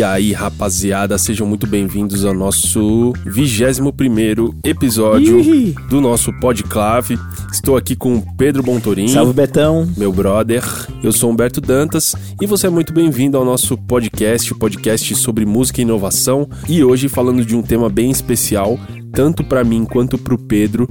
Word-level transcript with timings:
E 0.00 0.02
aí, 0.02 0.32
rapaziada, 0.32 1.18
sejam 1.18 1.46
muito 1.46 1.66
bem-vindos 1.66 2.24
ao 2.24 2.32
nosso 2.32 3.12
21 3.26 4.54
episódio 4.64 5.38
Ih. 5.38 5.74
do 5.90 6.00
nosso 6.00 6.32
Podclave. 6.40 7.18
Estou 7.52 7.76
aqui 7.76 7.94
com 7.94 8.14
o 8.14 8.36
Pedro 8.38 8.62
Bontorim, 8.62 9.08
Salve 9.08 9.34
Betão. 9.34 9.86
meu 9.98 10.10
brother. 10.10 10.64
Eu 11.04 11.12
sou 11.12 11.30
Humberto 11.30 11.60
Dantas 11.60 12.16
e 12.40 12.46
você 12.46 12.66
é 12.66 12.70
muito 12.70 12.94
bem-vindo 12.94 13.36
ao 13.36 13.44
nosso 13.44 13.76
podcast, 13.76 14.50
o 14.50 14.58
podcast 14.58 15.14
sobre 15.16 15.44
música 15.44 15.82
e 15.82 15.84
inovação. 15.84 16.48
E 16.66 16.82
hoje 16.82 17.06
falando 17.06 17.44
de 17.44 17.54
um 17.54 17.60
tema 17.60 17.90
bem 17.90 18.10
especial, 18.10 18.80
tanto 19.12 19.44
para 19.44 19.62
mim 19.62 19.84
quanto 19.84 20.16
para 20.16 20.34
o 20.34 20.38
Pedro, 20.38 20.88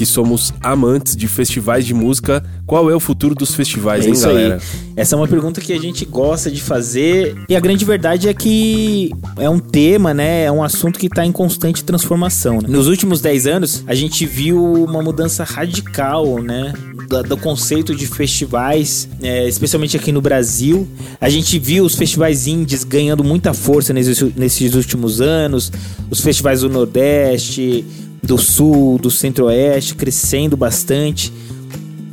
que 0.00 0.06
somos 0.06 0.54
amantes 0.62 1.14
de 1.14 1.28
festivais 1.28 1.84
de 1.84 1.92
música. 1.92 2.42
Qual 2.66 2.90
é 2.90 2.94
o 2.96 3.00
futuro 3.00 3.34
dos 3.34 3.54
festivais, 3.54 4.06
É 4.06 4.08
hein, 4.08 4.14
isso 4.14 4.26
galera? 4.26 4.54
aí. 4.54 4.60
Essa 4.96 5.14
é 5.14 5.18
uma 5.18 5.28
pergunta 5.28 5.60
que 5.60 5.74
a 5.74 5.78
gente 5.78 6.06
gosta 6.06 6.50
de 6.50 6.62
fazer 6.62 7.36
e 7.50 7.54
a 7.54 7.60
grande 7.60 7.84
verdade 7.84 8.26
é 8.26 8.32
que 8.32 9.10
é 9.36 9.50
um 9.50 9.58
tema, 9.58 10.14
né? 10.14 10.44
É 10.44 10.50
um 10.52 10.62
assunto 10.62 10.98
que 10.98 11.04
está 11.04 11.26
em 11.26 11.30
constante 11.32 11.84
transformação. 11.84 12.60
né? 12.62 12.68
Nos 12.68 12.86
últimos 12.86 13.20
10 13.20 13.46
anos, 13.46 13.84
a 13.86 13.94
gente 13.94 14.24
viu 14.24 14.58
uma 14.84 15.02
mudança 15.02 15.44
radical, 15.44 16.42
né? 16.42 16.72
da- 17.06 17.20
Do 17.22 17.36
conceito 17.36 17.94
de 17.94 18.06
festivais, 18.06 19.06
é, 19.20 19.46
especialmente 19.48 19.96
aqui 19.98 20.12
no 20.12 20.22
Brasil. 20.22 20.88
A 21.20 21.28
gente 21.28 21.58
viu 21.58 21.84
os 21.84 21.94
festivais 21.94 22.46
indies 22.46 22.84
ganhando 22.84 23.22
muita 23.22 23.52
força 23.52 23.92
nesses, 23.92 24.22
nesses 24.34 24.74
últimos 24.74 25.20
anos, 25.20 25.70
os 26.08 26.20
festivais 26.22 26.60
do 26.62 26.70
Nordeste, 26.70 27.84
do 28.22 28.36
Sul, 28.38 28.98
do 28.98 29.10
Centro-Oeste 29.10 29.94
crescendo 29.94 30.56
bastante. 30.56 31.32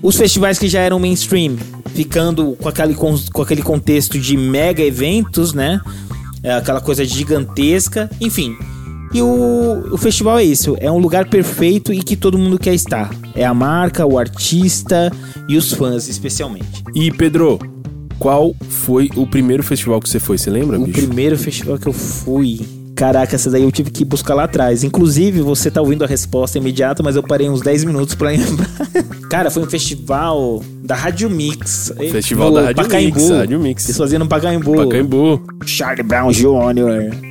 Os 0.01 0.15
festivais 0.15 0.57
que 0.59 0.67
já 0.67 0.79
eram 0.79 0.99
mainstream, 0.99 1.55
ficando 1.93 2.55
com 2.61 2.69
aquele, 2.69 2.93
com 2.95 3.41
aquele 3.41 3.61
contexto 3.61 4.19
de 4.19 4.37
mega 4.37 4.83
eventos, 4.83 5.53
né? 5.53 5.81
É 6.43 6.53
aquela 6.53 6.79
coisa 6.79 7.03
gigantesca, 7.03 8.09
enfim. 8.21 8.55
E 9.13 9.21
o, 9.21 9.87
o 9.91 9.97
festival 9.97 10.37
é 10.37 10.43
isso, 10.43 10.75
é 10.79 10.91
um 10.91 10.97
lugar 10.99 11.29
perfeito 11.29 11.93
e 11.93 12.03
que 12.03 12.15
todo 12.15 12.37
mundo 12.37 12.59
quer 12.59 12.73
estar. 12.73 13.09
É 13.33 13.45
a 13.45 13.53
marca, 13.53 14.05
o 14.05 14.19
artista 14.19 15.11
e 15.47 15.57
os 15.57 15.71
fãs, 15.71 16.07
especialmente. 16.07 16.83
E 16.93 17.09
Pedro, 17.11 17.57
qual 18.19 18.53
foi 18.69 19.09
o 19.15 19.25
primeiro 19.25 19.63
festival 19.63 19.99
que 20.01 20.09
você 20.09 20.19
foi? 20.19 20.37
Você 20.37 20.49
lembra, 20.49 20.79
O 20.79 20.83
bicho? 20.85 21.05
primeiro 21.05 21.37
festival 21.37 21.77
que 21.77 21.87
eu 21.87 21.93
fui. 21.93 22.61
Caraca, 22.97 23.35
essa 23.35 23.51
daí 23.51 23.61
eu 23.61 23.71
tive 23.71 23.91
que 23.91 24.03
buscar 24.03 24.33
lá 24.33 24.45
atrás. 24.45 24.83
Inclusive, 24.83 25.39
você 25.41 25.69
tá 25.69 25.79
ouvindo 25.79 26.03
a 26.03 26.07
resposta 26.07 26.57
imediata, 26.57 27.03
mas 27.03 27.15
eu 27.15 27.21
parei 27.21 27.47
uns 27.47 27.61
10 27.61 27.83
minutos 27.83 28.15
pra 28.15 28.29
lembrar. 28.29 28.67
Cara, 29.29 29.51
foi 29.51 29.61
um 29.61 29.67
festival 29.67 30.63
da 30.83 30.95
Rádio 30.95 31.29
Mix. 31.29 31.93
Festival 32.11 32.49
no 32.49 32.55
da 32.55 32.61
Rádio 32.63 32.75
Pacaembu. 32.83 33.19
Mix, 33.19 33.29
Rádio 33.29 33.59
Mix. 33.59 33.85
Eles 33.85 33.97
faziam 33.97 34.19
no 34.19 34.27
Pacaembu. 34.27 34.75
Pacaembu. 34.77 35.41
Charlie 35.63 36.01
Brown 36.01 36.31
Jr., 36.31 37.26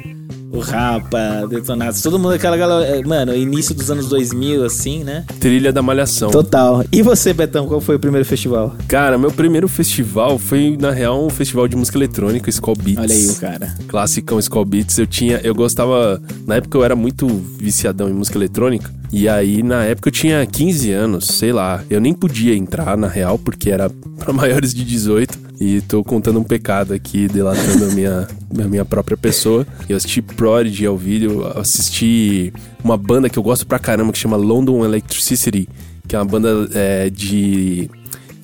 o 0.53 0.61
Rapa, 0.61 1.47
Detonados, 1.49 2.01
todo 2.01 2.19
mundo 2.19 2.35
aquela 2.35 2.57
galera. 2.57 3.07
Mano, 3.07 3.35
início 3.35 3.75
dos 3.75 3.91
anos 3.91 4.09
2000, 4.09 4.65
assim, 4.65 5.05
né? 5.05 5.25
Trilha 5.41 5.73
da 5.73 5.83
Malhação. 5.83 6.31
Total. 6.31 6.85
E 6.93 7.03
você, 7.03 7.33
Betão, 7.33 7.67
qual 7.67 7.81
foi 7.81 7.97
o 7.97 7.99
primeiro 7.99 8.25
festival? 8.25 8.75
Cara, 8.89 9.19
meu 9.19 9.31
primeiro 9.31 9.69
festival 9.69 10.39
foi, 10.39 10.77
na 10.81 10.91
real, 10.91 11.25
um 11.25 11.31
festival 11.31 11.69
de 11.69 11.77
música 11.77 11.99
eletrônica, 11.99 12.49
Skull 12.51 12.77
Beats. 12.77 13.03
Olha 13.03 13.15
aí 13.15 13.27
o 13.27 13.35
cara. 13.37 13.75
Classicão 13.89 14.39
Skull 14.39 14.65
Beats. 14.65 14.99
Eu 14.99 15.07
tinha, 15.07 15.41
eu 15.43 15.55
gostava, 15.55 16.21
na 16.47 16.57
época 16.57 16.79
eu 16.79 16.85
era 16.85 16.97
muito 16.97 17.27
viciadão 17.59 18.09
em 18.09 18.13
música 18.13 18.39
eletrônica. 18.39 18.91
E 19.13 19.29
aí, 19.29 19.63
na 19.63 19.85
época 19.85 20.09
eu 20.09 20.13
tinha 20.13 20.45
15 20.45 20.91
anos, 20.93 21.27
sei 21.27 21.53
lá. 21.53 21.83
Eu 21.89 22.01
nem 22.01 22.13
podia 22.13 22.55
entrar, 22.55 22.97
na 22.97 23.09
real, 23.09 23.39
porque 23.39 23.71
era 23.71 23.89
pra 24.19 24.33
maiores 24.35 24.75
de 24.75 24.85
18. 24.85 25.47
E 25.59 25.81
tô 25.83 26.05
contando 26.05 26.39
um 26.39 26.45
pecado 26.45 26.93
aqui, 26.93 27.29
delatando 27.29 27.87
a 27.87 27.89
minha, 27.95 28.29
a 28.63 28.69
minha 28.69 28.85
própria 28.85 29.17
pessoa. 29.17 29.67
Eu 29.89 29.97
assisti 29.97 30.21
Prodigy 30.21 30.85
ao 30.87 30.97
vídeo, 30.99 31.47
assisti 31.59 32.53
uma 32.85 32.97
banda 32.97 33.31
que 33.31 33.39
eu 33.39 33.43
gosto 33.43 33.67
pra 33.67 33.79
caramba, 33.79 34.13
que 34.13 34.19
chama 34.19 34.37
London 34.37 34.85
Electricity, 34.85 35.67
que 36.07 36.15
é 36.15 36.19
uma 36.19 36.25
banda 36.27 36.69
é, 36.75 37.09
de 37.11 37.89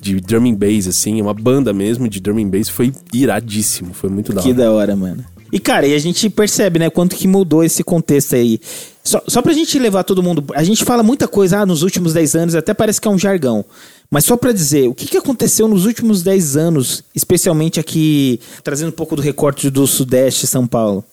de 0.01 0.19
drum 0.19 0.45
and 0.49 0.55
bass, 0.55 0.85
assim, 0.85 1.21
uma 1.21 1.33
banda 1.33 1.71
mesmo 1.71 2.09
de 2.09 2.19
drum 2.19 2.37
and 2.37 2.49
bass, 2.49 2.67
foi 2.67 2.91
iradíssimo, 3.13 3.93
foi 3.93 4.09
muito 4.09 4.33
da 4.33 4.41
Que 4.41 4.49
hora. 4.49 4.57
da 4.57 4.71
hora, 4.71 4.95
mano. 4.97 5.23
E, 5.53 5.59
cara, 5.59 5.85
e 5.85 5.93
a 5.93 5.99
gente 5.99 6.31
percebe, 6.31 6.79
né, 6.79 6.89
quanto 6.89 7.15
que 7.15 7.27
mudou 7.27 7.63
esse 7.63 7.83
contexto 7.83 8.33
aí. 8.33 8.59
Só, 9.03 9.21
só 9.27 9.39
pra 9.39 9.53
gente 9.53 9.77
levar 9.77 10.03
todo 10.03 10.23
mundo. 10.23 10.43
A 10.55 10.63
gente 10.63 10.83
fala 10.83 11.03
muita 11.03 11.27
coisa, 11.27 11.59
ah, 11.59 11.65
nos 11.65 11.83
últimos 11.83 12.11
10 12.11 12.35
anos, 12.35 12.55
até 12.55 12.73
parece 12.73 12.99
que 12.99 13.07
é 13.07 13.11
um 13.11 13.19
jargão. 13.19 13.63
Mas 14.09 14.25
só 14.25 14.35
pra 14.35 14.51
dizer, 14.51 14.87
o 14.87 14.95
que, 14.95 15.05
que 15.05 15.15
aconteceu 15.15 15.67
nos 15.67 15.85
últimos 15.85 16.23
10 16.23 16.57
anos, 16.57 17.03
especialmente 17.13 17.79
aqui, 17.79 18.39
trazendo 18.63 18.89
um 18.89 18.93
pouco 18.93 19.15
do 19.15 19.21
recorte 19.21 19.69
do 19.69 19.85
Sudeste 19.85 20.47
São 20.47 20.65
Paulo. 20.65 21.05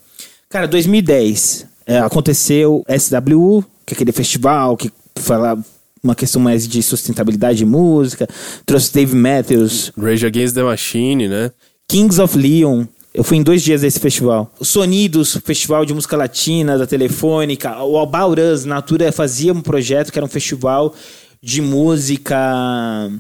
Cara, 0.49 0.67
2010, 0.67 1.67
é, 1.87 1.99
aconteceu 1.99 2.83
SWU, 2.89 3.63
que 3.85 3.93
é 3.93 3.95
aquele 3.95 4.11
festival 4.11 4.75
que 4.75 4.91
fala 5.17 5.59
uma 6.03 6.15
questão 6.15 6.41
mais 6.41 6.67
de 6.67 6.83
sustentabilidade 6.83 7.59
de 7.59 7.67
música, 7.67 8.27
trouxe 8.65 8.91
Dave 8.91 9.15
Matthews, 9.15 9.93
Rage 9.99 10.25
Against 10.25 10.55
the 10.55 10.63
Machine, 10.63 11.29
né? 11.29 11.51
Kings 11.87 12.19
of 12.19 12.39
Leon. 12.39 12.87
Eu 13.13 13.25
fui 13.25 13.39
em 13.39 13.43
dois 13.43 13.63
dias 13.63 13.81
desse 13.81 13.99
festival. 13.99 14.53
O 14.59 14.65
Sonidos, 14.65 15.37
Festival 15.45 15.85
de 15.85 15.93
Música 15.93 16.17
Latina, 16.17 16.79
da 16.79 16.87
Telefônica. 16.87 17.83
O 17.83 17.99
About 17.99 18.41
Us, 18.41 18.65
Natura 18.65 19.11
fazia 19.11 19.53
um 19.53 19.61
projeto 19.61 20.13
que 20.13 20.19
era 20.19 20.25
um 20.25 20.29
festival 20.29 20.95
de 21.43 21.61
música 21.61 22.37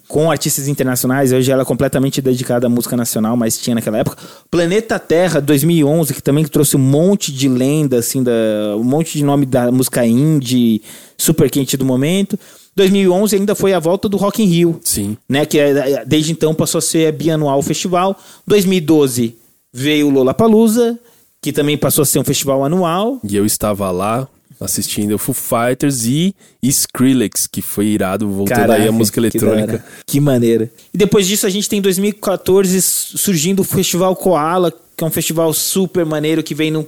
com 0.07 0.31
artistas 0.31 0.69
internacionais. 0.69 1.33
Hoje 1.33 1.51
ela 1.51 1.63
é 1.63 1.65
completamente 1.65 2.21
dedicada 2.21 2.67
à 2.67 2.71
música 2.71 2.97
nacional, 2.97 3.37
mas 3.37 3.59
tinha 3.59 3.75
naquela 3.75 3.99
época. 3.99 4.19
Planeta 4.49 4.99
Terra, 4.99 5.41
2011, 5.41 6.15
que 6.15 6.23
também 6.23 6.45
trouxe 6.45 6.77
um 6.77 6.81
monte 6.81 7.33
de 7.33 7.49
lenda, 7.49 7.99
assim, 7.99 8.23
da, 8.23 8.33
um 8.77 8.85
monte 8.85 9.19
de 9.19 9.25
nome 9.25 9.45
da 9.45 9.73
música 9.73 10.07
indie, 10.07 10.83
super 11.17 11.51
quente 11.51 11.77
do 11.77 11.85
momento. 11.85 12.39
2011 12.77 13.37
ainda 13.37 13.55
foi 13.57 13.73
a 13.73 13.81
volta 13.81 14.09
do 14.09 14.17
Rock 14.17 14.43
in 14.43 14.47
Rio 14.47 14.81
Sim. 14.85 15.17
né? 15.29 15.45
Que 15.45 15.59
é- 15.59 16.05
desde 16.07 16.31
então 16.31 16.55
passou 16.55 16.79
a 16.79 16.83
ser 16.83 17.13
bianual 17.13 17.59
o 17.59 17.63
festival. 17.63 18.17
2012 18.47 19.40
veio 19.73 20.09
o 20.09 20.11
Lollapalooza, 20.11 20.99
que 21.41 21.53
também 21.53 21.77
passou 21.79 22.03
a 22.03 22.07
ser 22.07 22.19
um 22.19 22.25
festival 22.25 22.65
anual. 22.65 23.21
E 23.25 23.37
eu 23.37 23.47
estava 23.47 23.91
lá 23.91 24.29
assistindo 24.61 25.15
o 25.15 25.19
Foo 25.19 25.35
Fighters 25.35 26.05
e 26.05 26.35
Skrillex, 26.63 27.47
que 27.47 27.63
foi 27.63 27.87
irado, 27.87 28.29
voltando 28.29 28.73
aí 28.73 28.87
a 28.87 28.93
música 28.93 29.15
que 29.21 29.39
eletrônica. 29.39 29.83
Que, 30.07 30.21
maneira. 30.21 30.71
E 30.93 30.99
depois 30.99 31.27
disso 31.27 31.47
a 31.47 31.51
gente 31.51 31.67
tem 31.69 31.79
em 31.79 31.83
2014 31.83 32.81
surgindo 32.83 33.61
o 33.61 33.65
Festival 33.65 34.15
Koala, 34.17 34.71
que 34.97 35.03
é 35.03 35.07
um 35.07 35.11
festival 35.11 35.53
super 35.55 36.05
maneiro 36.05 36.43
que 36.43 36.55
vem 36.55 36.71
no- 36.71 36.87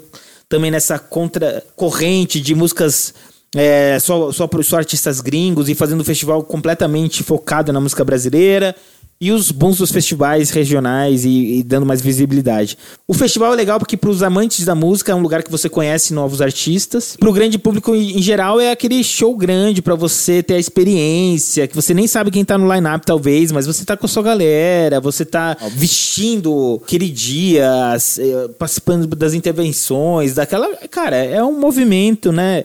também 0.51 0.71
nessa 0.71 0.99
contra 0.99 1.65
corrente 1.75 2.39
de 2.43 2.55
músicas 2.55 3.15
é, 3.55 3.99
só, 4.01 4.31
só, 4.33 4.49
só 4.63 4.77
artistas 4.77 5.21
gringos 5.21 5.69
e 5.69 5.75
fazendo 5.75 6.01
um 6.01 6.05
festival 6.05 6.43
completamente 6.43 7.23
focado 7.23 7.73
na 7.73 7.81
música 7.81 8.05
brasileira. 8.05 8.75
E 9.25 9.31
os 9.31 9.53
bons 9.53 9.79
dos 9.79 9.93
festivais 9.93 10.51
regionais 10.51 11.25
e, 11.25 11.59
e 11.59 11.63
dando 11.63 11.87
mais 11.87 12.01
visibilidade. 12.01 12.77
O 13.07 13.15
festival 13.15 13.53
é 13.53 13.57
legal 13.57 13.79
porque 13.79 13.97
para 13.97 14.11
os 14.11 14.21
amantes 14.21 14.65
da 14.65 14.75
música 14.75 15.13
é 15.13 15.15
um 15.15 15.21
lugar 15.21 15.45
que 15.45 15.51
você 15.51 15.69
conhece 15.69 16.13
novos 16.13 16.43
artistas. 16.43 17.17
Para 17.17 17.31
o 17.31 17.33
grande 17.33 17.57
público 17.57 17.95
em 17.95 18.21
geral 18.21 18.61
é 18.61 18.73
aquele 18.73 19.05
show 19.05 19.37
grande 19.37 19.81
para 19.81 19.95
você 19.95 20.43
ter 20.43 20.55
a 20.55 20.59
experiência, 20.59 21.69
que 21.69 21.77
você 21.77 21.95
nem 21.95 22.09
sabe 22.09 22.33
quem 22.33 22.45
tá 22.45 22.59
no 22.59 22.75
line-up 22.75 23.07
talvez, 23.07 23.53
mas 23.53 23.65
você 23.65 23.85
tá 23.85 23.97
com 23.97 24.07
a 24.07 24.09
sua 24.09 24.25
galera, 24.25 25.01
você 25.01 25.25
tá 25.25 25.57
vestindo 25.71 26.81
aquele 26.83 27.09
dia, 27.09 27.97
eh, 28.19 28.49
participando 28.59 29.07
das 29.15 29.35
intervenções, 29.35 30.35
daquela... 30.35 30.67
Cara, 30.91 31.15
é 31.15 31.41
um 31.45 31.61
movimento, 31.61 32.33
né? 32.33 32.65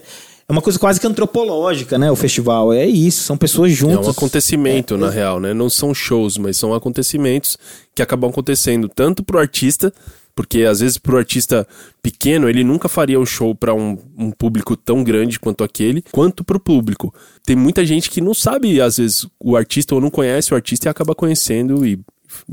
É 0.49 0.53
uma 0.53 0.61
coisa 0.61 0.79
quase 0.79 0.97
que 0.99 1.05
antropológica, 1.05 1.97
né? 1.97 2.09
O 2.09 2.15
festival. 2.15 2.71
É 2.71 2.85
isso, 2.85 3.23
são 3.23 3.37
pessoas 3.37 3.71
É 3.73 3.75
juntas. 3.75 4.07
um 4.07 4.11
acontecimento, 4.11 4.97
na 4.97 5.09
real, 5.09 5.41
né? 5.41 5.53
Não 5.53 5.69
são 5.69 5.93
shows, 5.93 6.37
mas 6.37 6.55
são 6.55 6.73
acontecimentos 6.73 7.57
que 7.93 8.01
acabam 8.01 8.29
acontecendo 8.29 8.87
tanto 8.87 9.23
pro 9.23 9.39
artista, 9.39 9.93
porque 10.33 10.63
às 10.63 10.79
vezes 10.79 10.97
pro 10.97 11.17
artista 11.17 11.67
pequeno 12.01 12.47
ele 12.47 12.63
nunca 12.63 12.87
faria 12.87 13.19
um 13.19 13.25
show 13.25 13.53
para 13.53 13.73
um, 13.73 13.97
um 14.17 14.31
público 14.31 14.77
tão 14.77 15.03
grande 15.03 15.37
quanto 15.37 15.65
aquele, 15.65 16.01
quanto 16.13 16.45
pro 16.45 16.61
público. 16.61 17.13
Tem 17.45 17.55
muita 17.55 17.85
gente 17.85 18.09
que 18.09 18.21
não 18.21 18.33
sabe, 18.33 18.79
às 18.79 18.95
vezes, 18.97 19.27
o 19.37 19.57
artista 19.57 19.95
ou 19.95 19.99
não 19.99 20.09
conhece 20.09 20.53
o 20.53 20.55
artista 20.55 20.87
e 20.87 20.89
acaba 20.89 21.13
conhecendo 21.13 21.85
e, 21.85 21.99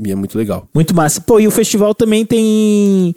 e 0.05 0.11
é 0.11 0.15
muito 0.15 0.37
legal. 0.37 0.67
Muito 0.73 0.93
massa. 0.93 1.21
Pô, 1.21 1.39
e 1.39 1.47
o 1.47 1.51
festival 1.51 1.95
também 1.95 2.25
tem. 2.25 3.15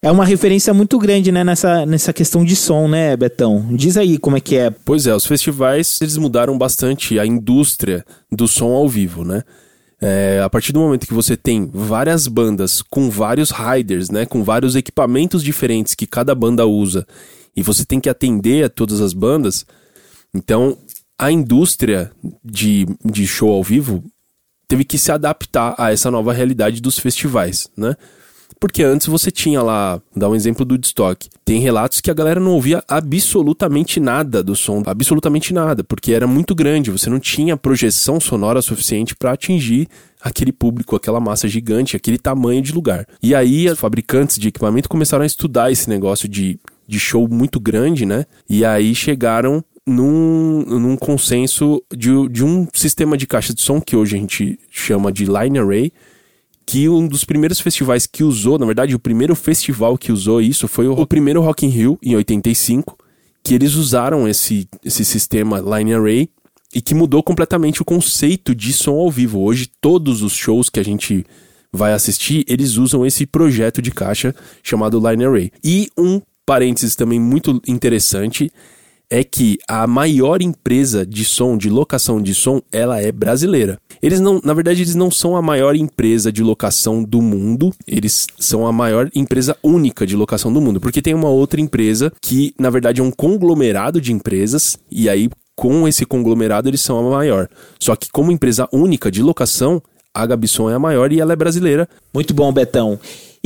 É 0.00 0.12
uma 0.12 0.24
referência 0.24 0.72
muito 0.72 0.96
grande, 0.96 1.32
né, 1.32 1.42
nessa, 1.42 1.84
nessa 1.84 2.12
questão 2.12 2.44
de 2.44 2.54
som, 2.54 2.86
né, 2.86 3.16
Betão? 3.16 3.66
Diz 3.74 3.96
aí 3.96 4.16
como 4.16 4.36
é 4.36 4.40
que 4.40 4.56
é. 4.56 4.70
Pois 4.70 5.08
é, 5.08 5.14
os 5.14 5.26
festivais 5.26 5.98
eles 6.00 6.16
mudaram 6.16 6.56
bastante 6.56 7.18
a 7.18 7.26
indústria 7.26 8.04
do 8.30 8.46
som 8.46 8.70
ao 8.70 8.88
vivo, 8.88 9.24
né? 9.24 9.42
É, 10.00 10.40
a 10.44 10.48
partir 10.48 10.72
do 10.72 10.78
momento 10.78 11.04
que 11.04 11.12
você 11.12 11.36
tem 11.36 11.68
várias 11.74 12.28
bandas 12.28 12.80
com 12.80 13.10
vários 13.10 13.50
riders, 13.50 14.08
né, 14.08 14.24
com 14.24 14.44
vários 14.44 14.76
equipamentos 14.76 15.42
diferentes 15.42 15.96
que 15.96 16.06
cada 16.06 16.32
banda 16.32 16.64
usa, 16.64 17.04
e 17.56 17.62
você 17.64 17.84
tem 17.84 17.98
que 17.98 18.08
atender 18.08 18.64
a 18.64 18.68
todas 18.68 19.00
as 19.00 19.12
bandas, 19.12 19.66
então 20.32 20.78
a 21.18 21.32
indústria 21.32 22.12
de, 22.44 22.86
de 23.04 23.26
show 23.26 23.50
ao 23.50 23.64
vivo 23.64 24.04
teve 24.68 24.84
que 24.84 24.96
se 24.96 25.10
adaptar 25.10 25.74
a 25.76 25.92
essa 25.92 26.08
nova 26.08 26.32
realidade 26.32 26.80
dos 26.80 27.00
festivais, 27.00 27.68
né? 27.76 27.96
Porque 28.60 28.82
antes 28.82 29.06
você 29.06 29.30
tinha 29.30 29.62
lá, 29.62 30.00
dá 30.14 30.28
um 30.28 30.34
exemplo 30.34 30.64
do 30.64 30.74
Woodstock. 30.74 31.28
Tem 31.44 31.60
relatos 31.60 32.00
que 32.00 32.10
a 32.10 32.14
galera 32.14 32.40
não 32.40 32.52
ouvia 32.52 32.82
absolutamente 32.88 34.00
nada 34.00 34.42
do 34.42 34.56
som, 34.56 34.82
absolutamente 34.86 35.54
nada, 35.54 35.84
porque 35.84 36.12
era 36.12 36.26
muito 36.26 36.54
grande, 36.54 36.90
você 36.90 37.08
não 37.08 37.20
tinha 37.20 37.56
projeção 37.56 38.18
sonora 38.18 38.60
suficiente 38.60 39.14
para 39.14 39.32
atingir 39.32 39.88
aquele 40.20 40.52
público, 40.52 40.96
aquela 40.96 41.20
massa 41.20 41.46
gigante, 41.46 41.96
aquele 41.96 42.18
tamanho 42.18 42.60
de 42.60 42.72
lugar. 42.72 43.06
E 43.22 43.34
aí 43.34 43.68
os 43.68 43.78
fabricantes 43.78 44.38
de 44.38 44.48
equipamento 44.48 44.88
começaram 44.88 45.22
a 45.22 45.26
estudar 45.26 45.70
esse 45.70 45.88
negócio 45.88 46.28
de, 46.28 46.58
de 46.86 46.98
show 46.98 47.28
muito 47.28 47.60
grande, 47.60 48.04
né? 48.04 48.26
E 48.48 48.64
aí 48.64 48.94
chegaram 48.94 49.64
num, 49.86 50.64
num 50.66 50.96
consenso 50.96 51.82
de, 51.90 52.10
de 52.28 52.44
um 52.44 52.66
sistema 52.74 53.16
de 53.16 53.26
caixa 53.26 53.54
de 53.54 53.62
som 53.62 53.80
que 53.80 53.96
hoje 53.96 54.16
a 54.16 54.18
gente 54.18 54.58
chama 54.70 55.10
de 55.10 55.24
Line 55.24 55.58
Array, 55.58 55.92
que 56.68 56.86
um 56.86 57.08
dos 57.08 57.24
primeiros 57.24 57.60
festivais 57.60 58.06
que 58.06 58.22
usou, 58.22 58.58
na 58.58 58.66
verdade, 58.66 58.94
o 58.94 58.98
primeiro 58.98 59.34
festival 59.34 59.96
que 59.96 60.12
usou 60.12 60.38
isso 60.38 60.68
foi 60.68 60.86
o, 60.86 60.92
o 60.92 61.06
primeiro 61.06 61.40
Rock 61.40 61.64
in 61.64 61.70
Rio, 61.70 61.98
em 62.02 62.14
85, 62.14 62.94
que 63.42 63.54
eles 63.54 63.74
usaram 63.74 64.28
esse, 64.28 64.68
esse 64.84 65.02
sistema 65.02 65.60
Line 65.60 65.94
Array 65.94 66.28
e 66.74 66.82
que 66.82 66.94
mudou 66.94 67.22
completamente 67.22 67.80
o 67.80 67.86
conceito 67.86 68.54
de 68.54 68.74
som 68.74 68.96
ao 68.96 69.10
vivo. 69.10 69.40
Hoje, 69.40 69.70
todos 69.80 70.20
os 70.20 70.34
shows 70.34 70.68
que 70.68 70.78
a 70.78 70.82
gente 70.82 71.24
vai 71.72 71.94
assistir, 71.94 72.44
eles 72.46 72.76
usam 72.76 73.06
esse 73.06 73.24
projeto 73.24 73.80
de 73.80 73.90
caixa 73.90 74.34
chamado 74.62 75.00
Line 75.00 75.24
Array. 75.24 75.50
E 75.64 75.88
um 75.96 76.20
parênteses 76.44 76.94
também 76.94 77.18
muito 77.18 77.62
interessante 77.66 78.52
é 79.10 79.24
que 79.24 79.58
a 79.66 79.86
maior 79.86 80.42
empresa 80.42 81.04
de 81.06 81.24
som, 81.24 81.56
de 81.56 81.70
locação 81.70 82.20
de 82.20 82.34
som, 82.34 82.60
ela 82.70 83.00
é 83.00 83.10
brasileira. 83.10 83.78
Eles 84.02 84.20
não, 84.20 84.40
na 84.44 84.54
verdade, 84.54 84.82
eles 84.82 84.94
não 84.94 85.10
são 85.10 85.36
a 85.36 85.42
maior 85.42 85.74
empresa 85.74 86.30
de 86.30 86.42
locação 86.42 87.02
do 87.02 87.20
mundo, 87.20 87.72
eles 87.86 88.26
são 88.38 88.66
a 88.66 88.72
maior 88.72 89.10
empresa 89.14 89.56
única 89.62 90.06
de 90.06 90.14
locação 90.14 90.52
do 90.52 90.60
mundo, 90.60 90.80
porque 90.80 91.02
tem 91.02 91.14
uma 91.14 91.28
outra 91.28 91.60
empresa 91.60 92.12
que, 92.20 92.54
na 92.58 92.70
verdade, 92.70 93.00
é 93.00 93.04
um 93.04 93.10
conglomerado 93.10 94.00
de 94.00 94.12
empresas, 94.12 94.76
e 94.90 95.08
aí 95.08 95.28
com 95.56 95.88
esse 95.88 96.06
conglomerado 96.06 96.68
eles 96.68 96.80
são 96.80 96.98
a 96.98 97.10
maior. 97.10 97.48
Só 97.80 97.96
que 97.96 98.08
como 98.12 98.30
empresa 98.30 98.68
única 98.72 99.10
de 99.10 99.22
locação, 99.22 99.82
a 100.14 100.24
Gabisson 100.24 100.70
é 100.70 100.74
a 100.74 100.78
maior 100.78 101.12
e 101.12 101.20
ela 101.20 101.32
é 101.32 101.36
brasileira. 101.36 101.88
Muito 102.14 102.32
bom, 102.32 102.52
Betão. 102.52 102.98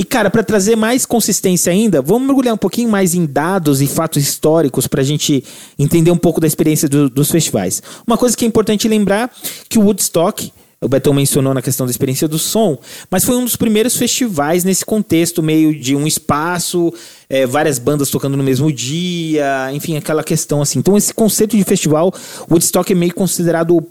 E 0.03 0.05
cara, 0.05 0.29
para 0.29 0.43
trazer 0.43 0.75
mais 0.75 1.07
consistência 1.07 1.73
ainda, 1.73 2.03
vamos 2.03 2.27
mergulhar 2.27 2.53
um 2.53 2.59
pouquinho 2.59 2.89
mais 2.89 3.15
em 3.15 3.25
dados 3.25 3.81
e 3.81 3.87
fatos 3.87 4.21
históricos 4.21 4.89
para 4.89 5.01
a 5.01 5.05
gente 5.05 5.45
entender 5.79 6.11
um 6.11 6.17
pouco 6.17 6.41
da 6.41 6.47
experiência 6.49 6.89
do, 6.89 7.09
dos 7.09 7.31
festivais. 7.31 7.81
Uma 8.05 8.19
coisa 8.19 8.37
que 8.37 8.45
é 8.45 8.49
importante 8.49 8.89
lembrar 8.89 9.31
que 9.69 9.79
o 9.79 9.83
Woodstock 9.83 10.53
o 10.81 10.89
Betão 10.89 11.15
mencionou 11.15 11.55
na 11.55 11.63
questão 11.63 11.87
da 11.87 11.93
experiência 11.93 12.27
do 12.27 12.37
som, 12.37 12.77
mas 13.09 13.25
foi 13.25 13.37
um 13.37 13.45
dos 13.45 13.55
primeiros 13.55 13.97
festivais 13.97 14.65
nesse 14.65 14.85
contexto 14.85 15.41
meio 15.41 15.73
de 15.73 15.95
um 15.95 16.05
espaço, 16.05 16.93
é, 17.31 17.47
várias 17.47 17.79
bandas 17.79 18.11
tocando 18.11 18.37
no 18.37 18.43
mesmo 18.43 18.73
dia, 18.73 19.71
enfim, 19.73 19.97
aquela 19.97 20.25
questão 20.25 20.61
assim. 20.61 20.81
Então 20.81 20.97
esse 20.97 21.15
conceito 21.15 21.57
de 21.57 21.63
festival, 21.63 22.13
Woodstock 22.51 22.91
é 22.91 22.97
meio 22.97 23.15
considerado 23.15 23.87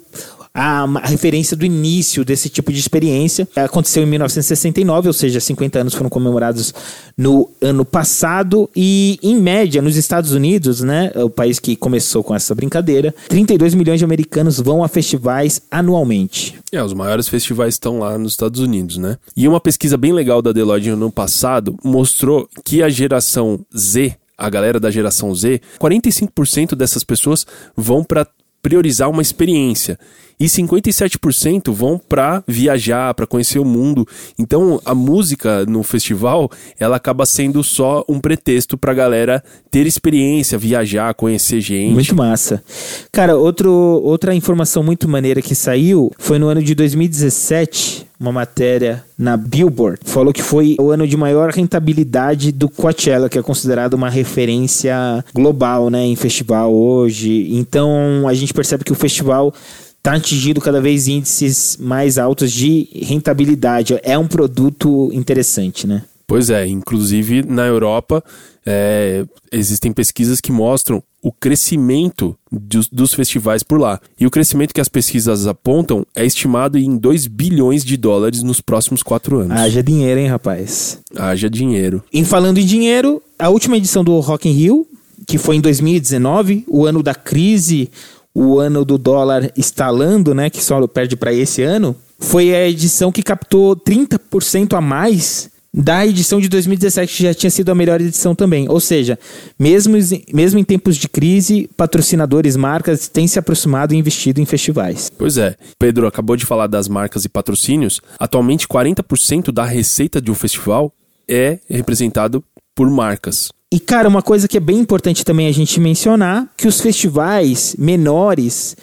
a, 0.53 0.83
a, 0.83 1.07
referência 1.07 1.55
do 1.55 1.65
início 1.65 2.25
desse 2.25 2.49
tipo 2.49 2.71
de 2.71 2.79
experiência. 2.79 3.47
Aconteceu 3.55 4.03
em 4.03 4.05
1969, 4.05 5.07
ou 5.07 5.13
seja, 5.13 5.39
50 5.39 5.79
anos 5.79 5.93
foram 5.93 6.09
comemorados 6.09 6.73
no 7.17 7.49
ano 7.61 7.85
passado. 7.85 8.69
E, 8.75 9.17
em 9.23 9.35
média, 9.35 9.81
nos 9.81 9.95
Estados 9.95 10.31
Unidos, 10.33 10.81
né, 10.81 11.11
o 11.15 11.29
país 11.29 11.59
que 11.59 11.75
começou 11.75 12.23
com 12.23 12.35
essa 12.35 12.53
brincadeira, 12.53 13.13
32 13.29 13.73
milhões 13.73 13.99
de 13.99 14.05
americanos 14.05 14.59
vão 14.59 14.83
a 14.83 14.87
festivais 14.87 15.61
anualmente. 15.71 16.55
É, 16.71 16.83
os 16.83 16.93
maiores 16.93 17.27
festivais 17.27 17.75
estão 17.75 17.99
lá 17.99 18.17
nos 18.17 18.33
Estados 18.33 18.59
Unidos, 18.59 18.97
né? 18.97 19.17
E 19.35 19.47
uma 19.47 19.59
pesquisa 19.59 19.97
bem 19.97 20.13
legal 20.13 20.41
da 20.41 20.51
Deloitte 20.51 20.89
no 20.89 20.95
ano 20.95 21.11
passado 21.11 21.77
mostrou 21.83 22.47
que 22.63 22.83
a 22.83 22.89
geração 22.89 23.59
Z 23.75 24.15
a 24.37 24.49
galera 24.49 24.79
da 24.79 24.89
geração 24.89 25.35
Z, 25.35 25.61
45% 25.79 26.73
dessas 26.73 27.03
pessoas 27.03 27.45
vão 27.77 28.03
para 28.03 28.25
priorizar 28.59 29.07
uma 29.07 29.21
experiência 29.21 29.99
e 30.41 30.45
57% 30.45 31.71
vão 31.71 31.99
para 31.99 32.43
viajar, 32.47 33.13
para 33.13 33.27
conhecer 33.27 33.59
o 33.59 33.65
mundo. 33.65 34.07
Então, 34.39 34.81
a 34.83 34.95
música 34.95 35.67
no 35.67 35.83
festival, 35.83 36.49
ela 36.79 36.95
acaba 36.95 37.27
sendo 37.27 37.63
só 37.63 38.03
um 38.09 38.19
pretexto 38.19 38.75
para 38.75 38.91
galera 38.91 39.43
ter 39.69 39.85
experiência, 39.85 40.57
viajar, 40.57 41.13
conhecer 41.13 41.61
gente. 41.61 41.93
Muito 41.93 42.15
massa. 42.15 42.63
Cara, 43.11 43.37
outro, 43.37 43.71
outra 43.71 44.33
informação 44.33 44.81
muito 44.81 45.07
maneira 45.07 45.43
que 45.43 45.53
saiu 45.53 46.11
foi 46.17 46.39
no 46.39 46.47
ano 46.47 46.63
de 46.63 46.73
2017, 46.73 48.07
uma 48.19 48.31
matéria 48.31 49.03
na 49.15 49.37
Billboard. 49.37 49.99
Falou 50.05 50.33
que 50.33 50.41
foi 50.41 50.75
o 50.79 50.89
ano 50.89 51.07
de 51.07 51.15
maior 51.15 51.51
rentabilidade 51.51 52.51
do 52.51 52.67
Coachella, 52.67 53.29
que 53.29 53.37
é 53.37 53.43
considerado 53.43 53.93
uma 53.93 54.09
referência 54.09 55.23
global, 55.35 55.91
né, 55.91 56.03
em 56.03 56.15
festival 56.15 56.73
hoje. 56.73 57.47
Então, 57.51 58.27
a 58.27 58.33
gente 58.33 58.55
percebe 58.55 58.83
que 58.83 58.91
o 58.91 58.95
festival 58.95 59.53
está 60.01 60.13
atingindo 60.13 60.59
cada 60.59 60.81
vez 60.81 61.07
índices 61.07 61.77
mais 61.79 62.17
altos 62.17 62.51
de 62.51 62.89
rentabilidade. 62.91 63.99
É 64.01 64.17
um 64.17 64.27
produto 64.27 65.11
interessante, 65.13 65.85
né? 65.85 66.03
Pois 66.25 66.49
é, 66.49 66.65
inclusive 66.65 67.43
na 67.43 67.67
Europa 67.67 68.23
é, 68.65 69.25
existem 69.51 69.91
pesquisas 69.91 70.41
que 70.41 70.51
mostram 70.51 71.03
o 71.21 71.31
crescimento 71.31 72.35
dos, 72.51 72.87
dos, 72.87 73.13
festivais 73.13 73.61
por 73.61 73.79
lá. 73.79 73.99
E 74.19 74.25
o 74.25 74.31
crescimento 74.31 74.73
que 74.73 74.81
as 74.81 74.89
pesquisas 74.89 75.45
apontam 75.45 76.03
é 76.15 76.25
estimado 76.25 76.79
em 76.79 76.97
2 76.97 77.27
bilhões 77.27 77.85
de 77.85 77.95
dólares 77.95 78.41
nos 78.41 78.59
próximos 78.59 79.03
quatro 79.03 79.39
anos. 79.39 79.55
Haja 79.55 79.83
dinheiro, 79.83 80.19
hein, 80.19 80.27
rapaz? 80.27 80.99
Haja 81.15 81.47
dinheiro. 81.47 82.03
Em 82.11 82.23
falando 82.23 82.57
em 82.57 82.65
dinheiro, 82.65 83.21
a 83.37 83.49
última 83.49 83.77
edição 83.77 84.03
do 84.03 84.17
Rock 84.19 84.49
in 84.49 84.53
Rio, 84.53 84.87
que 85.27 85.37
foi 85.37 85.57
em 85.57 85.61
2019, 85.61 86.65
o 86.67 86.87
ano 86.87 87.03
da 87.03 87.13
crise 87.13 87.91
o 88.33 88.59
ano 88.59 88.85
do 88.85 88.97
dólar 88.97 89.51
estalando, 89.57 90.33
né, 90.33 90.49
que 90.49 90.63
só 90.63 90.85
perde 90.87 91.15
para 91.15 91.33
esse 91.33 91.61
ano, 91.63 91.95
foi 92.19 92.53
a 92.53 92.67
edição 92.67 93.11
que 93.11 93.23
captou 93.23 93.75
30% 93.75 94.73
a 94.73 94.81
mais 94.81 95.49
da 95.73 96.05
edição 96.05 96.41
de 96.41 96.49
2017, 96.49 97.15
que 97.15 97.23
já 97.23 97.33
tinha 97.33 97.49
sido 97.49 97.69
a 97.69 97.75
melhor 97.75 98.01
edição 98.01 98.35
também. 98.35 98.67
Ou 98.69 98.79
seja, 98.79 99.17
mesmo, 99.57 99.97
mesmo 100.33 100.59
em 100.59 100.63
tempos 100.63 100.97
de 100.97 101.07
crise, 101.07 101.69
patrocinadores, 101.77 102.57
marcas 102.57 103.07
têm 103.07 103.27
se 103.27 103.39
aproximado 103.39 103.93
e 103.93 103.97
investido 103.97 104.41
em 104.41 104.45
festivais. 104.45 105.09
Pois 105.17 105.37
é. 105.37 105.55
Pedro 105.79 106.07
acabou 106.07 106.35
de 106.35 106.45
falar 106.45 106.67
das 106.67 106.89
marcas 106.89 107.23
e 107.23 107.29
patrocínios. 107.29 108.01
Atualmente, 108.19 108.67
40% 108.67 109.51
da 109.51 109.63
receita 109.63 110.21
de 110.21 110.29
um 110.29 110.35
festival 110.35 110.93
é 111.27 111.59
representado 111.69 112.43
por 112.75 112.89
marcas. 112.89 113.49
E, 113.73 113.79
cara, 113.79 114.09
uma 114.09 114.21
coisa 114.21 114.49
que 114.49 114.57
é 114.57 114.59
bem 114.59 114.79
importante 114.79 115.23
também 115.23 115.47
a 115.47 115.51
gente 115.53 115.79
mencionar, 115.79 116.45
que 116.57 116.67
os 116.67 116.81
festivais 116.81 117.73
menores, 117.79 118.75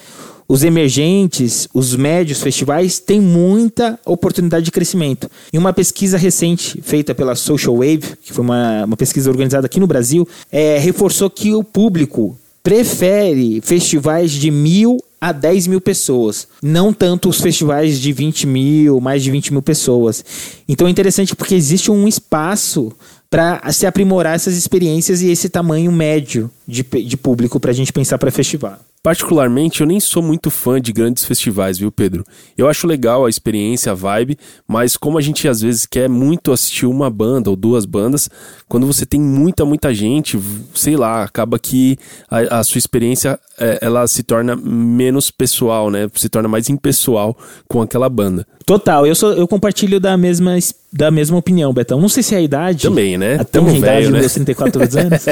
os 0.49 0.65
emergentes, 0.65 1.69
os 1.75 1.95
médios 1.95 2.41
festivais 2.41 2.99
têm 2.99 3.21
muita 3.21 4.01
oportunidade 4.07 4.65
de 4.65 4.71
crescimento. 4.71 5.31
Em 5.53 5.59
uma 5.59 5.75
pesquisa 5.75 6.17
recente 6.17 6.81
feita 6.81 7.15
pela 7.15 7.35
Social 7.35 7.77
Wave, 7.77 8.17
que 8.23 8.33
foi 8.33 8.43
uma, 8.43 8.87
uma 8.87 8.97
pesquisa 8.97 9.29
organizada 9.29 9.67
aqui 9.67 9.79
no 9.79 9.87
Brasil, 9.87 10.27
é, 10.51 10.79
reforçou 10.79 11.29
que 11.29 11.55
o 11.55 11.63
público 11.63 12.39
prefere 12.63 13.61
festivais 13.61 14.33
de 14.33 14.51
mil 14.51 14.97
a 15.21 15.33
10 15.33 15.67
mil 15.67 15.81
pessoas. 15.81 16.49
Não 16.63 16.93
tanto 16.93 17.29
os 17.29 17.41
festivais 17.41 18.01
de 18.01 18.13
20 18.13 18.47
mil, 18.47 19.01
mais 19.01 19.23
de 19.23 19.31
20 19.31 19.53
mil 19.53 19.63
pessoas. 19.63 20.25
Então 20.69 20.87
é 20.87 20.91
interessante 20.91 21.35
porque 21.35 21.55
existe 21.55 21.91
um 21.91 22.07
espaço 22.07 22.93
para 23.31 23.61
se 23.73 23.87
aprimorar 23.87 24.35
essas 24.35 24.57
experiências 24.57 25.21
e 25.21 25.31
esse 25.31 25.49
tamanho 25.49 25.93
médio 25.93 26.51
de, 26.67 26.83
de 26.83 27.17
público 27.17 27.61
para 27.61 27.71
a 27.71 27.75
gente 27.75 27.93
pensar 27.93 28.19
para 28.19 28.31
festival. 28.31 28.79
Particularmente, 29.03 29.81
eu 29.81 29.87
nem 29.87 30.01
sou 30.01 30.23
muito 30.23 30.51
fã 30.51 30.81
de 30.81 30.93
grandes 30.93 31.25
festivais, 31.25 31.79
viu, 31.79 31.91
Pedro? 31.91 32.25
Eu 32.57 32.69
acho 32.69 32.87
legal 32.87 33.25
a 33.25 33.31
experiência, 33.31 33.93
a 33.93 33.95
vibe, 33.95 34.37
mas 34.67 34.97
como 34.97 35.17
a 35.17 35.21
gente 35.21 35.47
às 35.47 35.61
vezes 35.61 35.87
quer 35.87 36.09
muito 36.09 36.53
assistir 36.53 36.85
uma 36.85 37.09
banda 37.09 37.49
ou 37.49 37.55
duas 37.55 37.87
bandas, 37.87 38.29
quando 38.69 38.87
você 38.87 39.07
tem 39.07 39.21
muita, 39.21 39.65
muita 39.65 39.95
gente, 39.95 40.39
sei 40.75 40.97
lá, 40.97 41.23
acaba 41.23 41.59
que 41.59 41.97
a, 42.29 42.59
a 42.59 42.65
sua 42.65 42.79
experiência 42.79 43.39
é, 43.59 43.79
ela 43.81 44.07
se 44.09 44.23
torna 44.23 44.57
menos 44.57 45.31
pessoal, 45.31 45.91
né? 45.91 46.11
Se 46.15 46.29
torna 46.29 46.49
mais 46.49 46.69
impessoal 46.69 47.37
com 47.69 47.81
aquela 47.81 48.09
banda. 48.09 48.47
Total, 48.67 49.07
eu, 49.07 49.15
sou, 49.15 49.33
eu 49.33 49.49
compartilho 49.49 49.99
da 49.99 50.17
mesma, 50.17 50.59
da 50.99 51.13
mesma 51.13 51.39
opinião, 51.39 51.73
Betão. 51.73 52.01
Não 52.01 52.09
sei 52.09 52.25
se 52.25 52.35
é 52.35 52.39
a 52.39 52.41
idade. 52.41 52.83
Também, 52.83 53.17
né? 53.17 53.37
A 53.37 53.45
tão 53.45 53.69
idade 53.69 53.81
velho, 53.81 54.11
né? 54.11 54.19
meus 54.19 54.33
34 54.33 54.83
anos. 54.83 55.25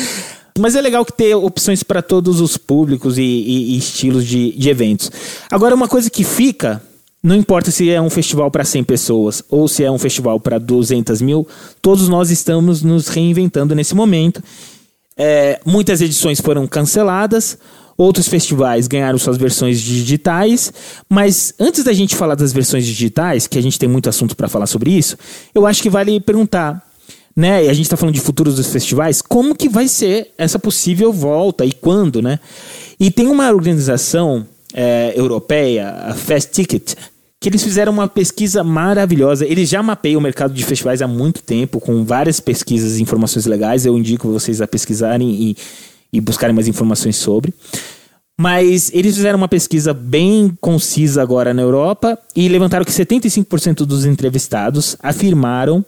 Mas 0.58 0.74
é 0.74 0.80
legal 0.80 1.04
que 1.04 1.12
ter 1.12 1.34
opções 1.34 1.82
para 1.82 2.00
todos 2.00 2.40
os 2.40 2.56
públicos 2.56 3.18
e, 3.18 3.22
e, 3.22 3.74
e 3.74 3.78
estilos 3.78 4.26
de, 4.26 4.52
de 4.52 4.70
eventos. 4.70 5.12
Agora, 5.50 5.74
uma 5.74 5.88
coisa 5.88 6.08
que 6.08 6.24
fica 6.24 6.82
não 7.22 7.36
importa 7.36 7.70
se 7.70 7.90
é 7.90 8.00
um 8.00 8.08
festival 8.08 8.50
para 8.50 8.64
100 8.64 8.82
pessoas 8.84 9.42
ou 9.50 9.68
se 9.68 9.84
é 9.84 9.90
um 9.90 9.98
festival 9.98 10.40
para 10.40 10.58
200 10.58 11.20
mil, 11.20 11.46
todos 11.82 12.08
nós 12.08 12.30
estamos 12.30 12.82
nos 12.82 13.08
reinventando 13.08 13.74
nesse 13.74 13.94
momento. 13.94 14.42
É, 15.18 15.60
muitas 15.66 16.00
edições 16.00 16.40
foram 16.40 16.66
canceladas, 16.66 17.58
Outros 18.00 18.28
festivais 18.28 18.88
ganharam 18.88 19.18
suas 19.18 19.36
versões 19.36 19.78
digitais, 19.78 20.72
mas 21.06 21.52
antes 21.60 21.84
da 21.84 21.92
gente 21.92 22.16
falar 22.16 22.34
das 22.34 22.50
versões 22.50 22.86
digitais, 22.86 23.46
que 23.46 23.58
a 23.58 23.62
gente 23.62 23.78
tem 23.78 23.86
muito 23.86 24.08
assunto 24.08 24.34
para 24.34 24.48
falar 24.48 24.66
sobre 24.66 24.90
isso, 24.90 25.18
eu 25.54 25.66
acho 25.66 25.82
que 25.82 25.90
vale 25.90 26.18
perguntar 26.18 26.82
né? 27.36 27.66
E 27.66 27.68
a 27.68 27.74
gente 27.74 27.84
está 27.84 27.98
falando 27.98 28.14
de 28.14 28.20
futuros 28.20 28.56
dos 28.56 28.68
festivais, 28.68 29.20
como 29.20 29.54
que 29.54 29.68
vai 29.68 29.86
ser 29.86 30.30
essa 30.38 30.58
possível 30.58 31.12
volta 31.12 31.64
e 31.66 31.72
quando, 31.72 32.22
né? 32.22 32.40
E 32.98 33.10
tem 33.10 33.26
uma 33.28 33.50
organização 33.50 34.46
é, 34.72 35.12
europeia, 35.14 35.90
a 35.90 36.14
Fast 36.14 36.52
Ticket, 36.52 36.94
que 37.38 37.50
eles 37.50 37.62
fizeram 37.62 37.92
uma 37.92 38.08
pesquisa 38.08 38.64
maravilhosa. 38.64 39.46
Eles 39.46 39.68
já 39.68 39.82
mapeiam 39.82 40.18
o 40.18 40.22
mercado 40.22 40.54
de 40.54 40.64
festivais 40.64 41.02
há 41.02 41.06
muito 41.06 41.42
tempo, 41.42 41.78
com 41.78 42.02
várias 42.02 42.40
pesquisas 42.40 42.96
e 42.96 43.02
informações 43.02 43.44
legais. 43.44 43.84
Eu 43.84 43.96
indico 43.98 44.26
vocês 44.30 44.62
a 44.62 44.66
pesquisarem 44.66 45.28
e, 45.28 45.56
e 46.12 46.20
buscarem 46.20 46.54
mais 46.54 46.68
informações 46.68 47.16
sobre. 47.16 47.54
Mas 48.38 48.90
eles 48.94 49.16
fizeram 49.16 49.36
uma 49.36 49.48
pesquisa 49.48 49.92
bem 49.92 50.56
concisa 50.60 51.20
agora 51.20 51.52
na 51.52 51.60
Europa 51.60 52.18
e 52.34 52.48
levantaram 52.48 52.84
que 52.84 52.90
75% 52.90 53.84
dos 53.84 54.06
entrevistados 54.06 54.96
afirmaram 55.02 55.84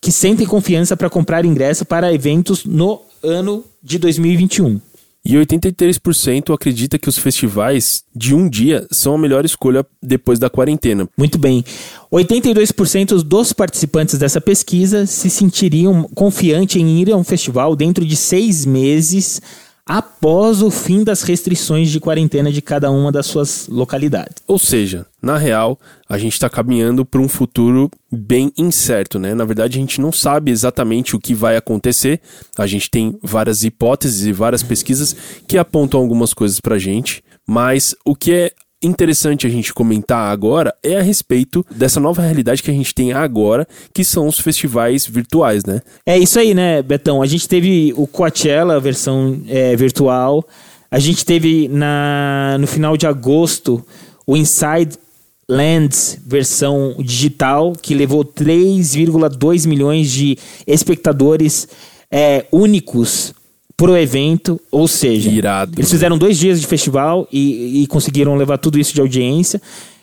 que 0.00 0.10
sentem 0.10 0.46
confiança 0.46 0.96
para 0.96 1.08
comprar 1.08 1.44
ingresso 1.44 1.84
para 1.84 2.12
eventos 2.12 2.64
no 2.64 3.00
ano 3.22 3.64
de 3.82 3.98
2021. 3.98 4.80
E 5.26 5.36
83% 5.36 6.54
acredita 6.54 6.98
que 6.98 7.08
os 7.08 7.16
festivais 7.16 8.04
de 8.14 8.34
um 8.34 8.46
dia 8.46 8.86
são 8.90 9.14
a 9.14 9.18
melhor 9.18 9.44
escolha 9.44 9.86
depois 10.02 10.38
da 10.38 10.50
quarentena. 10.50 11.08
Muito 11.16 11.38
bem. 11.38 11.64
82% 12.12 13.22
dos 13.22 13.52
participantes 13.54 14.18
dessa 14.18 14.38
pesquisa 14.38 15.06
se 15.06 15.30
sentiriam 15.30 16.04
confiantes 16.14 16.76
em 16.76 17.00
ir 17.00 17.10
a 17.10 17.16
um 17.16 17.24
festival 17.24 17.74
dentro 17.74 18.04
de 18.04 18.16
seis 18.16 18.66
meses 18.66 19.40
após 19.86 20.62
o 20.62 20.70
fim 20.70 21.04
das 21.04 21.22
restrições 21.22 21.90
de 21.90 22.00
quarentena 22.00 22.50
de 22.50 22.62
cada 22.62 22.90
uma 22.90 23.12
das 23.12 23.26
suas 23.26 23.68
localidades. 23.68 24.36
Ou 24.46 24.58
seja, 24.58 25.06
na 25.20 25.36
real, 25.36 25.78
a 26.08 26.16
gente 26.16 26.32
está 26.32 26.48
caminhando 26.48 27.04
para 27.04 27.20
um 27.20 27.28
futuro 27.28 27.90
bem 28.10 28.50
incerto, 28.56 29.18
né? 29.18 29.34
Na 29.34 29.44
verdade, 29.44 29.78
a 29.78 29.80
gente 29.80 30.00
não 30.00 30.10
sabe 30.10 30.50
exatamente 30.50 31.14
o 31.14 31.20
que 31.20 31.34
vai 31.34 31.56
acontecer. 31.56 32.20
A 32.56 32.66
gente 32.66 32.90
tem 32.90 33.18
várias 33.22 33.62
hipóteses 33.62 34.24
e 34.26 34.32
várias 34.32 34.62
pesquisas 34.62 35.14
que 35.46 35.58
apontam 35.58 36.00
algumas 36.00 36.32
coisas 36.32 36.60
para 36.60 36.76
a 36.76 36.78
gente, 36.78 37.22
mas 37.46 37.94
o 38.04 38.14
que 38.14 38.32
é 38.32 38.52
interessante 38.86 39.46
a 39.46 39.50
gente 39.50 39.72
comentar 39.72 40.30
agora 40.30 40.74
é 40.82 40.96
a 40.96 41.02
respeito 41.02 41.64
dessa 41.70 42.00
nova 42.00 42.22
realidade 42.22 42.62
que 42.62 42.70
a 42.70 42.74
gente 42.74 42.94
tem 42.94 43.12
agora, 43.12 43.66
que 43.92 44.04
são 44.04 44.26
os 44.26 44.38
festivais 44.38 45.06
virtuais, 45.06 45.64
né? 45.64 45.80
É 46.06 46.18
isso 46.18 46.38
aí, 46.38 46.54
né, 46.54 46.82
Betão? 46.82 47.22
A 47.22 47.26
gente 47.26 47.48
teve 47.48 47.92
o 47.96 48.06
Coachella, 48.06 48.76
a 48.76 48.80
versão 48.80 49.40
é, 49.48 49.74
virtual. 49.76 50.46
A 50.90 50.98
gente 50.98 51.24
teve 51.24 51.68
na, 51.68 52.56
no 52.60 52.66
final 52.66 52.96
de 52.96 53.06
agosto 53.06 53.84
o 54.26 54.36
Inside 54.36 54.98
Lands 55.48 56.18
versão 56.26 56.96
digital, 56.98 57.72
que 57.72 57.94
levou 57.94 58.24
3,2 58.24 59.66
milhões 59.66 60.10
de 60.10 60.38
espectadores 60.66 61.68
é, 62.10 62.46
únicos 62.50 63.34
pro 63.76 63.96
evento, 63.96 64.60
ou 64.70 64.86
seja, 64.86 65.30
Irado. 65.30 65.72
eles 65.76 65.90
fizeram 65.90 66.16
dois 66.16 66.38
dias 66.38 66.60
de 66.60 66.66
festival 66.66 67.26
e, 67.32 67.82
e, 67.82 67.86
conseguiram 67.86 68.36
levar 68.36 68.58
tudo 68.58 68.78
isso 68.78 68.94
de 68.94 69.00
audiência. 69.00 69.60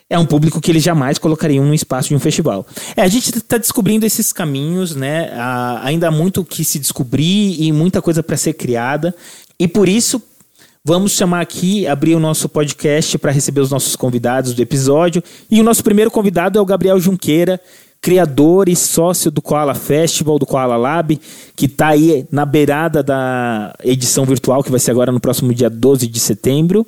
É 0.10 0.20
um 0.20 0.26
público 0.26 0.60
que 0.60 0.70
eles 0.70 0.84
jamais 0.84 1.18
colocariam 1.18 1.64
no 1.64 1.74
espaço 1.74 2.10
de 2.10 2.16
um 2.16 2.20
festival. 2.20 2.68
É, 2.98 3.02
a 3.02 3.08
gente 3.08 3.30
está 3.30 3.58
descobrindo 3.58 4.06
esses 4.06 4.34
caminhos, 4.34 4.94
né? 4.94 5.32
Há, 5.34 5.86
ainda 5.86 6.10
há 6.10 6.12
muito 6.12 6.44
que 6.44 6.66
se 6.66 6.80
descobrir 6.80 7.56
e 7.62 7.72
muita 7.72 8.02
coisa 8.02 8.22
para 8.22 8.36
ser 8.36 8.54
criada. 8.54 9.16
E 9.58 9.70
por 9.70 9.88
isso, 9.88 10.22
vamos 10.84 11.14
chamar 11.14 11.40
aqui, 11.40 11.88
abrir 11.88 12.14
o 12.14 12.20
nosso 12.20 12.50
podcast 12.50 13.18
para 13.20 13.32
receber 13.32 13.62
os 13.62 13.72
nossos 13.72 13.96
convidados 13.96 14.54
do 14.54 14.62
episódio. 14.62 15.24
E 15.50 15.62
o 15.62 15.64
nosso 15.64 15.82
primeiro 15.82 16.12
convidado 16.12 16.60
é 16.60 16.62
o 16.62 16.66
Gabriel 16.66 17.00
Junqueira, 17.00 17.58
criador 18.02 18.68
e 18.68 18.76
sócio 18.76 19.30
do 19.30 19.42
Koala 19.42 19.76
Festival, 19.76 20.40
do 20.40 20.46
Koala 20.46 20.76
Lab, 20.76 21.22
que 21.56 21.68
está 21.68 21.90
aí 21.90 22.26
na 22.32 22.46
beirada 22.46 23.04
da 23.04 23.76
edição 23.84 24.26
virtual, 24.26 24.64
que 24.64 24.72
vai 24.72 24.80
ser 24.80 24.90
agora 24.90 25.12
no 25.12 25.20
próximo 25.20 25.54
dia 25.54 25.70
12 25.70 26.08
de 26.08 26.20
setembro. 26.20 26.86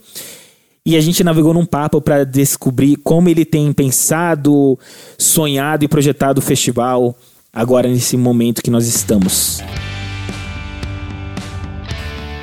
E 0.84 0.98
a 0.98 1.01
gente 1.01 1.24
navegou 1.24 1.53
num 1.53 1.65
papo 1.65 2.01
para 2.01 2.25
descobrir 2.25 2.96
como 2.98 3.29
ele 3.29 3.46
tem 3.46 3.72
pensado, 3.72 4.77
sonhado 5.17 5.86
e 5.86 5.88
projetado 5.88 6.39
o 6.39 6.41
festival 6.41 7.15
agora 7.53 7.88
nesse 7.88 8.17
momento 8.17 8.63
que 8.63 8.72
nós 8.72 8.88
estamos. 8.88 9.62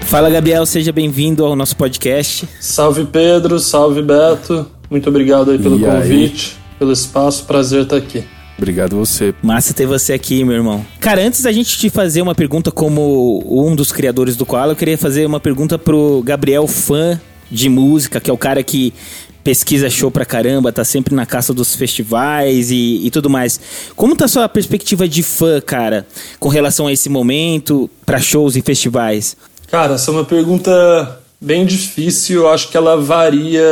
Fala 0.02 0.30
Gabriel, 0.30 0.64
seja 0.64 0.92
bem-vindo 0.92 1.44
ao 1.44 1.54
nosso 1.54 1.76
podcast. 1.76 2.48
Salve 2.60 3.04
Pedro, 3.04 3.58
salve 3.58 4.00
Beto. 4.00 4.66
Muito 4.88 5.08
obrigado 5.08 5.50
aí 5.50 5.58
pelo 5.58 5.78
e 5.78 5.84
convite, 5.84 6.56
aí? 6.56 6.78
pelo 6.78 6.92
espaço, 6.92 7.44
prazer 7.44 7.82
estar 7.82 7.96
aqui. 7.96 8.24
Obrigado 8.60 8.94
você. 8.94 9.34
Massa 9.42 9.72
ter 9.72 9.86
você 9.86 10.12
aqui, 10.12 10.44
meu 10.44 10.54
irmão. 10.54 10.84
Cara, 11.00 11.22
antes 11.22 11.40
da 11.40 11.50
gente 11.50 11.78
te 11.78 11.88
fazer 11.88 12.20
uma 12.20 12.34
pergunta 12.34 12.70
como 12.70 13.42
um 13.48 13.74
dos 13.74 13.90
criadores 13.90 14.36
do 14.36 14.44
Koala, 14.44 14.72
eu 14.72 14.76
queria 14.76 14.98
fazer 14.98 15.24
uma 15.24 15.40
pergunta 15.40 15.78
pro 15.78 16.22
Gabriel, 16.22 16.66
fã 16.66 17.18
de 17.50 17.70
música, 17.70 18.20
que 18.20 18.28
é 18.28 18.32
o 18.34 18.36
cara 18.36 18.62
que 18.62 18.92
pesquisa 19.42 19.88
show 19.88 20.10
pra 20.10 20.26
caramba, 20.26 20.70
tá 20.70 20.84
sempre 20.84 21.14
na 21.14 21.24
caça 21.24 21.54
dos 21.54 21.74
festivais 21.74 22.70
e, 22.70 23.00
e 23.02 23.10
tudo 23.10 23.30
mais. 23.30 23.58
Como 23.96 24.14
tá 24.14 24.26
a 24.26 24.28
sua 24.28 24.46
perspectiva 24.46 25.08
de 25.08 25.22
fã, 25.22 25.58
cara, 25.58 26.06
com 26.38 26.50
relação 26.50 26.86
a 26.86 26.92
esse 26.92 27.08
momento, 27.08 27.88
para 28.04 28.20
shows 28.20 28.56
e 28.56 28.60
festivais? 28.60 29.38
Cara, 29.68 29.94
essa 29.94 30.10
é 30.10 30.12
uma 30.12 30.24
pergunta 30.24 31.18
bem 31.40 31.64
difícil. 31.64 32.42
Eu 32.42 32.50
acho 32.50 32.68
que 32.68 32.76
ela 32.76 33.00
varia 33.00 33.64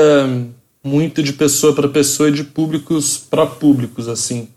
muito 0.83 1.23
de 1.23 1.35
pessoa 1.35 1.75
para 1.75 1.89
pessoa 1.89 2.31
e 2.31 2.33
de 2.33 2.43
públicos 2.43 3.19
para 3.19 3.45
públicos, 3.45 4.09
assim 4.09 4.49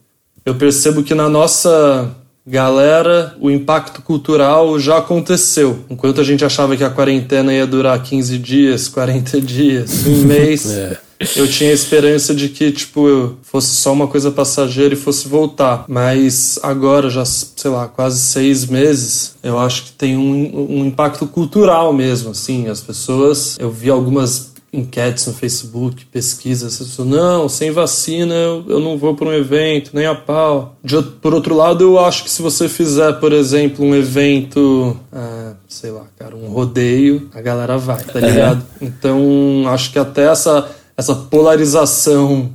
eu 0.45 0.55
percebo 0.55 1.03
que 1.03 1.13
na 1.13 1.29
nossa 1.29 2.15
galera 2.45 3.36
o 3.39 3.50
impacto 3.51 4.01
cultural 4.01 4.79
já 4.79 4.98
aconteceu. 4.98 5.79
Enquanto 5.89 6.21
a 6.21 6.24
gente 6.24 6.43
achava 6.43 6.75
que 6.75 6.83
a 6.83 6.89
quarentena 6.89 7.53
ia 7.53 7.67
durar 7.67 8.01
15 8.01 8.38
dias, 8.38 8.88
40 8.88 9.39
dias, 9.41 10.05
um 10.05 10.24
mês. 10.25 10.69
é. 10.69 10.98
Eu 11.36 11.48
tinha 11.48 11.71
esperança 11.71 12.33
de 12.33 12.50
que, 12.50 12.71
tipo, 12.71 13.38
fosse 13.43 13.75
só 13.75 13.93
uma 13.93 14.07
coisa 14.07 14.31
passageira 14.31 14.95
e 14.95 14.98
fosse 14.98 15.27
voltar. 15.27 15.86
Mas 15.88 16.60
agora, 16.63 17.12
já, 17.12 17.24
sei 17.24 17.69
lá, 17.69 17.88
quase 17.88 18.19
seis 18.19 18.65
meses, 18.65 19.36
eu 19.43 19.60
acho 19.60 19.83
que 19.83 19.91
tem 19.91 20.17
um, 20.17 20.79
um 20.79 20.86
impacto 20.86 21.27
cultural 21.27 21.93
mesmo, 21.93 22.31
assim. 22.31 22.67
As 22.67 22.81
pessoas... 22.81 23.55
Eu 23.60 23.69
vi 23.69 23.91
algumas 23.91 24.50
enquetes 24.74 25.28
no 25.28 25.34
Facebook, 25.34 26.06
pesquisas, 26.06 26.74
as 26.74 26.88
pessoas, 26.88 27.08
não, 27.08 27.50
sem 27.50 27.72
vacina 27.72 28.34
eu, 28.34 28.63
eu 28.70 28.80
não 28.80 28.98
vou 28.98 29.16
para 29.16 29.28
um 29.28 29.34
evento, 29.34 29.92
nem 29.94 30.06
a 30.06 30.16
pau. 30.16 30.78
De, 30.84 31.01
por 31.01 31.34
outro 31.34 31.56
lado, 31.56 31.84
eu 31.84 32.00
acho 32.00 32.24
que 32.24 32.30
se 32.30 32.42
você 32.42 32.70
fizer, 32.70 33.13
por 33.20 33.34
exemplo, 33.34 33.86
um 33.86 33.94
evento, 33.94 34.98
ah, 35.12 35.54
sei 35.68 35.92
lá, 35.92 36.06
cara, 36.18 36.36
um 36.36 36.48
rodeio, 36.48 37.30
a 37.34 37.42
galera 37.42 37.78
vai, 37.78 38.01
tá 38.04 38.20
ligado? 38.20 38.63
É. 38.80 38.86
Então, 38.86 39.63
acho 39.68 39.92
que 39.92 40.00
até 40.00 40.24
essa, 40.24 40.70
essa 40.96 41.16
polarização 41.16 42.50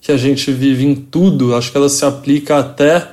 que 0.00 0.10
a 0.10 0.16
gente 0.16 0.50
vive 0.50 0.84
em 0.84 0.96
tudo, 0.96 1.54
acho 1.54 1.70
que 1.70 1.76
ela 1.76 1.88
se 1.88 2.04
aplica 2.04 2.58
até 2.58 3.11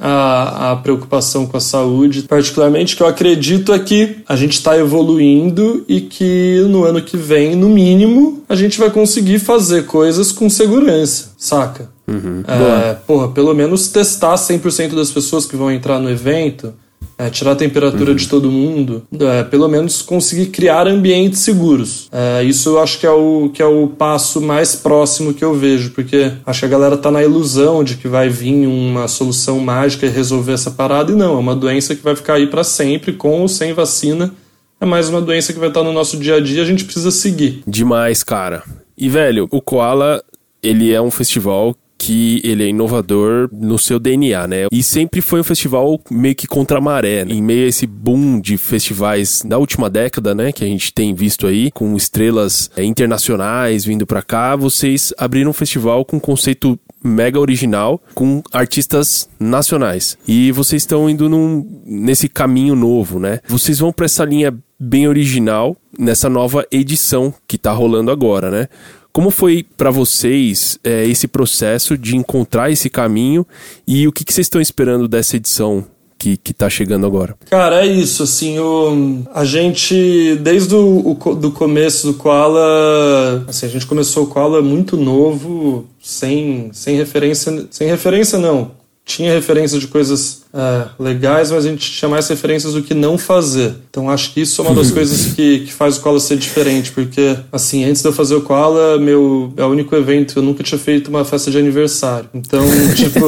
a, 0.00 0.72
a 0.72 0.76
preocupação 0.76 1.46
com 1.46 1.56
a 1.56 1.60
saúde. 1.60 2.22
Particularmente, 2.22 2.96
que 2.96 3.02
eu 3.02 3.06
acredito 3.06 3.72
é 3.72 3.78
que 3.78 4.18
a 4.26 4.34
gente 4.34 4.54
está 4.54 4.76
evoluindo 4.78 5.84
e 5.86 6.00
que 6.00 6.64
no 6.68 6.84
ano 6.84 7.02
que 7.02 7.16
vem, 7.16 7.54
no 7.54 7.68
mínimo, 7.68 8.42
a 8.48 8.54
gente 8.54 8.78
vai 8.78 8.90
conseguir 8.90 9.38
fazer 9.38 9.84
coisas 9.84 10.32
com 10.32 10.48
segurança, 10.48 11.32
saca? 11.36 11.90
Uhum. 12.08 12.42
É, 12.46 12.94
porra, 13.06 13.28
pelo 13.28 13.54
menos 13.54 13.88
testar 13.88 14.34
100% 14.34 14.94
das 14.94 15.10
pessoas 15.10 15.44
que 15.44 15.54
vão 15.54 15.70
entrar 15.70 16.00
no 16.00 16.10
evento 16.10 16.72
é, 17.20 17.28
tirar 17.28 17.52
a 17.52 17.56
temperatura 17.56 18.12
uhum. 18.12 18.16
de 18.16 18.26
todo 18.26 18.50
mundo, 18.50 19.02
é, 19.20 19.42
pelo 19.44 19.68
menos 19.68 20.00
conseguir 20.00 20.46
criar 20.46 20.88
ambientes 20.88 21.40
seguros. 21.40 22.08
É, 22.10 22.42
isso 22.42 22.70
eu 22.70 22.80
acho 22.80 22.98
que 22.98 23.06
é, 23.06 23.10
o, 23.10 23.50
que 23.52 23.60
é 23.60 23.66
o 23.66 23.88
passo 23.88 24.40
mais 24.40 24.74
próximo 24.74 25.34
que 25.34 25.44
eu 25.44 25.52
vejo, 25.52 25.90
porque 25.90 26.32
acho 26.46 26.60
que 26.60 26.64
a 26.64 26.68
galera 26.68 26.96
tá 26.96 27.10
na 27.10 27.22
ilusão 27.22 27.84
de 27.84 27.96
que 27.96 28.08
vai 28.08 28.30
vir 28.30 28.66
uma 28.66 29.06
solução 29.06 29.60
mágica 29.60 30.06
e 30.06 30.08
resolver 30.08 30.52
essa 30.52 30.70
parada, 30.70 31.12
e 31.12 31.14
não, 31.14 31.34
é 31.34 31.38
uma 31.38 31.54
doença 31.54 31.94
que 31.94 32.02
vai 32.02 32.16
ficar 32.16 32.34
aí 32.34 32.46
para 32.46 32.64
sempre, 32.64 33.12
com 33.12 33.42
ou 33.42 33.48
sem 33.48 33.74
vacina. 33.74 34.32
É 34.80 34.86
mais 34.86 35.10
uma 35.10 35.20
doença 35.20 35.52
que 35.52 35.58
vai 35.58 35.68
estar 35.68 35.82
no 35.82 35.92
nosso 35.92 36.16
dia 36.16 36.36
a 36.36 36.40
dia, 36.40 36.62
a 36.62 36.66
gente 36.66 36.84
precisa 36.84 37.10
seguir. 37.10 37.62
Demais, 37.66 38.22
cara. 38.22 38.62
E, 38.96 39.10
velho, 39.10 39.46
o 39.50 39.60
Koala, 39.60 40.22
ele 40.62 40.90
é 40.90 41.02
um 41.02 41.10
festival 41.10 41.76
que 42.00 42.40
ele 42.42 42.64
é 42.64 42.68
inovador 42.68 43.50
no 43.52 43.78
seu 43.78 43.98
DNA, 43.98 44.46
né? 44.46 44.56
E 44.72 44.82
sempre 44.82 45.20
foi 45.20 45.40
um 45.40 45.44
festival 45.44 46.00
meio 46.10 46.34
que 46.34 46.46
contra 46.46 46.78
a 46.78 46.80
maré, 46.80 47.26
né? 47.26 47.34
em 47.34 47.42
meio 47.42 47.66
a 47.66 47.68
esse 47.68 47.86
boom 47.86 48.40
de 48.40 48.56
festivais 48.56 49.42
da 49.44 49.58
última 49.58 49.90
década, 49.90 50.34
né, 50.34 50.50
que 50.50 50.64
a 50.64 50.66
gente 50.66 50.94
tem 50.94 51.14
visto 51.14 51.46
aí, 51.46 51.70
com 51.70 51.94
estrelas 51.94 52.70
é, 52.74 52.82
internacionais 52.82 53.84
vindo 53.84 54.06
para 54.06 54.22
cá, 54.22 54.56
vocês 54.56 55.12
abriram 55.18 55.50
um 55.50 55.52
festival 55.52 56.02
com 56.02 56.16
um 56.16 56.20
conceito 56.20 56.80
mega 57.04 57.38
original 57.38 58.00
com 58.14 58.42
artistas 58.50 59.28
nacionais. 59.38 60.16
E 60.26 60.52
vocês 60.52 60.82
estão 60.82 61.08
indo 61.08 61.28
num, 61.28 61.82
nesse 61.84 62.28
caminho 62.28 62.74
novo, 62.74 63.18
né? 63.18 63.40
Vocês 63.46 63.78
vão 63.78 63.92
para 63.92 64.06
essa 64.06 64.24
linha 64.24 64.54
bem 64.78 65.06
original 65.06 65.76
nessa 65.98 66.30
nova 66.30 66.66
edição 66.70 67.34
que 67.46 67.58
tá 67.58 67.72
rolando 67.72 68.10
agora, 68.10 68.50
né? 68.50 68.68
Como 69.12 69.30
foi 69.30 69.64
para 69.76 69.90
vocês 69.90 70.78
é, 70.84 71.06
esse 71.06 71.26
processo 71.26 71.98
de 71.98 72.16
encontrar 72.16 72.70
esse 72.70 72.88
caminho 72.88 73.46
e 73.86 74.06
o 74.06 74.12
que, 74.12 74.24
que 74.24 74.32
vocês 74.32 74.46
estão 74.46 74.60
esperando 74.60 75.08
dessa 75.08 75.36
edição 75.36 75.84
que, 76.20 76.36
que 76.36 76.52
tá 76.52 76.68
chegando 76.68 77.06
agora? 77.06 77.34
Cara, 77.48 77.84
é 77.84 77.86
isso, 77.86 78.22
assim, 78.22 78.58
o, 78.58 79.22
a 79.34 79.44
gente, 79.44 80.38
desde 80.42 80.74
o 80.74 81.18
o, 81.18 81.34
do 81.34 81.50
começo 81.50 82.08
do 82.08 82.14
Koala, 82.14 83.44
assim, 83.48 83.64
a 83.64 83.68
gente 83.70 83.86
começou 83.86 84.24
o 84.24 84.26
Koala 84.26 84.60
muito 84.60 84.98
novo, 84.98 85.86
sem, 86.00 86.68
sem 86.74 86.94
referência, 86.96 87.66
sem 87.70 87.88
referência 87.88 88.38
não, 88.38 88.72
tinha 89.04 89.32
referências 89.32 89.80
de 89.80 89.88
coisas 89.88 90.42
é, 90.54 90.86
legais, 90.98 91.50
mas 91.50 91.64
a 91.64 91.68
gente 91.68 91.90
tinha 91.90 92.08
mais 92.08 92.28
referências 92.28 92.74
do 92.74 92.82
que 92.82 92.94
não 92.94 93.18
fazer. 93.18 93.74
Então 93.90 94.08
acho 94.08 94.32
que 94.32 94.40
isso 94.40 94.60
é 94.62 94.64
uma 94.64 94.74
das 94.74 94.90
coisas 94.92 95.32
que, 95.32 95.60
que 95.60 95.72
faz 95.72 95.96
o 95.96 96.00
Koala 96.00 96.20
ser 96.20 96.36
diferente, 96.36 96.92
porque, 96.92 97.36
assim, 97.50 97.84
antes 97.84 98.02
de 98.02 98.08
eu 98.08 98.12
fazer 98.12 98.34
o 98.34 98.42
Koala, 98.42 98.98
meu, 98.98 99.52
é 99.56 99.64
o 99.64 99.68
único 99.68 99.94
evento, 99.96 100.38
eu 100.38 100.42
nunca 100.42 100.62
tinha 100.62 100.78
feito 100.78 101.08
uma 101.08 101.24
festa 101.24 101.50
de 101.50 101.58
aniversário. 101.58 102.28
Então, 102.32 102.64
tipo, 102.94 103.20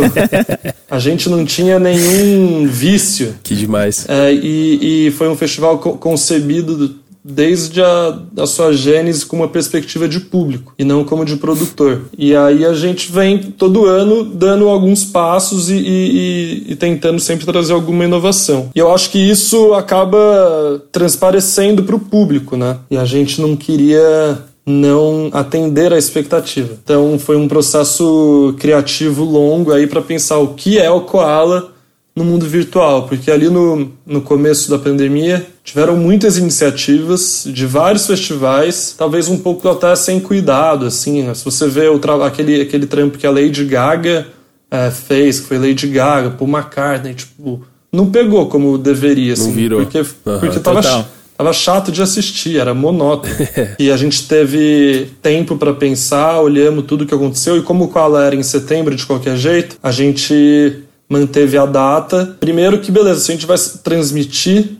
a 0.91 0.99
gente 0.99 1.29
não 1.29 1.45
tinha 1.45 1.79
nenhum 1.79 2.67
vício. 2.67 3.35
Que 3.43 3.55
demais. 3.55 4.07
É, 4.09 4.33
e, 4.33 5.09
e 5.09 5.11
foi 5.11 5.29
um 5.29 5.37
festival 5.37 5.79
co 5.79 5.97
concebido 5.97 7.02
desde 7.25 7.81
a, 7.81 8.19
a 8.39 8.47
sua 8.47 8.73
gênese 8.73 9.25
com 9.25 9.37
uma 9.37 9.49
perspectiva 9.49 10.09
de 10.09 10.21
público 10.21 10.75
e 10.79 10.85
não 10.85 11.05
como 11.05 11.25
de 11.25 11.37
produtor. 11.37 12.03
E 12.19 12.35
aí 12.35 12.65
a 12.65 12.75
gente 12.75 13.13
vem 13.13 13.39
todo 13.39 13.87
ano 13.87 14.25
dando 14.25 14.69
alguns 14.69 15.05
passos 15.05 15.71
e, 15.71 15.77
e, 15.77 16.65
e 16.73 16.77
tentando 16.77 17.21
sempre 17.21 17.47
trazer 17.47 17.73
alguma 17.73 18.05
inovação. 18.05 18.71
E 18.75 18.79
eu 18.79 18.93
acho 18.93 19.11
que 19.11 19.19
isso 19.19 19.73
acaba 19.75 20.83
transparecendo 20.91 21.85
para 21.85 21.97
o 21.97 22.01
público, 22.01 22.57
né? 22.57 22.79
E 22.91 22.97
a 22.97 23.05
gente 23.05 23.41
não 23.41 23.55
queria 23.55 24.39
não 24.65 25.29
atender 25.33 25.93
a 25.93 25.99
expectativa. 25.99 26.77
Então 26.83 27.19
foi 27.19 27.37
um 27.37 27.49
processo 27.49 28.55
criativo 28.59 29.25
longo 29.25 29.73
aí 29.73 29.87
para 29.87 30.01
pensar 30.01 30.39
o 30.39 30.55
que 30.55 30.79
é 30.79 30.91
o 30.91 31.03
Koala 31.03 31.73
no 32.15 32.25
mundo 32.25 32.47
virtual, 32.47 33.07
porque 33.09 33.31
ali 33.31 33.49
no, 33.49 33.91
no 34.05 34.21
começo 34.21 34.71
da 34.71 34.79
pandemia 34.79 35.47
tiveram 35.65 35.97
muitas 35.97 36.37
iniciativas 36.37 37.45
de 37.47 37.67
vários 37.67 38.07
festivais, 38.07 38.95
talvez 38.97 39.29
um 39.29 39.39
pouco 39.39 39.69
até 39.69 39.95
sem 39.95 40.19
cuidado, 40.19 40.87
assim, 40.87 41.23
né? 41.23 41.35
se 41.35 41.45
você 41.45 41.69
vê 41.69 41.89
o 41.89 42.01
aquele, 42.23 42.61
aquele 42.61 42.87
trampo 42.87 43.17
que 43.17 43.27
a 43.27 43.31
Lady 43.31 43.65
Gaga 43.65 44.27
é, 44.71 44.91
fez, 44.91 45.41
que 45.41 45.47
foi 45.47 45.59
Lady 45.59 45.87
Gaga, 45.87 46.31
Paul 46.31 46.51
McCartney, 46.51 47.15
tipo, 47.15 47.65
não 47.93 48.11
pegou 48.11 48.47
como 48.49 48.77
deveria, 48.77 49.35
assim, 49.35 49.49
não 49.49 49.53
virou. 49.53 49.81
porque, 49.83 49.99
uhum, 49.99 50.41
porque 50.41 50.59
tava, 50.59 51.07
tava 51.37 51.53
chato 51.53 51.93
de 51.93 52.03
assistir, 52.03 52.59
era 52.59 52.75
monótono. 52.75 53.35
e 53.79 53.91
a 53.91 53.97
gente 53.97 54.27
teve 54.27 55.11
tempo 55.23 55.57
para 55.57 55.75
pensar, 55.75 56.41
olhamos 56.41 56.87
tudo 56.87 57.07
que 57.07 57.15
aconteceu, 57.15 57.57
e 57.57 57.63
como 57.63 57.85
o 57.85 57.89
Koala 57.89 58.25
era 58.25 58.35
em 58.35 58.43
setembro 58.43 58.97
de 58.97 59.07
qualquer 59.07 59.37
jeito, 59.37 59.77
a 59.83 59.93
gente 59.93 60.83
manteve 61.09 61.59
a 61.59 61.67
data. 61.67 62.37
Primeiro 62.41 62.79
que 62.79 62.91
beleza, 62.91 63.21
se 63.21 63.31
a 63.31 63.35
gente 63.35 63.47
vai 63.47 63.59
transmitir, 63.85 64.79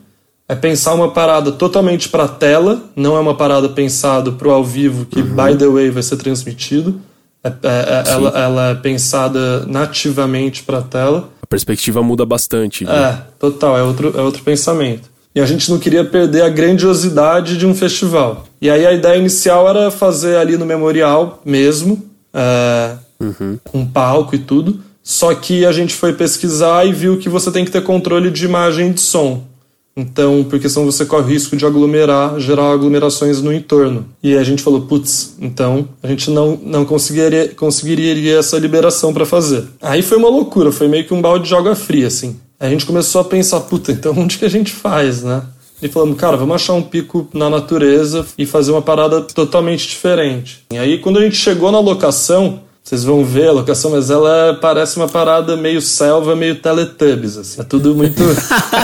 é 0.53 0.55
pensar 0.55 0.93
uma 0.93 1.11
parada 1.11 1.51
totalmente 1.51 2.11
para 2.11 2.29
tela, 2.29 2.83
não 2.95 3.17
é 3.17 3.21
uma 3.21 3.35
parada 3.35 3.71
pensada 3.71 4.31
para 4.33 4.49
o 4.49 4.51
ao 4.51 4.63
vivo 4.63 5.07
que 5.07 5.21
uhum. 5.21 5.35
by 5.35 5.57
the 5.57 5.67
way 5.67 5.91
vai 5.91 6.03
ser 6.03 6.17
transmitido. 6.19 7.01
É, 7.43 7.49
é, 7.49 7.53
é 7.63 8.13
ela, 8.13 8.39
ela, 8.39 8.71
é 8.71 8.75
pensada 8.75 9.65
nativamente 9.65 10.63
para 10.63 10.83
tela. 10.83 11.31
A 11.43 11.47
perspectiva 11.47 12.03
muda 12.03 12.27
bastante. 12.27 12.85
Né? 12.85 12.93
É, 12.93 13.19
total, 13.39 13.79
é 13.79 13.83
outro, 13.83 14.13
é 14.15 14.21
outro 14.21 14.43
pensamento. 14.43 15.11
E 15.35 15.41
a 15.41 15.47
gente 15.47 15.71
não 15.71 15.79
queria 15.79 16.05
perder 16.05 16.43
a 16.43 16.51
grandiosidade 16.51 17.57
de 17.57 17.67
um 17.67 17.75
festival. 17.75 18.45
E 18.61 18.69
aí 18.69 18.85
a 18.85 18.93
ideia 18.93 19.17
inicial 19.17 19.67
era 19.67 19.91
fazer 19.91 20.37
ali 20.37 20.59
no 20.59 20.67
memorial 20.67 21.41
mesmo, 21.47 22.11
é, 22.35 22.95
uhum. 23.19 23.59
com 23.65 23.87
palco 23.87 24.35
e 24.35 24.39
tudo. 24.39 24.81
Só 25.03 25.35
que 25.35 25.65
a 25.65 25.73
gente 25.73 25.95
foi 25.95 26.13
pesquisar 26.13 26.87
e 26.87 26.93
viu 26.93 27.17
que 27.17 27.31
você 27.31 27.51
tem 27.51 27.65
que 27.65 27.71
ter 27.71 27.83
controle 27.83 28.31
de 28.31 28.45
imagem 28.45 28.91
e 28.91 28.93
de 28.93 29.01
som. 29.01 29.51
Então, 29.97 30.45
porque 30.49 30.69
senão 30.69 30.87
você 30.87 31.05
corre 31.05 31.35
risco 31.35 31.57
de 31.57 31.67
aglomerar, 31.67 32.41
gerar 32.41 32.73
aglomerações 32.73 33.43
no 33.43 33.53
entorno. 33.53 34.07
E 34.23 34.37
a 34.37 34.43
gente 34.43 34.63
falou, 34.63 34.83
putz, 34.83 35.37
então 35.41 35.87
a 36.03 36.09
gente 36.09 36.31
não, 36.31 36.59
não 36.63 36.85
conseguiria, 36.85 37.49
conseguiria 37.49 38.39
essa 38.39 38.59
liberação 38.59 39.13
para 39.13 39.27
fazer. 39.27 39.65
Aí 39.81 40.03
foi 40.03 40.17
uma 40.17 40.31
loucura, 40.31 40.73
foi 40.73 40.89
meio 40.89 41.05
que 41.05 41.13
um 41.13 41.21
balde 41.21 41.49
de 41.49 41.55
água 41.55 41.75
fria, 41.75 42.07
assim. 42.07 42.37
A 42.59 42.69
gente 42.69 42.87
começou 42.87 43.21
a 43.21 43.25
pensar, 43.25 43.61
puta, 43.61 43.93
então 43.93 44.15
onde 44.17 44.39
que 44.39 44.45
a 44.45 44.51
gente 44.51 44.73
faz, 44.73 45.23
né? 45.23 45.43
E 45.83 45.89
falamos, 45.89 46.17
cara, 46.17 46.37
vamos 46.37 46.55
achar 46.55 46.75
um 46.75 46.83
pico 46.83 47.29
na 47.35 47.51
natureza 47.51 48.25
e 48.39 48.47
fazer 48.47 48.71
uma 48.71 48.81
parada 48.81 49.21
totalmente 49.21 49.89
diferente. 49.89 50.65
E 50.73 50.79
aí, 50.79 50.99
quando 50.99 51.19
a 51.19 51.23
gente 51.23 51.35
chegou 51.35 51.73
na 51.73 51.81
locação, 51.81 52.61
vocês 52.83 53.05
vão 53.05 53.25
ver 53.25 53.49
a 53.49 53.53
locação, 53.53 53.93
mas 53.93 54.11
ela 54.11 54.59
parece 54.61 54.97
uma 54.97 55.09
parada 55.09 55.57
meio 55.57 55.81
selva, 55.81 56.35
meio 56.35 56.57
Teletubbies, 56.57 57.37
assim. 57.37 57.61
É 57.61 57.65
tudo 57.65 57.95
muito... 57.95 58.23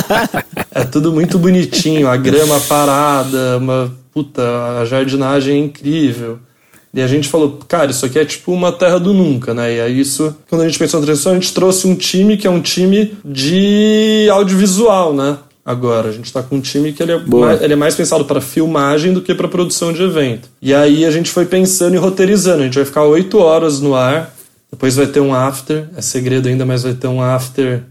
é 0.70 0.84
tudo 0.84 1.12
muito 1.12 1.38
bonitinho. 1.38 2.08
A 2.08 2.16
grama 2.16 2.60
parada, 2.60 3.58
uma... 3.58 3.92
Puta, 4.12 4.42
a 4.80 4.84
jardinagem 4.84 5.54
é 5.54 5.58
incrível. 5.64 6.38
E 6.94 7.02
a 7.02 7.06
gente 7.06 7.28
falou, 7.28 7.58
cara, 7.68 7.90
isso 7.90 8.06
aqui 8.06 8.18
é 8.18 8.24
tipo 8.24 8.52
uma 8.52 8.72
terra 8.72 8.98
do 8.98 9.12
nunca, 9.12 9.52
né? 9.52 9.76
E 9.76 9.80
aí 9.80 10.00
isso, 10.00 10.34
quando 10.48 10.62
a 10.62 10.68
gente 10.68 10.78
pensou 10.78 11.00
na 11.00 11.06
transição, 11.06 11.32
a 11.32 11.34
gente 11.34 11.52
trouxe 11.52 11.86
um 11.86 11.94
time 11.94 12.36
que 12.36 12.46
é 12.46 12.50
um 12.50 12.62
time 12.62 13.16
de 13.24 14.28
audiovisual, 14.30 15.12
né? 15.12 15.38
Agora. 15.68 16.08
A 16.08 16.12
gente 16.12 16.24
está 16.24 16.42
com 16.42 16.56
um 16.56 16.60
time 16.60 16.92
que 16.92 17.02
ele 17.02 17.12
é, 17.12 17.18
mais, 17.18 17.62
ele 17.62 17.72
é 17.74 17.76
mais 17.76 17.94
pensado 17.94 18.24
para 18.24 18.40
filmagem 18.40 19.12
do 19.12 19.20
que 19.20 19.34
para 19.34 19.46
produção 19.46 19.92
de 19.92 20.02
evento. 20.02 20.48
E 20.62 20.74
aí 20.74 21.04
a 21.04 21.10
gente 21.10 21.30
foi 21.30 21.44
pensando 21.44 21.94
e 21.94 21.98
roteirizando. 21.98 22.62
A 22.62 22.64
gente 22.64 22.76
vai 22.76 22.86
ficar 22.86 23.04
oito 23.04 23.38
horas 23.38 23.78
no 23.78 23.94
ar, 23.94 24.34
depois 24.72 24.96
vai 24.96 25.06
ter 25.06 25.20
um 25.20 25.34
after. 25.34 25.84
É 25.94 26.00
segredo 26.00 26.48
ainda, 26.48 26.64
mas 26.64 26.82
vai 26.82 26.94
ter 26.94 27.06
um 27.06 27.20
after. 27.20 27.82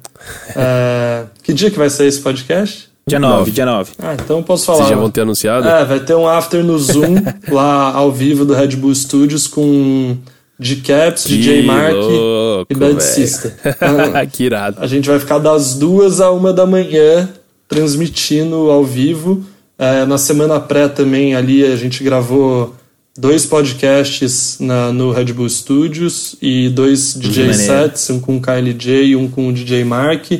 é... 0.55 1.25
Que 1.43 1.53
dia 1.53 1.71
que 1.71 1.77
vai 1.77 1.89
sair 1.89 2.07
esse 2.07 2.19
podcast? 2.19 2.89
Dia 3.07 3.19
9, 3.19 3.51
dia 3.51 3.65
9. 3.65 3.91
Ah, 3.99 4.15
então 4.15 4.39
eu 4.39 4.43
posso 4.43 4.65
falar. 4.65 4.79
Vocês 4.79 4.89
já 4.89 4.95
vão 4.97 5.09
ter 5.09 5.21
anunciado? 5.21 5.65
É, 5.65 5.85
vai 5.85 6.01
ter 6.01 6.13
um 6.13 6.27
after 6.27 6.61
no 6.61 6.77
Zoom, 6.77 7.15
lá 7.47 7.93
ao 7.93 8.11
vivo 8.11 8.43
do 8.43 8.53
Red 8.53 8.75
Bull 8.75 8.93
Studios 8.93 9.47
com 9.47 10.17
G-Caps, 10.59 11.23
DJ 11.23 11.63
Mark 11.63 11.93
louco, 11.93 12.73
e 12.73 12.75
Bad 12.75 13.01
Sister. 13.01 13.55
que 14.33 14.43
irado. 14.43 14.77
A 14.81 14.87
gente 14.87 15.07
vai 15.07 15.19
ficar 15.19 15.37
das 15.37 15.75
duas 15.75 16.19
a 16.19 16.31
uma 16.31 16.51
da 16.51 16.65
manhã 16.65 17.29
transmitindo 17.67 18.71
ao 18.71 18.83
vivo. 18.83 19.45
É, 19.77 20.05
na 20.05 20.17
semana 20.17 20.59
pré 20.59 20.87
também 20.87 21.35
ali 21.35 21.63
a 21.63 21.75
gente 21.75 22.03
gravou 22.03 22.75
dois 23.17 23.45
podcasts 23.45 24.57
na, 24.59 24.91
no 24.91 25.11
Red 25.11 25.33
Bull 25.33 25.49
Studios 25.49 26.35
e 26.41 26.69
dois 26.69 27.13
DJ 27.15 27.53
sets, 27.53 28.09
um 28.09 28.19
com 28.19 28.37
o 28.37 28.41
Kylie 28.41 28.73
J 28.73 29.07
e 29.07 29.15
um 29.15 29.27
com 29.27 29.49
o 29.49 29.53
DJ 29.53 29.83
Mark. 29.83 30.31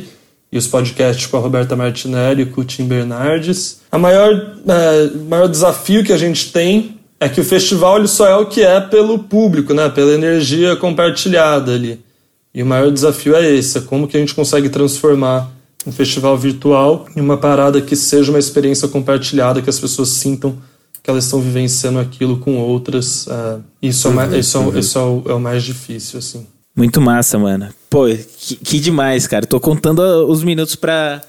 E 0.50 0.56
os 0.56 0.66
podcasts 0.66 1.26
com 1.26 1.36
a 1.36 1.40
Roberta 1.40 1.76
Martinelli 1.76 2.42
e 2.42 2.46
com 2.46 2.62
o 2.62 2.64
Tim 2.64 2.86
Bernardes. 2.86 3.80
A 3.92 3.98
maior, 3.98 4.56
é, 4.66 5.10
maior 5.28 5.46
desafio 5.46 6.02
que 6.02 6.12
a 6.12 6.16
gente 6.16 6.50
tem 6.50 6.98
é 7.20 7.28
que 7.28 7.40
o 7.40 7.44
festival 7.44 7.98
ele 7.98 8.08
só 8.08 8.26
é 8.26 8.34
o 8.36 8.46
que 8.46 8.62
é 8.62 8.80
pelo 8.80 9.18
público, 9.18 9.74
né? 9.74 9.90
pela 9.90 10.12
energia 10.12 10.74
compartilhada 10.76 11.74
ali. 11.74 12.00
E 12.54 12.62
o 12.62 12.66
maior 12.66 12.90
desafio 12.90 13.36
é 13.36 13.50
esse, 13.50 13.76
é 13.76 13.80
como 13.82 14.08
que 14.08 14.16
a 14.16 14.20
gente 14.20 14.34
consegue 14.34 14.70
transformar 14.70 15.50
um 15.86 15.92
festival 15.92 16.36
virtual 16.36 17.06
e 17.14 17.20
uma 17.20 17.36
parada 17.36 17.80
que 17.80 17.96
seja 17.96 18.30
uma 18.30 18.38
experiência 18.38 18.88
compartilhada, 18.88 19.62
que 19.62 19.70
as 19.70 19.78
pessoas 19.78 20.08
sintam 20.08 20.58
que 21.02 21.10
elas 21.10 21.24
estão 21.24 21.40
vivenciando 21.40 21.98
aquilo 21.98 22.38
com 22.38 22.58
outras. 22.58 23.26
Uh, 23.26 23.62
isso, 23.80 24.08
é, 24.08 24.10
uhum, 24.10 24.36
isso, 24.36 24.58
uhum. 24.58 24.78
isso 24.78 24.98
é, 24.98 25.02
o, 25.02 25.22
é 25.28 25.34
o 25.34 25.40
mais 25.40 25.62
difícil, 25.62 26.18
assim. 26.18 26.46
Muito 26.76 27.00
massa, 27.00 27.38
mano. 27.38 27.68
Pô, 27.88 28.04
que, 28.06 28.56
que 28.56 28.78
demais, 28.78 29.26
cara. 29.26 29.46
Tô 29.46 29.58
contando 29.58 30.00
os 30.28 30.44
minutos 30.44 30.76
pra, 30.76 31.22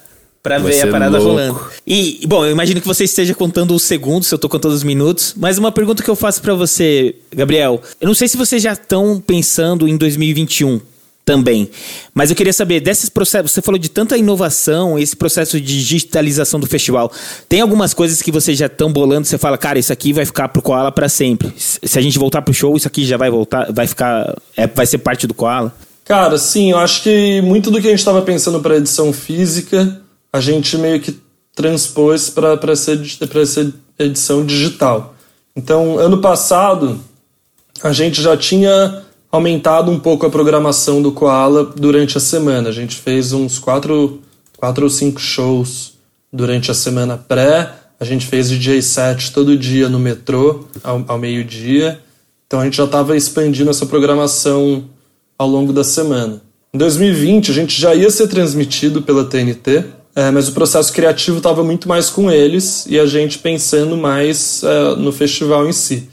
pra 0.44 0.60
ver 0.60 0.82
a 0.82 0.88
parada 0.92 1.18
louco. 1.18 1.30
rolando. 1.30 1.62
E, 1.88 2.20
bom, 2.28 2.46
eu 2.46 2.52
imagino 2.52 2.82
que 2.82 2.88
você 2.88 3.06
esteja 3.06 3.34
contando 3.34 3.74
os 3.74 3.84
segundos, 3.84 4.28
se 4.28 4.36
eu 4.36 4.38
tô 4.38 4.50
contando 4.50 4.74
os 4.74 4.84
minutos. 4.84 5.34
Mas 5.38 5.58
uma 5.58 5.72
pergunta 5.72 6.04
que 6.04 6.10
eu 6.10 6.16
faço 6.16 6.42
para 6.42 6.54
você, 6.54 7.16
Gabriel. 7.34 7.82
Eu 8.02 8.08
não 8.08 8.14
sei 8.14 8.28
se 8.28 8.36
vocês 8.38 8.62
já 8.62 8.74
estão 8.74 9.24
pensando 9.26 9.88
em 9.88 9.96
2021 9.96 10.82
também. 11.30 11.70
Mas 12.12 12.32
eu 12.32 12.36
queria 12.36 12.52
saber, 12.52 12.80
desses 12.80 13.08
processos, 13.08 13.52
você 13.52 13.62
falou 13.62 13.78
de 13.78 13.88
tanta 13.88 14.18
inovação, 14.18 14.98
esse 14.98 15.16
processo 15.16 15.62
de 15.62 15.86
digitalização 15.86 16.60
do 16.60 16.66
festival. 16.66 17.12
Tem 17.48 17.62
algumas 17.62 17.94
coisas 17.94 18.20
que 18.20 18.32
vocês 18.32 18.58
já 18.58 18.66
estão 18.66 18.92
bolando, 18.92 19.28
você 19.28 19.38
fala, 19.38 19.56
cara, 19.56 19.78
isso 19.78 19.94
aqui 19.94 20.12
vai 20.12 20.26
ficar 20.26 20.48
pro 20.48 20.60
Koala 20.60 20.92
para 20.92 21.08
sempre. 21.08 21.54
Se 21.56 22.00
a 22.00 22.02
gente 22.02 22.18
voltar 22.18 22.42
pro 22.42 22.52
show, 22.52 22.76
isso 22.76 22.88
aqui 22.88 23.06
já 23.06 23.16
vai 23.16 23.30
voltar, 23.30 23.72
vai 23.72 23.86
ficar, 23.86 24.36
é, 24.58 24.66
vai 24.66 24.88
ser 24.88 24.98
parte 24.98 25.28
do 25.28 25.36
Koala? 25.36 25.72
Cara, 26.04 26.36
sim, 26.40 26.72
eu 26.72 26.80
acho 26.80 27.04
que 27.04 27.42
muito 27.42 27.70
do 27.70 27.80
que 27.80 27.86
a 27.86 27.92
gente 27.92 28.00
estava 28.00 28.24
pensando 28.24 28.60
para 28.60 28.78
edição 28.78 29.14
física, 29.14 30.02
a 30.34 30.42
gente 30.42 30.76
meio 30.80 31.00
que 31.00 31.16
transpôs 31.54 32.32
para 32.32 32.58
essa, 32.72 33.00
essa 33.40 33.72
edição 34.00 34.44
digital. 34.44 35.14
Então, 35.56 36.00
ano 36.00 36.18
passado, 36.22 37.00
a 37.84 37.94
gente 37.94 38.20
já 38.20 38.36
tinha 38.36 39.04
aumentado 39.32 39.92
um 39.92 40.00
pouco 40.00 40.26
a 40.26 40.30
programação 40.30 41.02
do 41.02 41.12
Koala 41.12 41.64
durante 41.64 42.18
a 42.18 42.22
semana. 42.22 42.70
A 42.70 42.72
gente 42.72 42.96
fez 42.96 43.32
uns 43.32 43.60
quatro, 43.60 44.20
quatro 44.58 44.84
ou 44.84 44.90
cinco 44.90 45.20
shows 45.20 45.94
durante 46.32 46.72
a 46.72 46.74
semana 46.74 47.18
pré. 47.18 47.74
A 48.00 48.06
gente 48.06 48.26
fez 48.26 48.50
DJ 48.50 48.82
set 48.82 49.32
todo 49.32 49.58
dia 49.58 49.90
no 49.90 50.00
metrô, 50.00 50.66
ao, 50.84 51.04
ao 51.08 51.18
meio-dia. 51.18 52.00
Então 52.48 52.60
a 52.60 52.64
gente 52.64 52.78
já 52.78 52.86
estava 52.86 53.16
expandindo 53.16 53.70
essa 53.70 53.86
programação 53.86 54.86
ao 55.38 55.48
longo 55.48 55.72
da 55.72 55.84
semana. 55.84 56.42
Em 56.74 56.78
2020, 56.78 57.52
a 57.52 57.54
gente 57.54 57.80
já 57.80 57.96
ia 57.96 58.10
ser 58.10 58.28
transmitido 58.28 59.02
pela 59.02 59.26
TNT, 59.26 59.86
é, 60.16 60.32
mas 60.32 60.48
o 60.48 60.52
processo 60.52 60.92
criativo 60.94 61.38
estava 61.38 61.64
muito 61.64 61.88
mais 61.88 62.10
com 62.10 62.30
eles 62.32 62.86
e 62.88 63.00
a 63.00 63.06
gente 63.06 63.40
pensando 63.40 63.96
mais 63.98 64.64
é, 64.64 64.96
no 64.96 65.12
festival 65.12 65.68
em 65.68 65.72
si. 65.72 66.10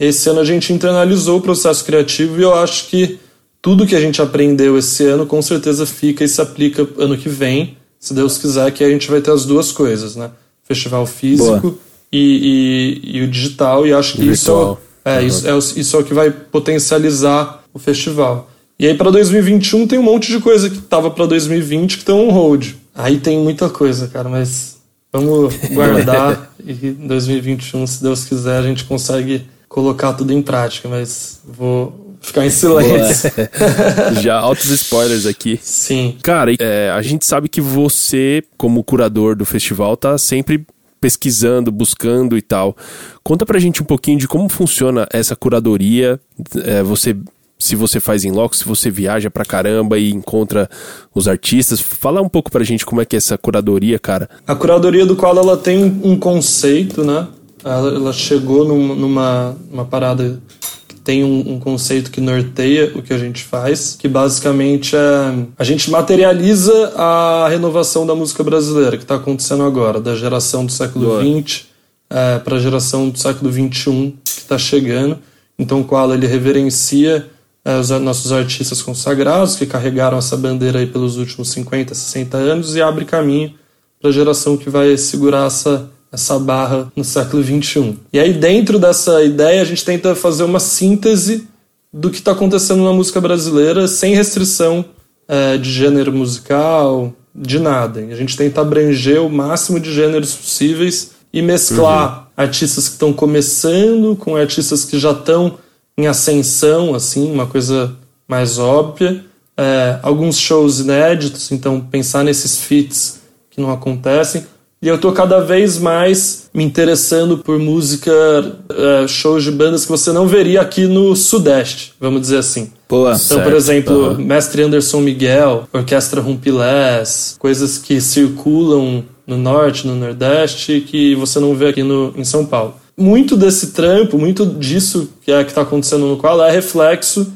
Esse 0.00 0.30
ano 0.30 0.40
a 0.40 0.44
gente 0.44 0.72
internalizou 0.72 1.38
o 1.38 1.42
processo 1.42 1.84
criativo 1.84 2.40
e 2.40 2.42
eu 2.42 2.54
acho 2.54 2.88
que 2.88 3.18
tudo 3.60 3.86
que 3.86 3.94
a 3.94 4.00
gente 4.00 4.22
aprendeu 4.22 4.78
esse 4.78 5.04
ano 5.04 5.26
com 5.26 5.42
certeza 5.42 5.84
fica 5.84 6.24
e 6.24 6.28
se 6.28 6.40
aplica 6.40 6.88
ano 6.96 7.18
que 7.18 7.28
vem, 7.28 7.76
se 7.98 8.14
Deus 8.14 8.38
quiser, 8.38 8.72
que 8.72 8.82
a 8.82 8.88
gente 8.88 9.10
vai 9.10 9.20
ter 9.20 9.30
as 9.30 9.44
duas 9.44 9.70
coisas, 9.70 10.16
né? 10.16 10.30
Festival 10.64 11.04
físico 11.04 11.78
e, 12.10 13.00
e, 13.04 13.18
e, 13.18 13.22
o 13.22 13.28
digital, 13.28 13.86
e 13.86 13.92
acho 13.92 14.14
que 14.14 14.24
isso 14.24 14.78
é, 15.04 15.18
uhum. 15.18 15.26
isso, 15.26 15.46
é, 15.46 15.58
isso 15.58 15.96
é 15.96 16.00
o 16.00 16.04
que 16.04 16.14
vai 16.14 16.30
potencializar 16.30 17.62
o 17.74 17.78
festival. 17.78 18.50
E 18.78 18.86
aí 18.86 18.94
para 18.94 19.10
2021 19.10 19.86
tem 19.86 19.98
um 19.98 20.02
monte 20.02 20.32
de 20.32 20.40
coisa 20.40 20.70
que 20.70 20.78
tava 20.78 21.10
para 21.10 21.26
2020 21.26 21.92
que 21.92 21.98
estão 21.98 22.26
on 22.26 22.32
hold. 22.32 22.68
Aí 22.94 23.18
tem 23.18 23.38
muita 23.38 23.68
coisa, 23.68 24.08
cara, 24.08 24.30
mas 24.30 24.78
vamos 25.12 25.54
guardar 25.70 26.54
e 26.64 26.72
em 26.72 27.06
2021, 27.06 27.86
se 27.86 28.02
Deus 28.02 28.24
quiser, 28.24 28.58
a 28.58 28.62
gente 28.62 28.84
consegue 28.84 29.46
colocar 29.70 30.12
tudo 30.14 30.32
em 30.32 30.42
prática, 30.42 30.88
mas 30.88 31.40
vou 31.44 32.16
ficar 32.20 32.44
em 32.44 32.50
silêncio. 32.50 33.30
Já 34.20 34.36
altos 34.36 34.68
spoilers 34.68 35.24
aqui. 35.26 35.58
Sim. 35.62 36.18
Cara, 36.22 36.52
é, 36.58 36.90
a 36.90 37.00
gente 37.00 37.24
sabe 37.24 37.48
que 37.48 37.60
você, 37.60 38.42
como 38.58 38.82
curador 38.82 39.36
do 39.36 39.46
festival, 39.46 39.96
tá 39.96 40.18
sempre 40.18 40.66
pesquisando, 41.00 41.70
buscando 41.70 42.36
e 42.36 42.42
tal. 42.42 42.76
Conta 43.22 43.46
pra 43.46 43.60
gente 43.60 43.80
um 43.80 43.86
pouquinho 43.86 44.18
de 44.18 44.26
como 44.26 44.48
funciona 44.48 45.06
essa 45.12 45.36
curadoria. 45.36 46.20
É, 46.64 46.82
você 46.82 47.16
se 47.60 47.76
você 47.76 48.00
faz 48.00 48.24
em 48.24 48.32
loco, 48.32 48.56
se 48.56 48.64
você 48.64 48.90
viaja 48.90 49.30
pra 49.30 49.44
caramba 49.44 49.98
e 49.98 50.10
encontra 50.10 50.68
os 51.14 51.28
artistas. 51.28 51.78
Fala 51.78 52.22
um 52.22 52.28
pouco 52.28 52.50
pra 52.50 52.64
gente 52.64 52.86
como 52.86 53.02
é 53.02 53.04
que 53.04 53.14
é 53.14 53.18
essa 53.18 53.36
curadoria, 53.36 53.98
cara. 53.98 54.30
A 54.46 54.54
curadoria 54.54 55.04
do 55.04 55.14
qual 55.14 55.36
ela 55.36 55.58
tem 55.58 56.00
um 56.02 56.18
conceito, 56.18 57.04
né? 57.04 57.28
Ela, 57.64 58.12
chegou 58.12 58.64
num, 58.66 58.94
numa, 58.94 59.56
numa 59.70 59.84
parada 59.84 60.40
que 60.88 60.94
tem 60.96 61.22
um, 61.22 61.54
um, 61.54 61.60
conceito 61.60 62.10
que 62.10 62.20
norteia 62.20 62.92
o 62.94 63.02
que 63.02 63.12
a 63.12 63.18
gente 63.18 63.44
faz, 63.44 63.96
que 63.98 64.08
basicamente 64.08 64.96
é 64.96 65.46
a 65.58 65.64
gente 65.64 65.90
materializa 65.90 66.92
a 66.96 67.48
renovação 67.48 68.06
da 68.06 68.14
música 68.14 68.42
brasileira 68.42 68.96
que 68.96 69.04
está 69.04 69.16
acontecendo 69.16 69.62
agora, 69.62 70.00
da 70.00 70.16
geração 70.16 70.64
do 70.64 70.72
século 70.72 71.20
XX 71.20 71.66
é, 72.10 72.38
para 72.38 72.56
a 72.56 72.58
geração 72.58 73.08
do 73.08 73.18
século 73.18 73.52
XXI 73.52 74.14
que 74.24 74.30
está 74.40 74.58
chegando. 74.58 75.18
Então, 75.58 75.80
o 75.80 75.84
qual 75.84 76.12
ele 76.12 76.26
reverencia 76.26 77.28
é, 77.64 77.78
os 77.78 77.90
nossos 77.90 78.32
artistas 78.32 78.82
consagrados 78.82 79.54
que 79.54 79.66
carregaram 79.66 80.18
essa 80.18 80.36
bandeira 80.36 80.80
aí 80.80 80.86
pelos 80.86 81.16
últimos 81.16 81.50
50, 81.50 81.94
60 81.94 82.36
anos 82.36 82.74
e 82.74 82.82
abre 82.82 83.04
caminho 83.04 83.54
para 84.00 84.10
a 84.10 84.12
geração 84.12 84.56
que 84.56 84.70
vai 84.70 84.96
segurar 84.96 85.46
essa 85.46 85.90
essa 86.12 86.38
barra 86.38 86.90
no 86.96 87.04
século 87.04 87.42
XXI. 87.42 87.96
E 88.12 88.18
aí, 88.18 88.32
dentro 88.32 88.78
dessa 88.78 89.22
ideia, 89.22 89.62
a 89.62 89.64
gente 89.64 89.84
tenta 89.84 90.14
fazer 90.14 90.42
uma 90.42 90.58
síntese 90.58 91.46
do 91.92 92.10
que 92.10 92.18
está 92.18 92.32
acontecendo 92.32 92.84
na 92.84 92.92
música 92.92 93.20
brasileira 93.20 93.86
sem 93.86 94.14
restrição 94.14 94.84
é, 95.28 95.56
de 95.56 95.70
gênero 95.70 96.12
musical, 96.12 97.12
de 97.34 97.58
nada. 97.58 98.00
A 98.00 98.16
gente 98.16 98.36
tenta 98.36 98.60
abranger 98.60 99.22
o 99.22 99.30
máximo 99.30 99.78
de 99.78 99.92
gêneros 99.92 100.34
possíveis 100.34 101.12
e 101.32 101.40
mesclar 101.40 102.18
uhum. 102.18 102.24
artistas 102.36 102.88
que 102.88 102.94
estão 102.94 103.12
começando 103.12 104.16
com 104.16 104.34
artistas 104.34 104.84
que 104.84 104.98
já 104.98 105.12
estão 105.12 105.58
em 105.96 106.06
ascensão, 106.06 106.94
assim, 106.94 107.30
uma 107.30 107.46
coisa 107.46 107.94
mais 108.26 108.58
óbvia. 108.58 109.24
É, 109.56 109.98
alguns 110.02 110.38
shows 110.38 110.80
inéditos, 110.80 111.52
então 111.52 111.80
pensar 111.80 112.24
nesses 112.24 112.58
feats 112.60 113.20
que 113.50 113.60
não 113.60 113.70
acontecem 113.70 114.44
e 114.82 114.88
eu 114.88 114.98
tô 114.98 115.12
cada 115.12 115.40
vez 115.40 115.78
mais 115.78 116.48
me 116.54 116.64
interessando 116.64 117.36
por 117.38 117.58
música, 117.58 118.12
uh, 118.12 119.06
shows 119.06 119.44
de 119.44 119.50
bandas 119.50 119.84
que 119.84 119.90
você 119.90 120.10
não 120.10 120.26
veria 120.26 120.62
aqui 120.62 120.86
no 120.86 121.14
Sudeste, 121.14 121.92
vamos 122.00 122.22
dizer 122.22 122.38
assim. 122.38 122.72
Boa. 122.88 123.10
Então, 123.10 123.18
certo. 123.18 123.44
por 123.44 123.52
exemplo, 123.52 124.08
uhum. 124.08 124.24
Mestre 124.24 124.62
Anderson 124.62 125.00
Miguel, 125.00 125.68
Orquestra 125.72 126.20
Rumpilés, 126.20 127.36
coisas 127.38 127.76
que 127.76 128.00
circulam 128.00 129.04
no 129.26 129.36
Norte, 129.36 129.86
no 129.86 129.94
Nordeste, 129.94 130.80
que 130.80 131.14
você 131.14 131.38
não 131.38 131.54
vê 131.54 131.68
aqui 131.68 131.82
no, 131.82 132.14
em 132.16 132.24
São 132.24 132.46
Paulo. 132.46 132.74
Muito 132.96 133.36
desse 133.36 133.68
trampo, 133.68 134.18
muito 134.18 134.46
disso 134.46 135.10
que 135.22 135.30
é 135.30 135.44
que 135.44 135.50
está 135.50 135.62
acontecendo 135.62 136.06
no 136.06 136.16
qual 136.16 136.42
é 136.42 136.50
reflexo 136.50 137.30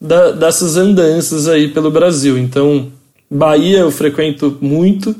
da, 0.00 0.30
dessas 0.32 0.76
andanças 0.76 1.48
aí 1.48 1.68
pelo 1.68 1.90
Brasil. 1.90 2.38
Então, 2.38 2.88
Bahia 3.30 3.78
eu 3.78 3.90
frequento 3.90 4.56
muito, 4.60 5.14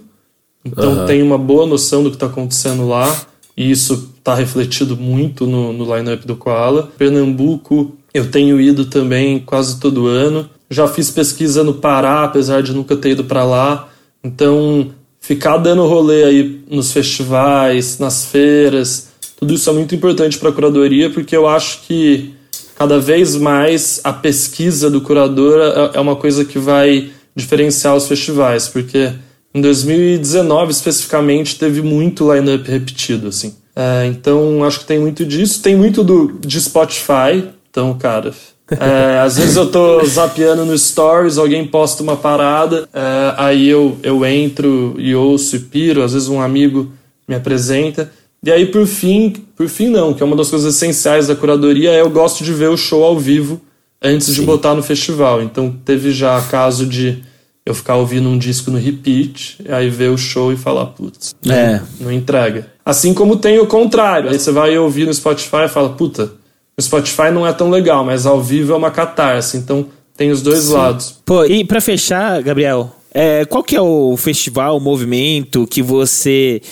então 0.65 1.01
uhum. 1.01 1.07
tem 1.07 1.23
uma 1.23 1.39
boa 1.39 1.67
noção 1.67 2.03
do 2.03 2.11
que 2.11 2.17
está 2.17 2.27
acontecendo 2.27 2.87
lá, 2.89 3.27
e 3.57 3.71
isso 3.71 4.11
está 4.19 4.35
refletido 4.35 4.97
muito 4.97 5.47
no, 5.47 5.73
no 5.73 5.97
line-up 5.97 6.27
do 6.27 6.37
Koala. 6.37 6.91
Pernambuco, 6.97 7.97
eu 8.13 8.31
tenho 8.31 8.61
ido 8.61 8.85
também 8.85 9.39
quase 9.39 9.81
todo 9.81 10.07
ano. 10.07 10.49
Já 10.71 10.87
fiz 10.87 11.11
pesquisa 11.11 11.65
no 11.65 11.75
Pará, 11.75 12.25
apesar 12.25 12.63
de 12.63 12.73
nunca 12.73 12.97
ter 12.97 13.11
ido 13.11 13.25
para 13.25 13.45
lá. 13.45 13.89
Então, 14.23 14.93
ficar 15.21 15.57
dando 15.57 15.87
rolê 15.87 16.25
aí 16.25 16.61
nos 16.71 16.93
festivais, 16.93 17.99
nas 17.99 18.27
feiras, 18.27 19.09
tudo 19.41 19.55
isso 19.55 19.69
é 19.71 19.73
muito 19.73 19.95
importante 19.95 20.39
para 20.39 20.51
a 20.51 20.53
curadoria, 20.53 21.09
porque 21.11 21.35
eu 21.35 21.49
acho 21.49 21.81
que 21.87 22.35
cada 22.77 22.99
vez 22.99 23.37
mais 23.37 24.01
a 24.05 24.13
pesquisa 24.13 24.91
do 24.91 25.01
curador 25.01 25.59
é, 25.61 25.99
é 25.99 26.01
uma 26.01 26.17
coisa 26.17 26.45
que 26.45 26.59
vai 26.59 27.11
diferenciar 27.35 27.97
os 27.97 28.07
festivais, 28.07 28.69
porque 28.69 29.13
em 29.53 29.61
2019, 29.61 30.71
especificamente, 30.71 31.59
teve 31.59 31.83
muito 31.83 32.33
line-up 32.33 32.71
repetido, 32.71 33.29
assim. 33.29 33.55
É, 33.75 34.07
então, 34.07 34.63
acho 34.65 34.81
que 34.81 34.85
tem 34.85 34.99
muito 34.99 35.25
disso. 35.25 35.63
Tem 35.63 35.75
muito 35.75 36.05
do, 36.05 36.39
de 36.41 36.61
Spotify. 36.61 37.49
Então, 37.69 37.95
cara, 37.95 38.33
é, 38.71 39.19
às 39.25 39.39
vezes 39.39 39.57
eu 39.57 39.71
tô 39.71 40.05
zapeando 40.05 40.65
no 40.65 40.79
Stories, 40.79 41.39
alguém 41.39 41.67
posta 41.67 42.03
uma 42.03 42.17
parada, 42.17 42.89
é, 42.93 43.35
aí 43.37 43.69
eu, 43.69 43.99
eu 44.03 44.25
entro 44.25 44.95
e 44.99 45.15
ouço 45.15 45.57
e 45.57 45.61
piro, 45.61 46.03
às 46.03 46.13
vezes 46.13 46.29
um 46.29 46.41
amigo 46.41 46.93
me 47.27 47.35
apresenta. 47.35 48.13
E 48.43 48.51
aí, 48.51 48.67
por 48.67 48.87
fim, 48.87 49.35
por 49.57 49.69
fim 49.69 49.89
não, 49.89 50.15
que 50.15 50.23
é 50.23 50.27
uma 50.27 50.37
das 50.37 50.49
coisas 50.49 50.75
essenciais 50.75 51.27
da 51.27 51.37
curadoria, 51.37 51.91
é 51.91 52.01
eu 52.01 52.09
gosto 52.09 52.43
de 52.43 52.53
ver 52.55 52.69
o 52.69 52.77
show 52.77 53.05
ao 53.05 53.19
vivo 53.19 53.61
antes 54.01 54.29
Sim. 54.29 54.35
de 54.35 54.43
botar 54.43 54.75
no 54.75 54.83
festival. 54.83 55.43
Então, 55.43 55.75
teve 55.85 56.11
já 56.11 56.41
caso 56.43 56.87
de 56.87 57.23
eu 57.65 57.75
ficar 57.75 57.97
ouvindo 57.97 58.29
um 58.29 58.39
disco 58.39 58.71
no 58.71 58.79
repeat, 58.79 59.59
aí 59.69 59.89
ver 59.89 60.11
o 60.11 60.19
show 60.19 60.53
e 60.53 60.57
falar, 60.57 60.87
putz, 60.87 61.35
é. 61.49 61.81
não 62.01 62.11
entrega. 62.11 62.73
Assim 62.85 63.13
como 63.13 63.37
tem 63.37 63.59
o 63.59 63.67
contrário, 63.67 64.31
aí 64.31 64.39
você 64.39 64.51
vai 64.51 64.77
ouvir 64.79 65.07
no 65.07 65.15
Spotify 65.15 65.65
e 65.67 65.69
fala, 65.69 65.91
puta, 65.91 66.33
o 66.77 66.83
Spotify 66.83 67.31
não 67.33 67.47
é 67.47 67.53
tão 67.53 67.71
legal, 67.71 68.05
mas 68.05 68.27
ao 68.27 68.41
vivo 68.41 68.73
é 68.73 68.77
uma 68.77 68.91
catarse, 68.91 69.57
então 69.57 69.87
tem 70.17 70.31
os 70.31 70.43
dois 70.43 70.65
Sim. 70.65 70.73
lados. 70.73 71.17
Pô, 71.25 71.45
e 71.45 71.65
para 71.65 71.81
fechar, 71.81 72.43
Gabriel, 72.43 72.95
é, 73.13 73.45
qual 73.45 73.63
que 73.63 73.77
é 73.77 73.81
o 73.81 74.17
festival, 74.17 74.77
o 74.77 74.81
movimento 74.81 75.67
que 75.67 75.83
você 75.83 76.63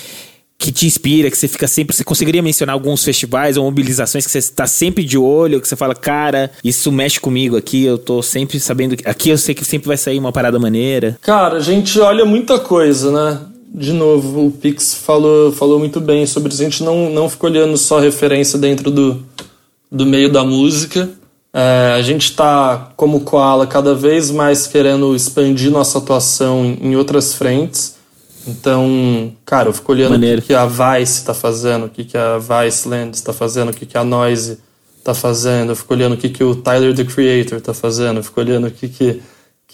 que 0.59 0.73
te 0.73 0.87
inspira, 0.87 1.31
que 1.31 1.39
você 1.39 1.47
fica 1.47 1.69
sempre. 1.69 1.95
Você 1.95 2.03
conseguiria 2.03 2.43
mencionar 2.43 2.73
alguns 2.73 3.05
festivais 3.05 3.57
ou 3.57 3.65
mobilizações 3.65 4.27
que 4.27 4.33
você 4.33 4.39
está 4.39 4.67
sempre 4.67 5.05
de 5.05 5.17
olho, 5.17 5.61
que 5.61 5.69
você 5.69 5.77
fala, 5.77 5.95
cara, 5.95 6.51
isso 6.65 6.91
mexe 6.91 7.21
comigo 7.21 7.57
aqui, 7.57 7.85
eu 7.85 7.97
tô 7.97 8.21
sempre 8.23 8.59
sabendo. 8.59 8.97
Que, 8.97 9.09
aqui 9.09 9.31
eu 9.31 9.39
sei 9.39 9.55
que 9.55 9.65
sempre 9.65 9.87
vai 9.87 9.97
sair 9.97 10.19
uma 10.19 10.33
parada 10.33 10.59
maneira. 10.59 11.17
Cara, 11.23 11.59
a 11.59 11.61
gente 11.61 12.01
olha 12.01 12.25
muita 12.25 12.59
coisa, 12.59 13.13
né? 13.13 13.41
De 13.73 13.93
novo, 13.93 14.47
o 14.47 14.51
Pix 14.51 14.95
falou, 14.95 15.53
falou 15.53 15.79
muito 15.79 16.01
bem 16.01 16.27
sobre 16.27 16.53
isso. 16.53 16.61
A 16.61 16.65
gente 16.65 16.83
não, 16.83 17.09
não 17.11 17.29
fica 17.29 17.47
olhando 17.47 17.77
só 17.77 18.01
referência 18.01 18.59
dentro 18.59 18.91
do, 18.91 19.23
do 19.93 20.05
meio 20.05 20.33
da 20.33 20.43
música. 20.43 21.09
É, 21.53 21.95
a 21.97 22.03
gente 22.03 22.25
está, 22.25 22.93
como 22.97 23.21
Koala, 23.21 23.67
cada 23.67 23.95
vez 23.95 24.31
mais 24.31 24.67
querendo 24.67 25.15
expandir 25.15 25.71
nossa 25.71 25.99
atuação 25.99 26.65
em, 26.65 26.89
em 26.89 26.97
outras 26.97 27.35
frentes. 27.35 27.98
Então, 28.49 29.33
cara, 29.45 29.69
eu 29.69 29.73
fico 29.75 29.93
olhando 29.93 30.13
Maneiro. 30.13 30.41
o 30.41 30.45
que 30.45 30.55
a 30.55 30.65
Vice 30.65 31.19
está 31.19 31.35
fazendo, 31.35 31.85
o 31.85 31.89
que 31.91 32.17
a 32.17 32.39
Vice 32.39 32.89
Land 32.89 33.15
está 33.15 33.33
fazendo, 33.33 33.69
o 33.69 33.73
que 33.75 33.97
a 33.97 34.03
Noise 34.03 34.59
está 34.97 35.13
fazendo, 35.13 35.73
eu 35.73 35.77
fico 35.77 35.93
olhando 35.93 36.15
o 36.15 36.17
que 36.17 36.43
o 36.43 36.57
Tyler, 36.57 36.95
the 36.95 37.05
Creator, 37.05 37.59
está 37.59 37.75
fazendo, 37.75 38.19
eu 38.19 38.23
fico 38.23 38.41
olhando 38.41 38.67
o 38.67 38.71
que, 38.71 38.89
que, 38.89 39.21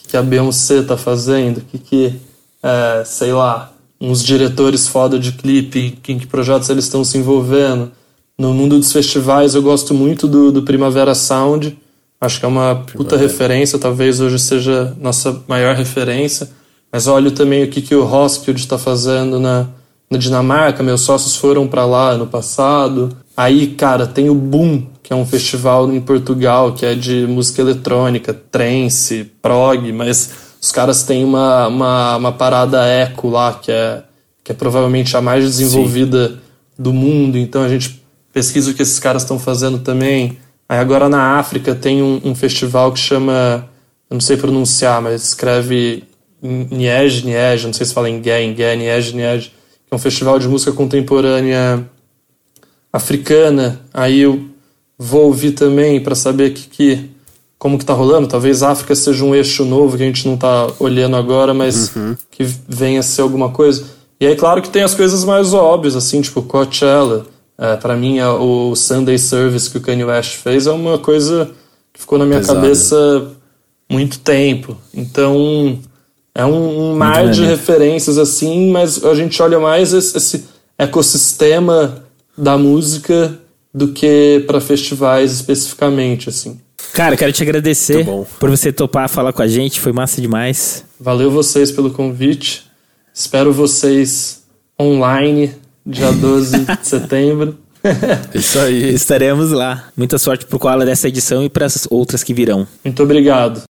que 0.08 0.16
a 0.16 0.22
Beyoncé 0.22 0.80
está 0.80 0.96
fazendo, 0.96 1.58
o 1.58 1.60
que, 1.60 1.78
que 1.78 2.14
é, 2.62 3.04
sei 3.04 3.32
lá, 3.32 3.72
uns 4.00 4.24
diretores 4.24 4.88
foda 4.88 5.20
de 5.20 5.32
clipe, 5.32 5.96
em 6.08 6.18
que 6.18 6.26
projetos 6.26 6.68
eles 6.68 6.84
estão 6.84 7.04
se 7.04 7.16
envolvendo. 7.16 7.92
No 8.36 8.52
mundo 8.52 8.76
dos 8.76 8.90
festivais, 8.92 9.54
eu 9.54 9.62
gosto 9.62 9.94
muito 9.94 10.26
do, 10.26 10.50
do 10.50 10.62
Primavera 10.62 11.14
Sound, 11.14 11.78
acho 12.20 12.40
que 12.40 12.44
é 12.44 12.48
uma 12.48 12.74
puta 12.74 13.16
referência, 13.16 13.78
talvez 13.78 14.20
hoje 14.20 14.40
seja 14.40 14.96
nossa 15.00 15.44
maior 15.46 15.76
referência 15.76 16.48
mas 16.94 17.08
olho 17.08 17.32
também 17.32 17.64
o 17.64 17.68
que, 17.68 17.82
que 17.82 17.92
o 17.92 18.04
Roskilde 18.04 18.60
está 18.60 18.78
fazendo 18.78 19.40
na, 19.40 19.66
na 20.08 20.16
Dinamarca, 20.16 20.80
meus 20.80 21.00
sócios 21.00 21.34
foram 21.34 21.66
para 21.66 21.84
lá 21.84 22.10
ano 22.10 22.28
passado. 22.28 23.16
Aí, 23.36 23.66
cara, 23.66 24.06
tem 24.06 24.30
o 24.30 24.34
Boom, 24.36 24.86
que 25.02 25.12
é 25.12 25.16
um 25.16 25.26
festival 25.26 25.92
em 25.92 26.00
Portugal 26.00 26.72
que 26.72 26.86
é 26.86 26.94
de 26.94 27.26
música 27.26 27.60
eletrônica, 27.60 28.32
trance, 28.32 29.28
prog, 29.42 29.92
mas 29.92 30.30
os 30.62 30.70
caras 30.70 31.02
têm 31.02 31.24
uma, 31.24 31.66
uma, 31.66 32.16
uma 32.16 32.32
parada 32.32 32.86
eco 32.86 33.28
lá, 33.28 33.54
que 33.54 33.72
é, 33.72 34.04
que 34.44 34.52
é 34.52 34.54
provavelmente 34.54 35.16
a 35.16 35.20
mais 35.20 35.42
desenvolvida 35.42 36.28
Sim. 36.28 36.36
do 36.78 36.92
mundo. 36.92 37.36
Então 37.36 37.62
a 37.62 37.68
gente 37.68 38.00
pesquisa 38.32 38.70
o 38.70 38.74
que 38.74 38.82
esses 38.82 39.00
caras 39.00 39.22
estão 39.22 39.36
fazendo 39.36 39.80
também. 39.80 40.38
Aí 40.68 40.78
agora 40.78 41.08
na 41.08 41.40
África 41.40 41.74
tem 41.74 42.00
um, 42.04 42.20
um 42.24 42.36
festival 42.36 42.92
que 42.92 43.00
chama, 43.00 43.68
eu 44.08 44.14
não 44.14 44.20
sei 44.20 44.36
pronunciar, 44.36 45.02
mas 45.02 45.24
escreve 45.24 46.04
Niege, 46.44 47.24
Niege, 47.24 47.66
não 47.66 47.72
sei 47.72 47.86
se 47.86 47.94
fala 47.94 48.10
em 48.10 48.22
Gé, 48.22 48.42
em 48.42 48.54
Gé, 48.54 48.76
Niege, 48.76 49.16
Niege, 49.16 49.48
que 49.48 49.92
é 49.92 49.96
um 49.96 49.98
festival 49.98 50.38
de 50.38 50.46
música 50.46 50.72
contemporânea 50.72 51.88
africana. 52.92 53.80
Aí 53.92 54.20
eu 54.20 54.44
vou 54.98 55.24
ouvir 55.24 55.52
também 55.52 56.00
para 56.00 56.14
saber 56.14 56.50
que, 56.50 56.68
que, 56.68 57.10
como 57.58 57.78
que 57.78 57.84
tá 57.84 57.94
rolando. 57.94 58.28
Talvez 58.28 58.62
a 58.62 58.70
África 58.70 58.94
seja 58.94 59.24
um 59.24 59.34
eixo 59.34 59.64
novo 59.64 59.96
que 59.96 60.02
a 60.02 60.06
gente 60.06 60.28
não 60.28 60.36
tá 60.36 60.68
olhando 60.78 61.16
agora, 61.16 61.54
mas 61.54 61.96
uhum. 61.96 62.14
que 62.30 62.44
venha 62.68 63.00
a 63.00 63.02
ser 63.02 63.22
alguma 63.22 63.48
coisa. 63.48 63.84
E 64.20 64.26
aí, 64.26 64.36
claro 64.36 64.60
que 64.60 64.70
tem 64.70 64.82
as 64.82 64.94
coisas 64.94 65.24
mais 65.24 65.54
óbvias, 65.54 65.96
assim, 65.96 66.20
tipo 66.20 66.42
Coachella. 66.42 67.26
É, 67.56 67.76
para 67.76 67.96
mim, 67.96 68.18
é 68.18 68.28
o 68.28 68.74
Sunday 68.74 69.18
Service 69.18 69.70
que 69.70 69.78
o 69.78 69.80
Kanye 69.80 70.04
West 70.04 70.36
fez 70.36 70.66
é 70.66 70.72
uma 70.72 70.98
coisa 70.98 71.50
que 71.92 72.00
ficou 72.00 72.18
na 72.18 72.26
minha 72.26 72.40
Pesado. 72.40 72.60
cabeça 72.60 73.32
muito 73.90 74.18
tempo. 74.18 74.76
Então, 74.92 75.78
é 76.34 76.44
um, 76.44 76.90
um 76.90 76.96
mar 76.96 77.30
de 77.30 77.44
referências, 77.44 78.18
assim, 78.18 78.70
mas 78.70 79.04
a 79.04 79.14
gente 79.14 79.40
olha 79.40 79.60
mais 79.60 79.92
esse, 79.92 80.16
esse 80.16 80.44
ecossistema 80.76 82.04
da 82.36 82.58
música 82.58 83.38
do 83.72 83.88
que 83.88 84.42
para 84.46 84.60
festivais 84.60 85.32
especificamente, 85.32 86.28
assim. 86.28 86.60
Cara, 86.92 87.16
quero 87.16 87.32
te 87.32 87.42
agradecer 87.42 88.06
por 88.38 88.50
você 88.50 88.72
topar 88.72 89.08
falar 89.08 89.32
com 89.32 89.42
a 89.42 89.48
gente, 89.48 89.80
foi 89.80 89.92
massa 89.92 90.20
demais. 90.20 90.84
Valeu 90.98 91.30
vocês 91.30 91.70
pelo 91.70 91.90
convite. 91.90 92.64
Espero 93.12 93.52
vocês 93.52 94.42
online 94.80 95.54
dia 95.86 96.10
12 96.12 96.64
de 96.64 96.86
setembro. 96.86 97.58
Isso 98.34 98.58
aí. 98.58 98.94
Estaremos 98.94 99.50
lá. 99.50 99.88
Muita 99.96 100.18
sorte 100.18 100.46
pro 100.46 100.58
Koala 100.58 100.86
dessa 100.86 101.08
edição 101.08 101.44
e 101.44 101.48
para 101.48 101.66
as 101.66 101.86
outras 101.90 102.22
que 102.22 102.32
virão. 102.32 102.66
Muito 102.82 103.02
obrigado. 103.02 103.62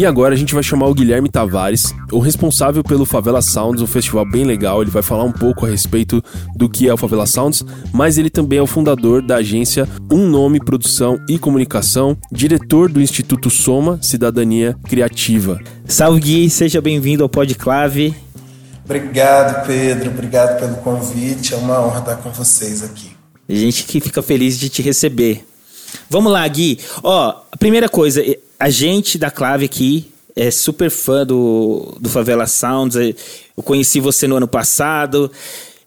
E 0.00 0.06
agora 0.06 0.32
a 0.32 0.36
gente 0.36 0.54
vai 0.54 0.62
chamar 0.62 0.86
o 0.86 0.94
Guilherme 0.94 1.28
Tavares, 1.28 1.94
o 2.10 2.20
responsável 2.20 2.82
pelo 2.82 3.04
Favela 3.04 3.42
Sounds, 3.42 3.82
um 3.82 3.86
festival 3.86 4.24
bem 4.24 4.44
legal. 4.44 4.80
Ele 4.80 4.90
vai 4.90 5.02
falar 5.02 5.24
um 5.24 5.30
pouco 5.30 5.66
a 5.66 5.68
respeito 5.68 6.24
do 6.56 6.70
que 6.70 6.88
é 6.88 6.94
o 6.94 6.96
Favela 6.96 7.26
Sounds, 7.26 7.62
mas 7.92 8.16
ele 8.16 8.30
também 8.30 8.60
é 8.60 8.62
o 8.62 8.66
fundador 8.66 9.20
da 9.20 9.36
agência 9.36 9.86
Um 10.10 10.26
Nome 10.26 10.58
Produção 10.58 11.20
e 11.28 11.38
Comunicação, 11.38 12.16
diretor 12.32 12.90
do 12.90 12.98
Instituto 12.98 13.50
Soma 13.50 13.98
Cidadania 14.00 14.74
Criativa. 14.88 15.60
Salve 15.84 16.20
Gui, 16.20 16.48
seja 16.48 16.80
bem-vindo 16.80 17.22
ao 17.22 17.28
Podclave. 17.28 18.14
Obrigado, 18.82 19.66
Pedro. 19.66 20.12
Obrigado 20.12 20.58
pelo 20.58 20.76
convite. 20.76 21.52
É 21.52 21.58
uma 21.58 21.78
honra 21.78 21.98
estar 21.98 22.16
com 22.16 22.30
vocês 22.30 22.82
aqui. 22.82 23.10
A 23.46 23.54
gente 23.54 23.84
que 23.84 24.00
fica 24.00 24.22
feliz 24.22 24.58
de 24.58 24.70
te 24.70 24.80
receber. 24.80 25.44
Vamos 26.08 26.32
lá, 26.32 26.46
Gui. 26.46 26.78
Ó, 27.02 27.34
a 27.50 27.56
primeira 27.56 27.88
coisa, 27.88 28.22
a 28.58 28.70
gente 28.70 29.18
da 29.18 29.30
Clave 29.30 29.64
aqui 29.64 30.10
é 30.36 30.50
super 30.50 30.90
fã 30.90 31.24
do, 31.24 31.96
do 32.00 32.08
Favela 32.08 32.46
Sounds. 32.46 32.96
É, 32.96 33.14
eu 33.56 33.62
conheci 33.62 34.00
você 34.00 34.26
no 34.26 34.36
ano 34.36 34.48
passado. 34.48 35.30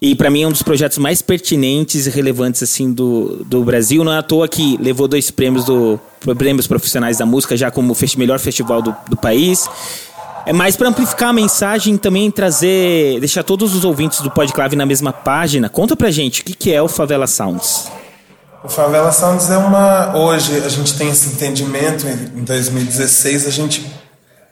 E 0.01 0.15
para 0.15 0.29
mim 0.29 0.43
é 0.43 0.47
um 0.47 0.51
dos 0.51 0.61
projetos 0.61 0.97
mais 0.97 1.21
pertinentes 1.21 2.07
e 2.07 2.09
relevantes 2.09 2.61
assim 2.61 2.91
do, 2.91 3.43
do 3.45 3.63
Brasil. 3.63 4.03
Não 4.03 4.11
é 4.11 4.17
à 4.17 4.21
toa 4.21 4.49
que 4.49 4.77
levou 4.81 5.07
dois 5.07 5.31
prêmios 5.31 5.63
do 5.63 5.97
prêmios 6.37 6.67
profissionais 6.67 7.17
da 7.17 7.25
música 7.25 7.55
já 7.55 7.71
como 7.71 7.93
o 7.93 7.97
melhor 8.17 8.37
festival 8.37 8.81
do, 8.81 8.93
do 9.09 9.15
país. 9.15 9.65
É 10.45 10.51
mais 10.51 10.75
para 10.75 10.89
amplificar 10.89 11.29
a 11.29 11.33
mensagem 11.33 11.95
também 11.95 12.29
trazer, 12.29 13.17
deixar 13.21 13.43
todos 13.43 13.73
os 13.73 13.85
ouvintes 13.85 14.19
do 14.19 14.29
Podclave 14.29 14.75
na 14.75 14.85
mesma 14.85 15.13
página. 15.13 15.69
Conta 15.69 15.95
pra 15.95 16.11
gente 16.11 16.41
o 16.41 16.45
que, 16.45 16.53
que 16.53 16.73
é 16.73 16.81
o 16.81 16.89
Favela 16.89 17.25
Sounds. 17.25 17.89
O 18.63 18.69
Favela 18.69 19.11
Sounds 19.11 19.49
é 19.49 19.57
uma. 19.57 20.15
Hoje 20.15 20.63
a 20.65 20.69
gente 20.69 20.97
tem 20.97 21.09
esse 21.09 21.27
entendimento, 21.27 22.07
em 22.07 22.45
2016 22.45 23.45
a 23.45 23.49
gente 23.49 23.93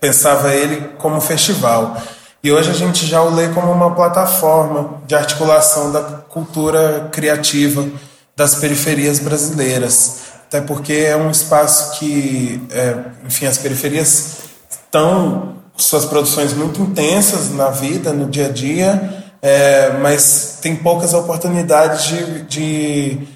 pensava 0.01 0.53
ele 0.53 0.89
como 0.97 1.21
festival. 1.21 1.95
E 2.43 2.51
hoje 2.51 2.69
a 2.69 2.73
gente 2.73 3.05
já 3.05 3.21
o 3.21 3.33
lê 3.33 3.47
como 3.49 3.71
uma 3.71 3.95
plataforma 3.95 5.01
de 5.07 5.15
articulação 5.15 5.93
da 5.93 6.01
cultura 6.01 7.07
criativa 7.09 7.87
das 8.35 8.55
periferias 8.55 9.19
brasileiras. 9.19 10.23
Até 10.45 10.59
porque 10.59 10.91
é 10.91 11.15
um 11.15 11.31
espaço 11.31 11.97
que, 11.97 12.61
é, 12.71 12.97
enfim, 13.25 13.45
as 13.45 13.57
periferias 13.57 14.39
estão 14.69 15.55
suas 15.77 16.03
produções 16.03 16.51
muito 16.53 16.81
intensas 16.81 17.53
na 17.53 17.69
vida, 17.69 18.11
no 18.11 18.29
dia 18.29 18.47
a 18.47 18.49
dia, 18.49 19.23
é, 19.41 19.91
mas 20.01 20.57
tem 20.61 20.75
poucas 20.75 21.13
oportunidades 21.13 22.03
de, 22.03 22.41
de 22.43 23.27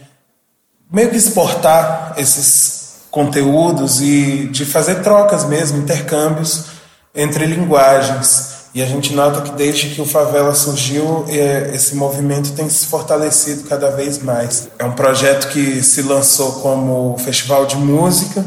meio 0.91 1.09
que 1.09 1.17
exportar 1.17 2.13
esses 2.17 2.95
conteúdos 3.11 4.01
e 4.01 4.47
de 4.51 4.65
fazer 4.65 4.95
trocas 4.95 5.45
mesmo, 5.45 5.77
intercâmbios 5.77 6.65
entre 7.13 7.45
linguagens. 7.45 8.55
E 8.73 8.83
a 8.83 8.85
gente 8.85 9.13
nota 9.13 9.39
que 9.39 9.51
desde 9.51 9.91
que 9.91 10.01
o 10.01 10.05
Favela 10.05 10.53
surgiu, 10.53 11.25
é, 11.29 11.71
esse 11.73 11.95
movimento 11.95 12.51
tem 12.51 12.69
se 12.69 12.87
fortalecido 12.87 13.63
cada 13.69 13.89
vez 13.91 14.21
mais. 14.21 14.67
É 14.77 14.83
um 14.83 14.91
projeto 14.91 15.47
que 15.47 15.81
se 15.81 16.01
lançou 16.01 16.59
como 16.59 17.17
festival 17.17 17.65
de 17.65 17.77
música 17.77 18.43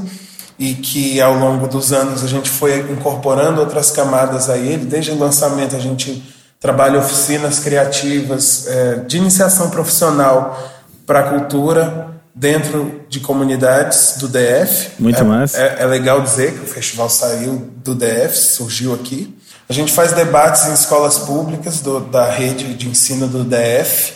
e 0.59 0.75
que 0.75 1.19
ao 1.19 1.33
longo 1.33 1.67
dos 1.67 1.95
anos 1.95 2.23
a 2.23 2.27
gente 2.27 2.51
foi 2.51 2.79
incorporando 2.93 3.61
outras 3.61 3.91
camadas 3.91 4.51
a 4.51 4.59
ele. 4.59 4.85
Desde 4.85 5.13
o 5.13 5.19
lançamento 5.19 5.75
a 5.75 5.79
gente 5.79 6.23
trabalha 6.61 6.99
oficinas 6.99 7.61
criativas 7.61 8.67
é, 8.67 8.97
de 8.97 9.17
iniciação 9.17 9.71
profissional 9.71 10.59
para 11.07 11.21
a 11.21 11.23
cultura, 11.23 12.08
dentro 12.39 13.03
de 13.09 13.19
comunidades 13.19 14.15
do 14.19 14.29
DF. 14.29 14.91
Muito 14.99 15.21
é, 15.21 15.25
massa. 15.25 15.59
É, 15.59 15.79
é, 15.81 15.87
legal 15.87 16.21
dizer 16.21 16.53
que 16.53 16.61
o 16.61 16.67
festival 16.67 17.11
saiu 17.11 17.69
do 17.85 17.97
DF, 17.97 18.37
surgiu 18.37 18.95
aqui. 18.95 19.37
A 19.69 19.73
gente 19.73 19.93
faz 19.93 20.13
debates 20.13 20.67
em 20.67 20.73
escolas 20.73 21.19
públicas 21.19 21.81
do, 21.81 21.99
da 21.99 22.31
rede 22.31 22.75
de 22.75 22.89
ensino 22.89 23.27
do 23.27 23.43
DF, 23.43 24.13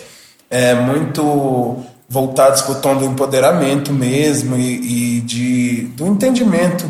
é, 0.49 0.73
muito 0.73 1.85
voltados 2.09 2.63
para 2.63 2.73
o 2.73 2.75
tom 2.77 2.97
do 2.97 3.05
empoderamento 3.05 3.93
mesmo 3.93 4.57
e, 4.57 5.17
e 5.17 5.21
de, 5.23 5.83
do 5.97 6.07
entendimento 6.07 6.89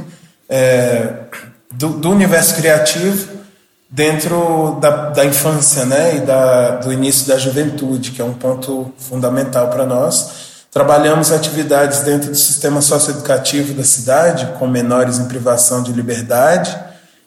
é, 0.49 1.15
do, 1.71 1.91
do, 1.91 2.11
universo 2.11 2.57
criativo 2.57 3.29
dentro 3.89 4.79
da, 4.81 5.11
da 5.11 5.25
infância 5.25 5.85
né, 5.87 6.17
e 6.17 6.21
da, 6.21 6.77
do 6.77 6.93
início 6.93 7.27
da 7.27 7.39
juventude, 7.39 8.11
que 8.11 8.21
é 8.21 8.25
um 8.25 8.35
ponto 8.35 8.93
fundamental 8.99 9.69
para 9.71 9.87
nós. 9.87 10.52
Trabalhamos 10.73 11.31
atividades 11.31 12.01
dentro 12.01 12.31
do 12.31 12.35
sistema 12.35 12.81
socioeducativo 12.81 13.75
da 13.75 13.85
cidade, 13.85 14.59
com 14.59 14.67
menores 14.67 15.19
em 15.19 15.27
privação 15.27 15.83
de 15.83 15.93
liberdade, 15.93 16.75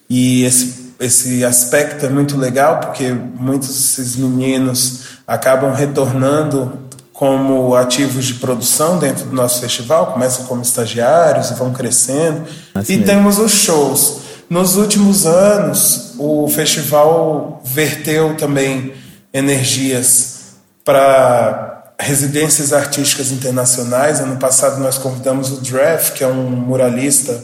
e 0.09 0.43
esse, 0.43 0.95
esse 0.99 1.45
aspecto 1.45 2.07
é 2.07 2.09
muito 2.09 2.35
legal, 2.35 2.79
porque 2.79 3.11
muitos 3.11 3.67
desses 3.67 4.15
meninos 4.15 5.19
acabam 5.27 5.71
retornando 5.75 6.85
como 7.13 7.75
ativos 7.75 8.25
de 8.25 8.33
produção 8.33 8.97
dentro 8.97 9.25
do 9.25 9.35
nosso 9.35 9.61
festival, 9.61 10.07
começam 10.07 10.45
como 10.45 10.63
estagiários 10.63 11.51
e 11.51 11.53
vão 11.53 11.71
crescendo. 11.71 12.41
Assim 12.73 12.93
e 12.93 12.97
mesmo. 12.97 13.13
temos 13.13 13.37
os 13.37 13.51
shows. 13.51 14.21
Nos 14.49 14.75
últimos 14.75 15.27
anos, 15.27 16.15
o 16.17 16.47
festival 16.47 17.61
verteu 17.63 18.35
também 18.37 18.93
energias 19.31 20.55
para 20.83 21.74
residências 21.99 22.73
artísticas 22.73 23.31
internacionais. 23.31 24.19
Ano 24.19 24.37
passado 24.37 24.81
nós 24.81 24.97
convidamos 24.97 25.51
o 25.51 25.61
Draft, 25.61 26.13
que 26.13 26.23
é 26.23 26.27
um 26.27 26.49
muralista 26.49 27.43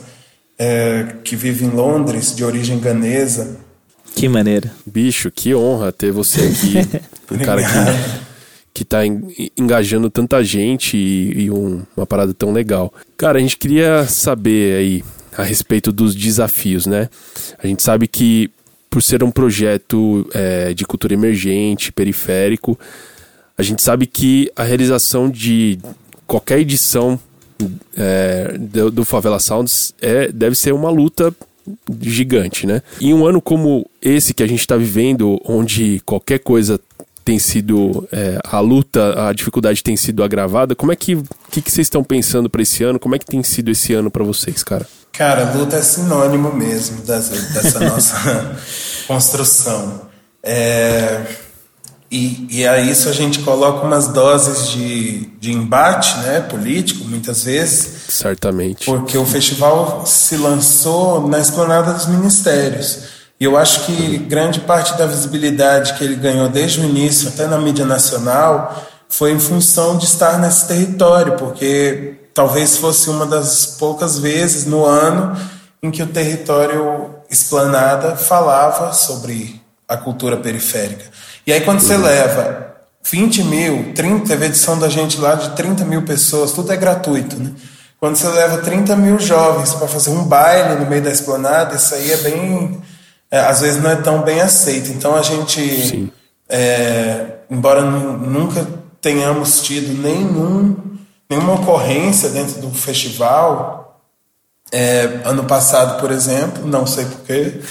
é, 0.58 1.16
que 1.24 1.36
vive 1.36 1.66
em 1.66 1.70
Londres, 1.70 2.36
de 2.36 2.44
origem 2.44 2.80
ganesa. 2.80 3.58
Que 4.16 4.28
maneira. 4.28 4.72
Bicho, 4.86 5.32
que 5.32 5.56
honra 5.56 5.92
ter 5.92 6.12
você 6.12 6.42
aqui. 6.42 7.02
um 7.32 7.38
cara 7.40 7.62
que, 7.64 8.22
que 8.74 8.86
tá 8.86 9.00
engajando 9.58 10.10
tanta 10.10 10.44
gente 10.44 10.98
e, 10.98 11.44
e 11.44 11.52
um, 11.52 11.82
uma 11.96 12.06
parada 12.06 12.34
tão 12.34 12.52
legal. 12.52 12.94
Cara, 13.18 13.40
a 13.40 13.42
gente 13.42 13.58
queria 13.58 14.06
saber 14.06 14.78
aí 14.78 15.04
a 15.38 15.44
respeito 15.44 15.92
dos 15.92 16.14
desafios, 16.14 16.86
né? 16.86 17.10
A 17.58 17.66
gente 17.66 17.82
sabe 17.82 18.08
que 18.08 18.52
por 18.90 19.02
ser 19.02 19.24
um 19.24 19.32
projeto 19.32 20.30
é, 20.34 20.74
de 20.74 20.86
cultura 20.86 21.14
emergente, 21.14 21.94
periférico, 21.94 22.78
a 23.58 23.64
gente 23.64 23.82
sabe 23.82 24.06
que 24.06 24.52
a 24.56 24.64
realização 24.64 25.30
de 25.30 25.80
qualquer 26.26 26.60
edição 26.60 27.20
é, 27.96 28.56
do, 28.58 28.92
do, 28.92 29.06
Favela 29.06 29.40
Sounds 29.40 29.94
é, 30.02 30.32
deve 30.32 30.56
ser 30.56 30.74
uma 30.74 30.90
luta 30.90 31.34
gigante, 32.00 32.66
né? 32.66 32.82
E 33.00 33.14
um 33.14 33.26
ano 33.26 33.42
como 33.42 33.86
esse 34.02 34.34
que 34.34 34.42
a 34.42 34.48
gente 34.48 34.62
está 34.62 34.76
vivendo, 34.76 35.40
onde 35.46 36.02
qualquer 36.06 36.40
coisa 36.40 36.80
tem 37.24 37.38
sido 37.38 38.08
é, 38.12 38.40
a 38.44 38.60
luta, 38.60 39.28
a 39.28 39.34
dificuldade 39.34 39.84
tem 39.84 39.96
sido 39.96 40.24
agravada. 40.24 40.76
Como 40.76 40.92
é 40.92 40.96
que 40.96 41.22
que, 41.52 41.62
que 41.62 41.72
vocês 41.72 41.86
estão 41.86 42.04
pensando 42.04 42.50
para 42.50 42.62
esse 42.62 42.84
ano? 42.84 43.00
Como 43.00 43.16
é 43.16 43.20
que 43.20 43.26
tem 43.26 43.44
sido 43.44 43.70
esse 43.70 43.94
ano 43.94 44.10
para 44.10 44.24
vocês, 44.24 44.64
cara? 44.64 44.88
Cara, 45.12 45.54
luta 45.54 45.76
é 45.76 45.82
sinônimo 45.82 46.54
mesmo 46.54 47.02
dessa, 47.02 47.34
dessa 47.54 47.80
nossa 47.86 48.58
construção. 49.08 50.10
É, 50.42 51.22
e, 52.12 52.46
e 52.50 52.68
a 52.68 52.78
isso 52.78 53.08
a 53.08 53.14
gente 53.14 53.40
coloca 53.40 53.86
umas 53.86 54.10
doses 54.10 54.70
de, 54.70 55.28
de 55.40 55.54
embate 55.54 56.18
né, 56.20 56.42
político, 56.42 57.06
muitas 57.06 57.46
vezes. 57.46 57.90
Certamente. 58.10 58.86
Porque 58.86 59.18
o 59.18 59.26
festival 59.26 60.04
se 60.06 60.36
lançou 60.36 61.26
na 61.28 61.40
esplanada 61.40 61.94
dos 61.94 62.08
ministérios. 62.08 63.04
E 63.40 63.46
eu 63.46 63.58
acho 63.58 63.86
que 63.86 64.18
grande 64.18 64.60
parte 64.60 64.98
da 64.98 65.06
visibilidade 65.06 65.94
que 65.94 66.04
ele 66.04 66.16
ganhou 66.16 66.50
desde 66.50 66.82
o 66.82 66.84
início, 66.84 67.30
até 67.30 67.48
na 67.48 67.58
mídia 67.58 67.86
nacional, 67.86 68.86
foi 69.08 69.32
em 69.32 69.40
função 69.40 69.98
de 69.98 70.04
estar 70.04 70.38
nesse 70.38 70.68
território, 70.68 71.38
porque 71.38 72.16
talvez 72.34 72.76
fosse 72.76 73.10
uma 73.10 73.26
das 73.26 73.66
poucas 73.80 74.20
vezes 74.20 74.66
no 74.66 74.86
ano 74.86 75.36
em 75.82 75.90
que 75.90 76.04
o 76.04 76.08
território 76.08 77.16
esplanada 77.30 78.18
falava 78.18 78.92
sobre 78.92 79.62
a 79.88 79.96
cultura 79.96 80.38
periférica. 80.38 81.06
E 81.46 81.54
aí, 81.54 81.62
quando 81.62 81.80
você 81.80 81.98
leva 81.98 82.76
20 83.04 83.44
mil, 83.44 83.94
30, 83.94 84.28
teve 84.28 84.46
edição 84.46 84.78
da 84.78 84.90
gente 84.90 85.20
lá 85.20 85.36
de 85.36 85.56
30 85.56 85.86
mil 85.86 86.04
pessoas, 86.04 86.52
tudo 86.52 86.72
é 86.72 86.78
gratuito, 86.78 87.38
né? 87.38 87.52
Quando 88.00 88.16
você 88.16 88.28
leva 88.30 88.58
30 88.58 88.96
mil 88.96 89.20
jovens 89.20 89.74
para 89.74 89.88
fazer 89.88 90.10
um 90.10 90.24
baile 90.24 90.80
no 90.80 90.90
meio 90.90 91.04
da 91.04 91.12
esplanada, 91.12 91.76
isso 91.76 91.94
aí 91.94 92.12
é 92.12 92.18
bem 92.18 92.82
é, 93.32 93.40
às 93.40 93.62
vezes 93.62 93.82
não 93.82 93.90
é 93.90 93.96
tão 93.96 94.22
bem 94.22 94.42
aceito. 94.42 94.92
Então 94.92 95.16
a 95.16 95.22
gente, 95.22 96.12
é, 96.50 97.28
embora 97.50 97.82
nunca 97.82 98.68
tenhamos 99.00 99.62
tido 99.62 99.94
nenhum, 100.00 100.76
nenhuma 101.30 101.54
ocorrência 101.54 102.30
dentro 102.30 102.60
do 102.60 102.70
festival, 102.72 104.02
é, 104.70 105.22
ano 105.24 105.46
passado, 105.46 106.00
por 106.02 106.12
exemplo, 106.12 106.68
não 106.68 106.86
sei 106.86 107.06
porquê. 107.06 107.62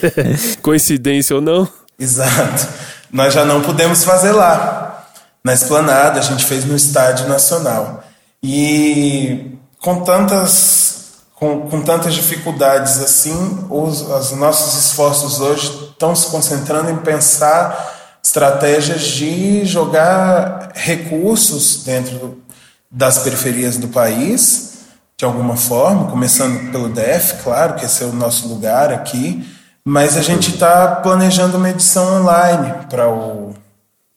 Coincidência 0.60 1.34
ou 1.34 1.40
não? 1.40 1.66
Exato. 1.98 2.68
Nós 3.12 3.34
já 3.34 3.44
não 3.44 3.62
pudemos 3.62 4.04
fazer 4.04 4.32
lá. 4.32 5.06
Na 5.44 5.54
esplanada, 5.54 6.18
a 6.18 6.22
gente 6.22 6.44
fez 6.44 6.64
no 6.64 6.74
Estádio 6.74 7.28
Nacional. 7.28 8.02
E 8.42 9.56
com 9.80 10.02
tantas 10.02 10.96
com, 11.36 11.68
com 11.68 11.82
tantas 11.82 12.14
dificuldades 12.14 12.98
assim, 12.98 13.66
os, 13.68 14.00
os 14.00 14.32
nossos 14.32 14.86
esforços 14.86 15.38
hoje 15.38 15.90
estão 15.90 16.16
se 16.16 16.26
concentrando 16.28 16.90
em 16.90 16.96
pensar 16.96 18.18
estratégias 18.24 19.02
de 19.02 19.64
jogar 19.64 20.72
recursos 20.74 21.84
dentro 21.84 22.42
das 22.90 23.18
periferias 23.18 23.76
do 23.76 23.88
país, 23.88 24.78
de 25.16 25.24
alguma 25.24 25.56
forma, 25.56 26.10
começando 26.10 26.70
pelo 26.72 26.88
DF, 26.88 27.42
claro, 27.42 27.74
que 27.74 27.84
esse 27.84 28.02
é 28.02 28.06
o 28.06 28.12
nosso 28.12 28.48
lugar 28.48 28.92
aqui, 28.92 29.46
mas 29.88 30.16
a 30.16 30.20
gente 30.20 30.50
está 30.50 30.96
planejando 30.96 31.58
uma 31.58 31.70
edição 31.70 32.20
online 32.20 32.74
para 32.90 33.08
o, 33.08 33.54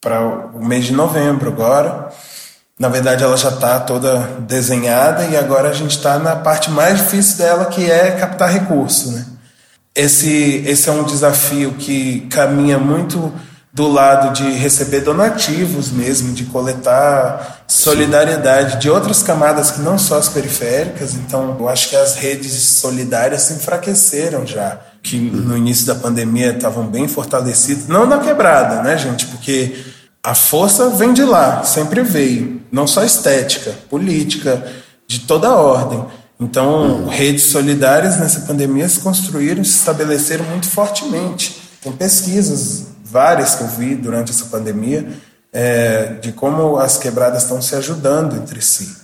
para 0.02 0.20
o 0.20 0.66
mês 0.66 0.86
de 0.86 0.94
novembro 0.94 1.48
agora. 1.48 2.10
Na 2.80 2.90
verdade, 2.90 3.24
ela 3.24 3.38
já 3.38 3.50
está 3.50 3.80
toda 3.80 4.18
desenhada 4.40 5.26
e 5.26 5.38
agora 5.38 5.70
a 5.70 5.74
gente 5.74 5.92
está 5.92 6.18
na 6.18 6.36
parte 6.36 6.72
mais 6.72 6.98
difícil 6.98 7.38
dela, 7.38 7.66
que 7.66 7.88
é 7.88 8.10
captar 8.14 8.50
recurso. 8.50 9.12
Né? 9.12 9.28
Esse, 9.94 10.64
esse 10.66 10.90
é 10.90 10.92
um 10.92 11.04
desafio 11.04 11.74
que 11.74 12.22
caminha 12.32 12.80
muito 12.80 13.32
do 13.72 13.88
lado 13.88 14.34
de 14.34 14.50
receber 14.54 15.02
donativos 15.02 15.92
mesmo, 15.92 16.34
de 16.34 16.46
coletar 16.46 17.64
solidariedade 17.68 18.80
de 18.80 18.90
outras 18.90 19.22
camadas 19.22 19.70
que 19.70 19.82
não 19.82 20.00
só 20.00 20.18
as 20.18 20.30
periféricas. 20.30 21.14
Então, 21.14 21.56
eu 21.60 21.70
acho 21.70 21.90
que 21.90 21.96
as 21.96 22.16
redes 22.16 22.54
solidárias 22.60 23.44
se 23.44 23.54
enfraqueceram 23.54 24.48
já, 24.48 24.80
que 25.10 25.18
no 25.20 25.58
início 25.58 25.88
da 25.88 25.96
pandemia 25.96 26.52
estavam 26.52 26.86
bem 26.86 27.08
fortalecidas, 27.08 27.88
não 27.88 28.06
na 28.06 28.20
quebrada, 28.20 28.84
né, 28.84 28.96
gente? 28.96 29.26
Porque 29.26 29.76
a 30.22 30.36
força 30.36 30.90
vem 30.90 31.14
de 31.14 31.24
lá, 31.24 31.64
sempre 31.64 32.04
veio, 32.04 32.62
não 32.72 32.86
só 32.86 33.04
estética, 33.04 33.74
política, 33.90 34.64
de 35.08 35.22
toda 35.22 35.56
ordem. 35.56 36.06
Então, 36.40 37.08
redes 37.08 37.48
solidárias 37.48 38.20
nessa 38.20 38.42
pandemia 38.42 38.88
se 38.88 39.00
construíram, 39.00 39.64
se 39.64 39.78
estabeleceram 39.78 40.46
muito 40.46 40.68
fortemente. 40.68 41.60
Tem 41.82 41.92
pesquisas, 41.92 42.86
várias 43.04 43.56
que 43.56 43.64
eu 43.64 43.68
vi 43.68 43.96
durante 43.96 44.32
essa 44.32 44.46
pandemia, 44.46 45.08
é, 45.52 46.14
de 46.22 46.32
como 46.32 46.78
as 46.78 46.98
quebradas 46.98 47.44
estão 47.44 47.60
se 47.62 47.76
ajudando 47.76 48.36
entre 48.36 48.62
si. 48.62 48.96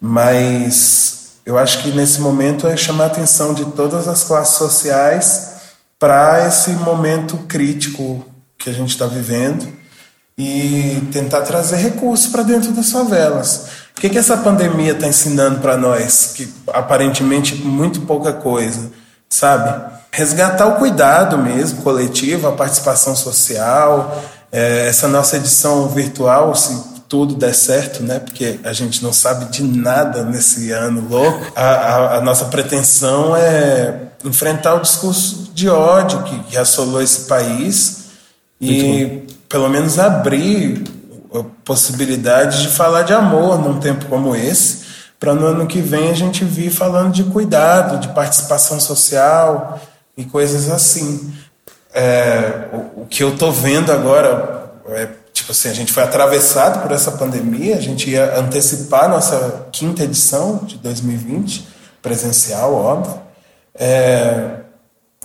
Mas 0.00 1.17
eu 1.48 1.56
acho 1.56 1.82
que 1.82 1.90
nesse 1.92 2.20
momento 2.20 2.66
é 2.66 2.76
chamar 2.76 3.04
a 3.04 3.06
atenção 3.06 3.54
de 3.54 3.64
todas 3.64 4.06
as 4.06 4.22
classes 4.22 4.58
sociais 4.58 5.52
para 5.98 6.46
esse 6.46 6.72
momento 6.72 7.38
crítico 7.48 8.22
que 8.58 8.68
a 8.68 8.72
gente 8.74 8.90
está 8.90 9.06
vivendo 9.06 9.66
e 10.36 11.08
tentar 11.10 11.40
trazer 11.40 11.76
recursos 11.76 12.26
para 12.26 12.42
dentro 12.42 12.70
das 12.72 12.92
favelas. 12.92 13.66
O 13.96 14.00
que, 14.02 14.10
que 14.10 14.18
essa 14.18 14.36
pandemia 14.36 14.92
está 14.92 15.08
ensinando 15.08 15.60
para 15.60 15.78
nós? 15.78 16.34
Que 16.36 16.52
aparentemente 16.66 17.54
muito 17.54 18.02
pouca 18.02 18.34
coisa, 18.34 18.92
sabe? 19.26 19.90
Resgatar 20.12 20.66
o 20.66 20.76
cuidado 20.76 21.38
mesmo, 21.38 21.80
coletivo, 21.80 22.46
a 22.46 22.52
participação 22.52 23.16
social. 23.16 24.22
É, 24.52 24.86
essa 24.86 25.08
nossa 25.08 25.38
edição 25.38 25.88
virtual, 25.88 26.54
se 26.54 26.97
tudo 27.08 27.34
der 27.34 27.54
certo, 27.54 28.02
né? 28.02 28.18
Porque 28.18 28.60
a 28.62 28.72
gente 28.72 29.02
não 29.02 29.12
sabe 29.12 29.46
de 29.46 29.62
nada 29.62 30.22
nesse 30.24 30.70
ano 30.72 31.06
louco. 31.08 31.52
A, 31.56 31.62
a, 31.62 32.16
a 32.16 32.20
nossa 32.20 32.46
pretensão 32.46 33.34
é 33.34 34.08
enfrentar 34.24 34.74
o 34.74 34.80
discurso 34.80 35.50
de 35.54 35.68
ódio 35.68 36.22
que, 36.24 36.38
que 36.44 36.58
assolou 36.58 37.00
esse 37.00 37.22
país 37.22 38.08
e 38.60 39.22
pelo 39.48 39.68
menos 39.68 39.98
abrir 39.98 40.84
a 41.32 41.44
possibilidade 41.64 42.62
de 42.62 42.68
falar 42.68 43.02
de 43.02 43.12
amor 43.12 43.58
num 43.58 43.78
tempo 43.78 44.06
como 44.06 44.34
esse, 44.34 44.86
para 45.18 45.34
no 45.34 45.46
ano 45.46 45.66
que 45.66 45.80
vem 45.80 46.10
a 46.10 46.14
gente 46.14 46.44
vir 46.44 46.70
falando 46.70 47.12
de 47.12 47.24
cuidado, 47.24 47.98
de 47.98 48.08
participação 48.08 48.80
social 48.80 49.80
e 50.16 50.24
coisas 50.24 50.70
assim. 50.70 51.32
É, 51.94 52.68
o, 52.72 53.02
o, 53.02 53.06
que 53.08 53.22
eu 53.22 53.30
estou 53.30 53.50
vendo 53.50 53.90
agora 53.90 54.72
é 54.88 55.08
tipo 55.38 55.52
assim, 55.52 55.68
a 55.68 55.74
gente 55.74 55.92
foi 55.92 56.02
atravessado 56.02 56.82
por 56.82 56.92
essa 56.92 57.12
pandemia, 57.12 57.76
a 57.76 57.80
gente 57.80 58.10
ia 58.10 58.38
antecipar 58.38 59.08
nossa 59.08 59.66
quinta 59.72 60.04
edição 60.04 60.60
de 60.64 60.76
2020, 60.78 61.66
presencial, 62.00 62.74
óbvio, 62.74 63.14
é, 63.74 64.56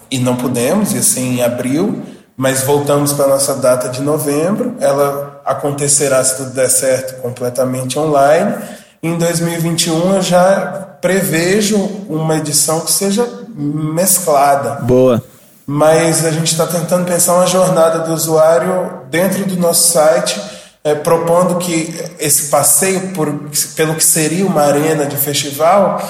e 0.09 0.19
não 0.19 0.35
pudemos, 0.35 0.93
e 0.93 0.97
assim, 0.97 1.37
em 1.37 1.43
abril 1.43 2.03
mas 2.35 2.63
voltamos 2.63 3.13
para 3.13 3.27
nossa 3.27 3.55
data 3.55 3.89
de 3.89 4.01
novembro. 4.01 4.75
Ela 4.79 5.41
acontecerá, 5.45 6.23
se 6.23 6.37
tudo 6.37 6.51
der 6.51 6.69
certo, 6.69 7.21
completamente 7.21 7.97
online. 7.99 8.55
Em 9.01 9.17
2021 9.17 10.15
eu 10.15 10.21
já 10.21 10.97
prevejo 11.01 11.77
uma 12.07 12.37
edição 12.37 12.79
que 12.81 12.91
seja 12.91 13.27
mesclada. 13.55 14.81
Boa. 14.81 15.21
Mas 15.65 16.25
a 16.25 16.31
gente 16.31 16.51
está 16.51 16.67
tentando 16.67 17.05
pensar 17.05 17.35
uma 17.35 17.47
jornada 17.47 17.99
do 17.99 18.13
usuário 18.13 19.01
dentro 19.09 19.45
do 19.45 19.55
nosso 19.55 19.91
site, 19.91 20.39
é, 20.83 20.93
propondo 20.93 21.57
que 21.57 21.95
esse 22.19 22.49
passeio 22.49 23.13
por, 23.13 23.49
pelo 23.75 23.95
que 23.95 24.03
seria 24.03 24.45
uma 24.45 24.61
arena 24.61 25.05
de 25.05 25.15
festival 25.15 26.01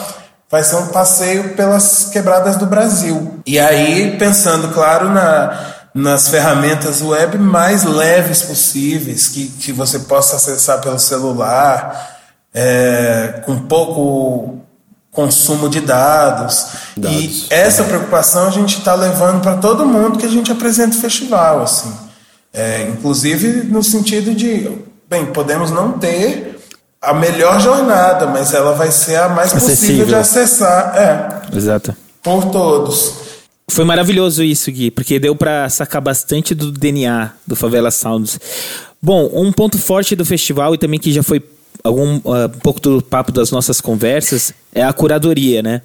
vai 0.49 0.63
ser 0.63 0.75
um 0.75 0.87
passeio 0.87 1.55
pelas 1.55 2.09
quebradas 2.11 2.55
do 2.57 2.65
Brasil. 2.65 3.39
E 3.45 3.59
aí, 3.59 4.17
pensando, 4.17 4.73
claro, 4.73 5.09
na, 5.09 5.73
nas 5.93 6.27
ferramentas 6.27 7.01
web 7.01 7.37
mais 7.37 7.83
leves 7.83 8.41
possíveis, 8.43 9.27
que, 9.27 9.47
que 9.47 9.71
você 9.71 9.99
possa 9.99 10.35
acessar 10.35 10.79
pelo 10.81 10.97
celular, 10.97 12.19
é, 12.53 13.41
com 13.45 13.59
pouco 13.59 14.62
consumo 15.13 15.69
de 15.69 15.79
dados. 15.79 16.65
dados. 16.97 17.17
E 17.17 17.45
essa 17.51 17.83
preocupação 17.83 18.47
a 18.47 18.49
gente 18.49 18.79
está 18.79 18.95
levando 18.95 19.41
para 19.41 19.55
todo 19.57 19.85
mundo 19.85 20.17
que 20.17 20.25
a 20.25 20.29
gente 20.29 20.51
apresenta 20.51 20.97
o 20.97 20.99
festival. 20.99 21.61
Assim. 21.61 21.93
É, 22.51 22.89
inclusive 22.89 23.63
no 23.63 23.81
sentido 23.83 24.33
de, 24.33 24.69
bem, 25.09 25.27
podemos 25.27 25.71
não 25.71 25.93
ter 25.93 26.59
a 27.01 27.13
melhor 27.13 27.61
jornada, 27.61 28.25
mas 28.27 28.53
ela 28.53 28.73
vai 28.73 28.91
ser 28.91 29.17
a 29.17 29.29
mais 29.29 29.53
Acessível. 29.53 29.75
possível 29.75 30.05
de 30.07 30.15
acessar. 30.15 30.95
É, 30.97 31.55
Exato. 31.55 31.95
Por 32.21 32.45
todos. 32.45 33.13
Foi 33.69 33.85
maravilhoso 33.85 34.43
isso, 34.43 34.71
Gui, 34.71 34.91
porque 34.91 35.19
deu 35.19 35.35
para 35.35 35.69
sacar 35.69 36.01
bastante 36.01 36.55
do 36.55 36.71
DNA 36.71 37.31
do 37.45 37.55
Favela 37.55 37.91
Sounds. 37.91 38.39
Bom, 39.01 39.29
um 39.33 39.51
ponto 39.51 39.77
forte 39.77 40.15
do 40.15 40.25
festival 40.25 40.73
e 40.73 40.77
também 40.77 40.99
que 40.99 41.11
já 41.11 41.21
foi 41.21 41.43
algum 41.83 42.17
uh, 42.17 42.45
um 42.45 42.59
pouco 42.59 42.79
do 42.79 43.01
papo 43.01 43.31
das 43.31 43.51
nossas 43.51 43.81
conversas 43.81 44.53
é 44.73 44.83
a 44.83 44.93
curadoria, 44.93 45.61
né? 45.61 45.81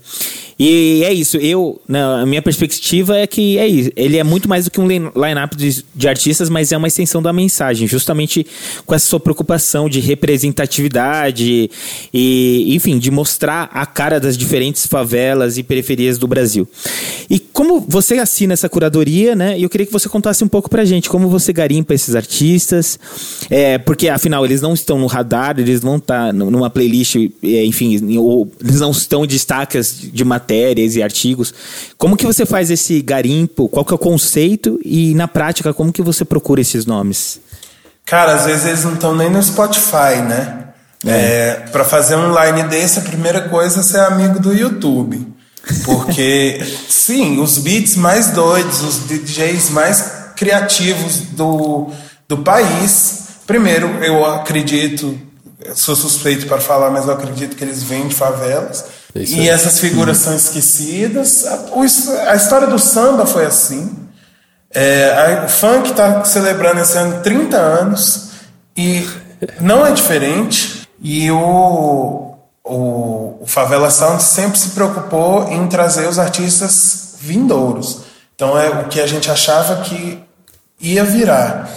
E 0.58 1.04
é 1.04 1.12
isso, 1.12 1.36
eu, 1.36 1.80
na 1.86 2.26
minha 2.26 2.42
perspectiva 2.42 3.16
é 3.16 3.28
que 3.28 3.56
é 3.58 3.66
isso. 3.68 3.92
Ele 3.94 4.16
é 4.16 4.24
muito 4.24 4.48
mais 4.48 4.64
do 4.64 4.72
que 4.72 4.80
um 4.80 4.88
line-up 4.88 5.56
de, 5.56 5.84
de, 5.94 6.08
artistas, 6.08 6.50
mas 6.50 6.72
é 6.72 6.76
uma 6.76 6.88
extensão 6.88 7.22
da 7.22 7.32
mensagem, 7.32 7.86
justamente 7.86 8.44
com 8.84 8.92
essa 8.92 9.06
sua 9.06 9.20
preocupação 9.20 9.88
de 9.88 10.00
representatividade 10.00 11.70
e, 12.12 12.74
enfim, 12.74 12.98
de 12.98 13.08
mostrar 13.08 13.70
a 13.72 13.86
cara 13.86 14.18
das 14.18 14.36
diferentes 14.36 14.84
favelas 14.84 15.58
e 15.58 15.62
periferias 15.62 16.18
do 16.18 16.26
Brasil. 16.26 16.68
E 17.30 17.38
como 17.38 17.78
você 17.86 18.18
assina 18.18 18.54
essa 18.54 18.68
curadoria, 18.68 19.36
né? 19.36 19.56
Eu 19.60 19.68
queria 19.68 19.86
que 19.86 19.92
você 19.92 20.08
contasse 20.08 20.42
um 20.42 20.48
pouco 20.48 20.68
pra 20.68 20.84
gente 20.84 21.08
como 21.08 21.28
você 21.28 21.52
garimpa 21.52 21.94
esses 21.94 22.16
artistas, 22.16 22.98
é, 23.48 23.78
porque 23.78 24.08
afinal 24.08 24.44
eles 24.44 24.60
não 24.60 24.74
estão 24.74 24.98
no 24.98 25.06
radar, 25.06 25.54
eles 25.60 25.80
vão 25.80 25.98
estar 25.98 26.26
tá 26.26 26.32
numa 26.32 26.68
playlist, 26.68 27.14
é, 27.44 27.64
enfim, 27.64 28.16
ou 28.16 28.50
eles 28.60 28.77
não 28.80 28.90
estão 28.90 29.24
em 29.24 29.28
de 29.28 30.24
matéria 30.24 30.58
matérias 30.58 30.96
e 30.96 31.02
artigos. 31.02 31.54
Como 31.96 32.16
que 32.16 32.26
você 32.26 32.46
faz 32.46 32.70
esse 32.70 33.00
garimpo? 33.00 33.68
Qual 33.68 33.84
que 33.84 33.92
é 33.92 33.96
o 33.96 33.98
conceito? 33.98 34.78
E 34.84 35.14
na 35.14 35.26
prática, 35.28 35.72
como 35.72 35.92
que 35.92 36.02
você 36.02 36.24
procura 36.24 36.60
esses 36.60 36.86
nomes? 36.86 37.40
Cara, 38.06 38.34
às 38.34 38.46
vezes 38.46 38.66
eles 38.66 38.84
não 38.84 38.94
estão 38.94 39.14
nem 39.14 39.30
no 39.30 39.42
Spotify, 39.42 40.22
né? 40.26 40.64
É. 41.06 41.10
É, 41.10 41.54
para 41.70 41.84
fazer 41.84 42.16
um 42.16 42.32
line 42.32 42.64
desse, 42.64 42.98
a 42.98 43.02
primeira 43.02 43.42
coisa 43.42 43.80
é 43.80 43.82
ser 43.82 44.00
amigo 44.00 44.40
do 44.40 44.52
YouTube. 44.52 45.26
Porque, 45.84 46.60
sim, 46.88 47.40
os 47.40 47.58
beats 47.58 47.96
mais 47.96 48.30
doidos, 48.30 48.82
os 48.82 49.06
DJs 49.06 49.70
mais 49.70 50.12
criativos 50.34 51.20
do, 51.32 51.90
do 52.26 52.38
país. 52.38 53.28
Primeiro, 53.46 53.88
eu 54.02 54.24
acredito, 54.24 55.18
sou 55.74 55.96
suspeito 55.96 56.46
para 56.46 56.60
falar, 56.60 56.90
mas 56.90 57.06
eu 57.06 57.12
acredito 57.12 57.56
que 57.56 57.64
eles 57.64 57.82
vêm 57.82 58.08
de 58.08 58.14
favelas. 58.14 58.84
É 59.14 59.20
e 59.20 59.48
essas 59.48 59.78
figuras 59.78 60.18
são 60.18 60.34
esquecidas. 60.34 61.46
A, 61.46 62.30
a, 62.30 62.36
história 62.36 62.66
do 62.66 62.78
samba 62.78 63.26
foi 63.26 63.44
assim. 63.44 63.96
É, 64.70 65.40
a, 65.40 65.44
o 65.46 65.48
funk 65.48 65.90
está 65.90 66.24
celebrando 66.24 66.80
esse 66.80 66.96
ano 66.96 67.20
30 67.22 67.56
anos 67.56 68.28
e 68.76 69.08
não 69.60 69.84
é 69.84 69.92
diferente. 69.92 70.88
E 71.00 71.30
o, 71.30 72.34
o, 72.64 73.38
o 73.40 73.44
Favela 73.46 73.90
Sound 73.90 74.22
sempre 74.22 74.58
se 74.58 74.70
preocupou 74.70 75.48
em 75.50 75.66
trazer 75.68 76.08
os 76.08 76.18
artistas 76.18 77.14
vindouros. 77.20 78.02
Então 78.34 78.56
é 78.56 78.68
o 78.68 78.84
que 78.84 79.00
a 79.00 79.06
gente 79.06 79.30
achava 79.30 79.82
que 79.82 80.22
ia 80.80 81.04
virar. 81.04 81.68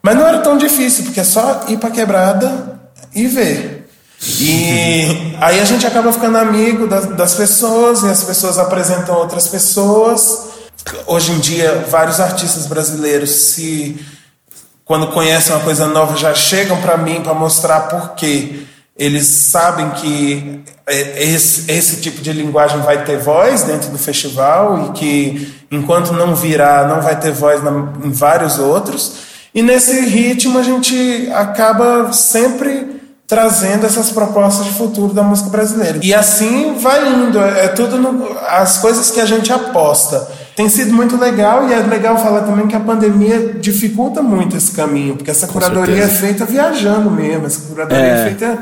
Mas 0.00 0.16
não 0.16 0.26
era 0.26 0.38
tão 0.38 0.56
difícil, 0.56 1.04
porque 1.04 1.20
é 1.20 1.24
só 1.24 1.64
ir 1.66 1.78
para 1.78 1.90
quebrada 1.90 2.73
e 3.14 3.26
ver. 3.26 3.88
E 4.40 5.36
aí 5.40 5.60
a 5.60 5.64
gente 5.64 5.86
acaba 5.86 6.12
ficando 6.12 6.38
amigo 6.38 6.86
das, 6.86 7.06
das 7.08 7.34
pessoas 7.34 8.02
e 8.02 8.08
as 8.08 8.22
pessoas 8.24 8.58
apresentam 8.58 9.16
outras 9.16 9.48
pessoas. 9.48 10.48
Hoje 11.06 11.32
em 11.32 11.38
dia, 11.38 11.84
vários 11.90 12.20
artistas 12.20 12.66
brasileiros 12.66 13.30
se 13.30 13.98
quando 14.84 15.08
conhecem 15.08 15.54
uma 15.54 15.64
coisa 15.64 15.86
nova 15.86 16.16
já 16.16 16.34
chegam 16.34 16.80
para 16.80 16.96
mim 16.96 17.22
para 17.22 17.34
mostrar 17.34 17.80
por 17.82 18.14
quê. 18.14 18.64
Eles 18.96 19.26
sabem 19.26 19.90
que 19.90 20.62
é, 20.86 21.24
esse, 21.24 21.70
esse 21.70 22.00
tipo 22.00 22.22
de 22.22 22.32
linguagem 22.32 22.80
vai 22.80 23.04
ter 23.04 23.18
voz 23.18 23.62
dentro 23.62 23.90
do 23.90 23.98
festival 23.98 24.86
e 24.86 24.92
que 24.98 25.54
enquanto 25.70 26.12
não 26.12 26.34
virar, 26.34 26.86
não 26.86 27.02
vai 27.02 27.18
ter 27.18 27.32
voz 27.32 27.62
na, 27.62 27.70
em 28.04 28.10
vários 28.10 28.58
outros. 28.58 29.16
E 29.54 29.62
nesse 29.62 30.00
ritmo 30.00 30.58
a 30.58 30.62
gente 30.62 31.28
acaba 31.32 32.12
sempre 32.12 32.93
trazendo 33.26 33.86
essas 33.86 34.10
propostas 34.10 34.66
de 34.66 34.72
futuro 34.72 35.14
da 35.14 35.22
música 35.22 35.48
brasileira. 35.48 35.98
E 36.02 36.12
assim 36.12 36.74
vai 36.78 37.08
indo, 37.08 37.40
é, 37.40 37.66
é 37.66 37.68
tudo 37.68 37.96
no, 37.96 38.38
as 38.46 38.78
coisas 38.78 39.10
que 39.10 39.20
a 39.20 39.26
gente 39.26 39.52
aposta. 39.52 40.28
Tem 40.54 40.68
sido 40.68 40.92
muito 40.92 41.16
legal 41.16 41.68
e 41.68 41.72
é 41.72 41.78
legal 41.78 42.16
falar 42.18 42.42
também 42.42 42.66
que 42.68 42.76
a 42.76 42.80
pandemia 42.80 43.54
dificulta 43.54 44.22
muito 44.22 44.56
esse 44.56 44.72
caminho, 44.72 45.16
porque 45.16 45.30
essa 45.30 45.48
curadoria 45.48 46.04
é 46.04 46.08
feita 46.08 46.44
viajando 46.44 47.10
mesmo, 47.10 47.46
essa 47.46 47.66
curadoria 47.66 48.04
é, 48.04 48.20
é 48.20 48.24
feita 48.24 48.58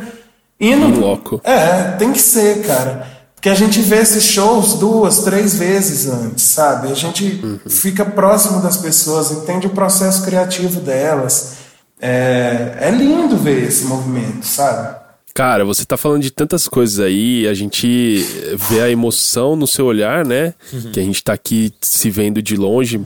indo. 0.58 1.00
louco. 1.00 1.40
É, 1.44 1.94
tem 1.98 2.12
que 2.12 2.22
ser, 2.22 2.62
cara. 2.62 3.06
Porque 3.34 3.48
a 3.48 3.54
gente 3.54 3.80
vê 3.80 3.96
esses 3.96 4.22
shows 4.22 4.74
duas, 4.74 5.18
três 5.24 5.56
vezes 5.56 6.08
antes, 6.08 6.44
sabe? 6.44 6.92
A 6.92 6.94
gente 6.94 7.40
uhum. 7.42 7.58
fica 7.68 8.04
próximo 8.04 8.62
das 8.62 8.76
pessoas, 8.76 9.32
entende 9.32 9.66
o 9.66 9.70
processo 9.70 10.22
criativo 10.22 10.80
delas. 10.80 11.61
É, 12.02 12.78
é 12.80 12.90
lindo 12.90 13.36
ver 13.36 13.62
esse 13.62 13.84
movimento, 13.84 14.44
sabe? 14.44 15.00
Cara, 15.32 15.64
você 15.64 15.84
tá 15.84 15.96
falando 15.96 16.20
de 16.20 16.30
tantas 16.30 16.68
coisas 16.68 17.00
aí, 17.00 17.46
a 17.46 17.54
gente 17.54 18.26
vê 18.68 18.82
a 18.82 18.90
emoção 18.90 19.56
no 19.56 19.66
seu 19.66 19.86
olhar, 19.86 20.26
né? 20.26 20.52
Uhum. 20.72 20.90
Que 20.92 21.00
a 21.00 21.02
gente 21.02 21.22
tá 21.24 21.32
aqui 21.32 21.72
se 21.80 22.10
vendo 22.10 22.42
de 22.42 22.56
longe. 22.56 23.00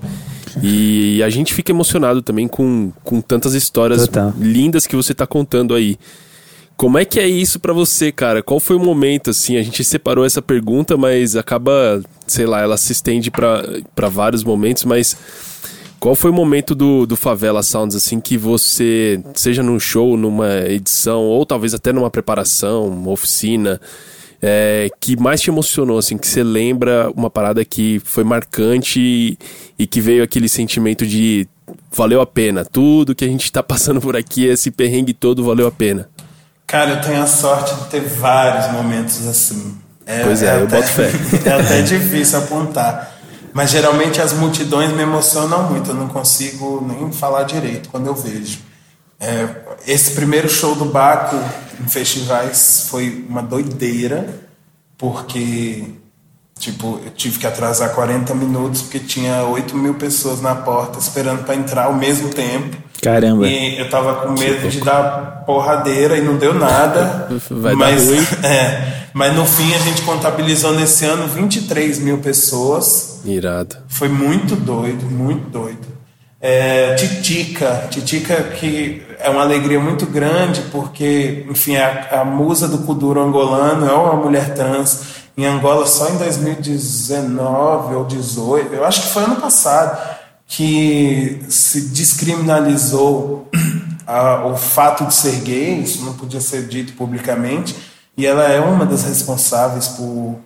E 0.62 1.22
a 1.22 1.28
gente 1.28 1.52
fica 1.54 1.70
emocionado 1.70 2.22
também 2.22 2.48
com, 2.48 2.90
com 3.04 3.20
tantas 3.20 3.54
histórias 3.54 4.06
Total. 4.08 4.32
lindas 4.38 4.86
que 4.86 4.96
você 4.96 5.14
tá 5.14 5.26
contando 5.26 5.74
aí. 5.74 5.98
Como 6.76 6.98
é 6.98 7.04
que 7.04 7.20
é 7.20 7.28
isso 7.28 7.60
para 7.60 7.72
você, 7.72 8.10
cara? 8.10 8.42
Qual 8.42 8.58
foi 8.58 8.76
o 8.76 8.80
momento, 8.80 9.30
assim? 9.30 9.56
A 9.56 9.62
gente 9.62 9.84
separou 9.84 10.24
essa 10.24 10.42
pergunta, 10.42 10.96
mas 10.96 11.36
acaba, 11.36 12.02
sei 12.26 12.44
lá, 12.44 12.60
ela 12.60 12.76
se 12.76 12.92
estende 12.92 13.30
para 13.30 14.08
vários 14.10 14.42
momentos, 14.42 14.84
mas 14.84 15.16
qual 16.06 16.14
foi 16.14 16.30
o 16.30 16.32
momento 16.32 16.72
do, 16.72 17.04
do 17.04 17.16
Favela 17.16 17.64
Sounds, 17.64 17.96
assim, 17.96 18.20
que 18.20 18.38
você, 18.38 19.20
seja 19.34 19.60
num 19.60 19.80
show, 19.80 20.16
numa 20.16 20.60
edição, 20.68 21.22
ou 21.22 21.44
talvez 21.44 21.74
até 21.74 21.92
numa 21.92 22.08
preparação, 22.08 22.86
uma 22.86 23.10
oficina, 23.10 23.80
é, 24.40 24.88
que 25.00 25.20
mais 25.20 25.40
te 25.40 25.50
emocionou, 25.50 25.98
assim, 25.98 26.16
que 26.16 26.28
você 26.28 26.44
lembra 26.44 27.10
uma 27.16 27.28
parada 27.28 27.64
que 27.64 28.00
foi 28.04 28.22
marcante 28.22 29.00
e, 29.00 29.36
e 29.76 29.84
que 29.84 30.00
veio 30.00 30.22
aquele 30.22 30.48
sentimento 30.48 31.04
de 31.04 31.48
valeu 31.90 32.20
a 32.20 32.26
pena, 32.26 32.64
tudo 32.64 33.12
que 33.12 33.24
a 33.24 33.28
gente 33.28 33.50
tá 33.50 33.60
passando 33.60 34.00
por 34.00 34.16
aqui, 34.16 34.44
esse 34.44 34.70
perrengue 34.70 35.12
todo 35.12 35.42
valeu 35.42 35.66
a 35.66 35.72
pena? 35.72 36.08
Cara, 36.68 36.90
eu 36.90 37.00
tenho 37.00 37.20
a 37.20 37.26
sorte 37.26 37.74
de 37.74 37.84
ter 37.86 38.02
vários 38.02 38.70
momentos 38.70 39.26
assim. 39.26 39.76
É, 40.06 40.22
pois 40.22 40.40
é, 40.40 40.54
é 40.54 40.60
eu 40.60 40.66
até, 40.66 40.76
boto 40.76 40.88
fé. 40.88 41.10
É 41.44 41.52
até 41.52 41.82
difícil 41.82 42.38
apontar. 42.38 43.15
Mas 43.56 43.70
geralmente 43.70 44.20
as 44.20 44.34
multidões 44.34 44.92
me 44.92 45.00
emocionam 45.00 45.62
muito, 45.70 45.88
eu 45.88 45.94
não 45.94 46.08
consigo 46.08 46.86
nem 46.86 47.10
falar 47.10 47.44
direito 47.44 47.88
quando 47.88 48.06
eu 48.06 48.14
vejo. 48.14 48.58
É, 49.18 49.48
esse 49.86 50.10
primeiro 50.10 50.46
show 50.46 50.74
do 50.74 50.84
Baco 50.84 51.36
em 51.80 51.88
festivais 51.88 52.86
foi 52.90 53.24
uma 53.26 53.42
doideira, 53.42 54.46
porque 54.98 55.86
tipo, 56.58 57.00
eu 57.04 57.10
tive 57.12 57.38
que 57.38 57.46
atrasar 57.46 57.94
40 57.94 58.34
minutos 58.34 58.82
porque 58.82 58.98
tinha 58.98 59.44
8 59.44 59.76
mil 59.76 59.94
pessoas 59.94 60.40
na 60.40 60.54
porta 60.54 60.98
esperando 60.98 61.44
para 61.44 61.54
entrar 61.54 61.84
ao 61.84 61.94
mesmo 61.94 62.30
tempo. 62.30 62.76
Caramba. 63.02 63.46
E 63.46 63.78
eu 63.78 63.88
tava 63.88 64.26
com 64.26 64.32
medo 64.32 64.68
de 64.68 64.80
dar 64.80 65.44
porradeira 65.46 66.16
e 66.16 66.22
não 66.22 66.36
deu 66.36 66.54
nada. 66.54 67.28
Vai 67.50 67.74
mas, 67.74 68.04
dar 68.04 68.12
ruim. 68.12 68.26
É, 68.42 68.92
mas 69.12 69.34
no 69.34 69.44
fim 69.46 69.74
a 69.74 69.78
gente 69.78 70.02
contabilizou 70.02 70.74
nesse 70.74 71.04
ano 71.04 71.28
23 71.28 71.98
mil 72.00 72.18
pessoas. 72.18 73.20
Irado. 73.24 73.76
Foi 73.88 74.08
muito 74.08 74.56
doido, 74.56 75.06
muito 75.06 75.50
doido. 75.50 75.96
É, 76.40 76.94
Titica, 76.94 77.88
Titica 77.90 78.42
que 78.42 79.02
é 79.18 79.30
uma 79.30 79.42
alegria 79.42 79.80
muito 79.80 80.06
grande 80.06 80.62
porque, 80.70 81.46
enfim, 81.48 81.76
a, 81.76 82.20
a 82.20 82.24
musa 82.24 82.68
do 82.68 82.78
Kuduro 82.78 83.20
angolano 83.22 83.88
é 83.88 83.92
uma 83.92 84.16
mulher 84.16 84.54
trans. 84.54 85.15
Em 85.36 85.44
Angola 85.44 85.86
só 85.86 86.08
em 86.08 86.16
2019 86.16 87.94
ou 87.94 88.04
2018, 88.04 88.74
eu 88.74 88.84
acho 88.84 89.02
que 89.02 89.08
foi 89.08 89.24
ano 89.24 89.36
passado 89.36 90.16
que 90.46 91.44
se 91.48 91.88
descriminalizou 91.88 93.48
a, 94.06 94.46
o 94.46 94.56
fato 94.56 95.04
de 95.04 95.14
ser 95.14 95.40
gay, 95.40 95.80
isso 95.80 96.04
não 96.04 96.14
podia 96.14 96.40
ser 96.40 96.66
dito 96.66 96.94
publicamente, 96.94 97.76
e 98.16 98.24
ela 98.24 98.44
é 98.44 98.60
uma 98.60 98.86
das 98.86 99.04
responsáveis 99.04 99.88
por, 99.88 100.38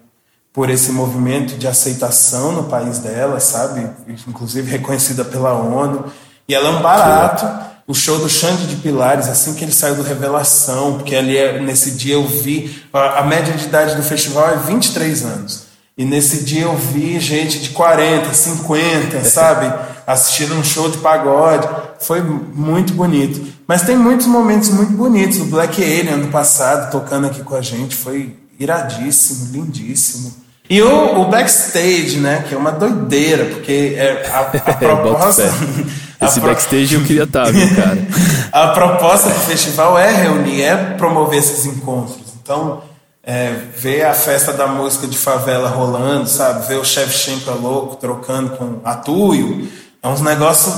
por 0.52 0.68
esse 0.68 0.90
movimento 0.90 1.56
de 1.56 1.68
aceitação 1.68 2.50
no 2.50 2.64
país 2.64 2.98
dela, 2.98 3.38
sabe? 3.38 3.88
Inclusive 4.26 4.68
reconhecida 4.68 5.24
pela 5.24 5.52
ONU. 5.52 6.06
E 6.48 6.54
ela 6.54 6.68
é 6.68 6.70
um 6.72 6.82
barato. 6.82 7.69
O 7.90 7.94
show 7.94 8.18
do 8.18 8.28
Xande 8.28 8.68
de 8.68 8.76
Pilares, 8.76 9.26
assim 9.26 9.52
que 9.52 9.64
ele 9.64 9.72
saiu 9.72 9.96
do 9.96 10.02
Revelação, 10.04 10.98
porque 10.98 11.16
ali 11.16 11.36
é, 11.36 11.60
nesse 11.60 11.90
dia 11.90 12.14
eu 12.14 12.24
vi. 12.24 12.84
A, 12.92 13.18
a 13.18 13.24
média 13.24 13.52
de 13.52 13.64
idade 13.64 13.96
do 13.96 14.02
festival 14.04 14.48
é 14.48 14.56
23 14.58 15.24
anos. 15.24 15.64
E 15.98 16.04
nesse 16.04 16.44
dia 16.44 16.62
eu 16.62 16.76
vi 16.76 17.18
gente 17.18 17.58
de 17.58 17.70
40, 17.70 18.32
50, 18.32 19.24
sabe? 19.28 19.74
Assistindo 20.06 20.54
um 20.54 20.62
show 20.62 20.88
de 20.88 20.98
pagode. 20.98 21.66
Foi 21.98 22.20
muito 22.22 22.92
bonito. 22.92 23.44
Mas 23.66 23.82
tem 23.82 23.96
muitos 23.96 24.28
momentos 24.28 24.68
muito 24.68 24.92
bonitos. 24.92 25.40
O 25.40 25.46
Black 25.46 25.82
Alien, 25.82 26.10
ano 26.10 26.28
passado, 26.28 26.92
tocando 26.92 27.26
aqui 27.26 27.42
com 27.42 27.56
a 27.56 27.60
gente, 27.60 27.96
foi 27.96 28.36
iradíssimo, 28.56 29.48
lindíssimo. 29.50 30.32
E 30.70 30.80
o, 30.80 31.22
o 31.22 31.24
backstage, 31.24 32.20
né? 32.20 32.44
Que 32.48 32.54
é 32.54 32.56
uma 32.56 32.70
doideira, 32.70 33.46
porque 33.46 33.96
é 33.96 34.30
a, 34.32 34.42
a 34.42 34.74
proposta. 34.78 35.42
Esse 36.20 36.40
pro... 36.40 36.50
backstage 36.50 36.94
eu 36.94 37.02
queria 37.02 37.24
estar, 37.24 37.50
viu, 37.50 37.74
cara? 37.74 37.98
a 38.52 38.68
proposta 38.68 39.30
do 39.30 39.40
festival 39.40 39.98
é 39.98 40.12
reunir, 40.12 40.62
é 40.62 40.76
promover 40.94 41.38
esses 41.38 41.64
encontros. 41.66 42.18
Então, 42.42 42.82
é, 43.22 43.52
ver 43.76 44.04
a 44.04 44.14
festa 44.14 44.52
da 44.52 44.66
música 44.66 45.06
de 45.06 45.16
favela 45.16 45.68
rolando, 45.68 46.28
sabe? 46.28 46.66
Ver 46.66 46.78
o 46.78 46.84
Shevchenko 46.84 47.50
louco 47.52 47.96
trocando 47.96 48.56
com 48.56 48.80
Atuio. 48.84 49.68
É 50.02 50.08
uns 50.08 50.20
negócios 50.20 50.74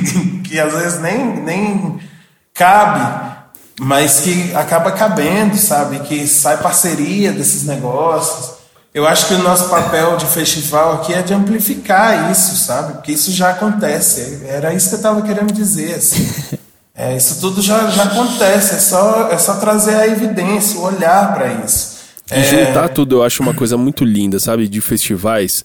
que 0.44 0.58
às 0.58 0.72
vezes 0.72 1.00
nem, 1.00 1.24
nem 1.40 2.00
cabe, 2.52 3.36
mas 3.80 4.20
que 4.20 4.54
acaba 4.54 4.92
cabendo, 4.92 5.56
sabe? 5.56 6.00
Que 6.00 6.26
sai 6.26 6.56
parceria 6.58 7.32
desses 7.32 7.64
negócios. 7.64 8.53
Eu 8.94 9.08
acho 9.08 9.26
que 9.26 9.34
o 9.34 9.42
nosso 9.42 9.68
papel 9.68 10.16
de 10.16 10.24
festival 10.26 10.94
aqui 10.94 11.12
é 11.12 11.20
de 11.20 11.34
amplificar 11.34 12.30
isso, 12.30 12.54
sabe? 12.54 12.92
Porque 12.92 13.10
isso 13.10 13.32
já 13.32 13.50
acontece. 13.50 14.42
Era 14.46 14.72
isso 14.72 14.88
que 14.88 14.94
eu 14.94 14.98
estava 14.98 15.20
querendo 15.20 15.52
dizer. 15.52 15.94
Assim. 15.96 16.24
É, 16.96 17.16
isso 17.16 17.40
tudo 17.40 17.60
já, 17.60 17.90
já 17.90 18.04
acontece. 18.04 18.76
É 18.76 18.78
só, 18.78 19.28
é 19.28 19.36
só 19.36 19.56
trazer 19.56 19.96
a 19.96 20.06
evidência, 20.06 20.78
o 20.78 20.84
olhar 20.84 21.34
para 21.34 21.52
isso. 21.54 21.96
E 22.30 22.34
é... 22.34 22.44
juntar 22.44 22.88
tudo 22.88 23.16
eu 23.16 23.24
acho 23.24 23.42
uma 23.42 23.52
coisa 23.52 23.76
muito 23.76 24.04
linda, 24.04 24.38
sabe? 24.38 24.68
De 24.68 24.80
festivais. 24.80 25.64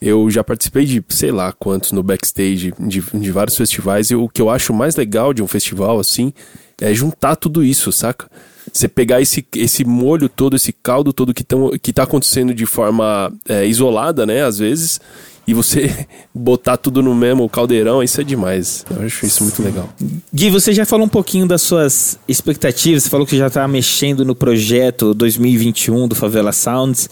Eu 0.00 0.30
já 0.30 0.42
participei 0.42 0.86
de 0.86 1.04
sei 1.10 1.30
lá 1.30 1.52
quantos 1.52 1.92
no 1.92 2.02
backstage 2.02 2.72
de, 2.78 3.02
de 3.12 3.30
vários 3.30 3.58
festivais. 3.58 4.10
E 4.10 4.14
o 4.14 4.26
que 4.26 4.40
eu 4.40 4.48
acho 4.48 4.72
mais 4.72 4.96
legal 4.96 5.34
de 5.34 5.42
um 5.42 5.46
festival 5.46 6.00
assim 6.00 6.32
é 6.80 6.94
juntar 6.94 7.36
tudo 7.36 7.62
isso, 7.62 7.92
saca? 7.92 8.26
Você 8.72 8.88
pegar 8.88 9.20
esse, 9.20 9.44
esse 9.56 9.84
molho 9.84 10.28
todo, 10.28 10.56
esse 10.56 10.72
caldo 10.72 11.12
todo 11.12 11.34
que, 11.34 11.44
tão, 11.44 11.70
que 11.82 11.92
tá 11.92 12.04
acontecendo 12.04 12.54
de 12.54 12.66
forma 12.66 13.32
é, 13.48 13.66
isolada, 13.66 14.24
né? 14.24 14.44
Às 14.44 14.58
vezes, 14.58 15.00
e 15.46 15.54
você 15.54 16.06
botar 16.34 16.76
tudo 16.76 17.02
no 17.02 17.14
mesmo 17.14 17.48
caldeirão, 17.48 18.02
isso 18.02 18.20
é 18.20 18.24
demais. 18.24 18.84
Eu 18.90 19.02
acho 19.04 19.26
isso 19.26 19.42
muito 19.42 19.62
legal. 19.62 19.88
Gui, 20.32 20.50
você 20.50 20.72
já 20.72 20.86
falou 20.86 21.06
um 21.06 21.08
pouquinho 21.08 21.46
das 21.46 21.62
suas 21.62 22.18
expectativas, 22.28 23.02
você 23.02 23.10
falou 23.10 23.26
que 23.26 23.36
já 23.36 23.48
está 23.48 23.66
mexendo 23.66 24.24
no 24.24 24.34
projeto 24.34 25.12
2021 25.12 26.06
do 26.06 26.14
Favela 26.14 26.52
Sounds, 26.52 27.10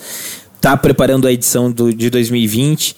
tá 0.61 0.77
preparando 0.77 1.27
a 1.27 1.33
edição 1.33 1.71
do, 1.71 1.93
de 1.93 2.09
2020. 2.11 2.97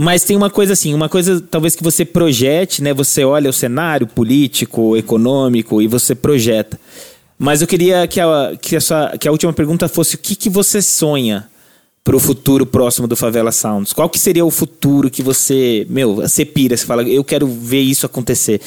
Mas 0.00 0.22
tem 0.22 0.36
uma 0.36 0.48
coisa 0.48 0.74
assim, 0.74 0.94
uma 0.94 1.08
coisa 1.08 1.40
talvez 1.40 1.74
que 1.74 1.82
você 1.82 2.04
projete, 2.04 2.80
né? 2.80 2.94
Você 2.94 3.24
olha 3.24 3.50
o 3.50 3.52
cenário 3.52 4.06
político, 4.06 4.96
econômico 4.96 5.82
e 5.82 5.88
você 5.88 6.14
projeta. 6.14 6.78
Mas 7.38 7.60
eu 7.60 7.68
queria 7.68 8.06
que 8.08 8.20
a, 8.20 8.56
que 8.60 8.74
a, 8.74 8.80
sua, 8.80 9.16
que 9.16 9.28
a 9.28 9.30
última 9.30 9.52
pergunta 9.52 9.88
fosse 9.88 10.16
o 10.16 10.18
que, 10.18 10.34
que 10.34 10.50
você 10.50 10.82
sonha 10.82 11.48
para 12.02 12.16
o 12.16 12.20
futuro 12.20 12.64
próximo 12.64 13.06
do 13.06 13.14
Favela 13.14 13.52
Sounds? 13.52 13.92
Qual 13.92 14.08
que 14.08 14.18
seria 14.18 14.44
o 14.44 14.50
futuro 14.50 15.10
que 15.10 15.22
você, 15.22 15.86
meu, 15.88 16.16
você 16.16 16.44
pira, 16.44 16.76
você 16.76 16.84
fala, 16.84 17.02
eu 17.02 17.22
quero 17.22 17.46
ver 17.46 17.82
isso 17.82 18.06
acontecer. 18.06 18.60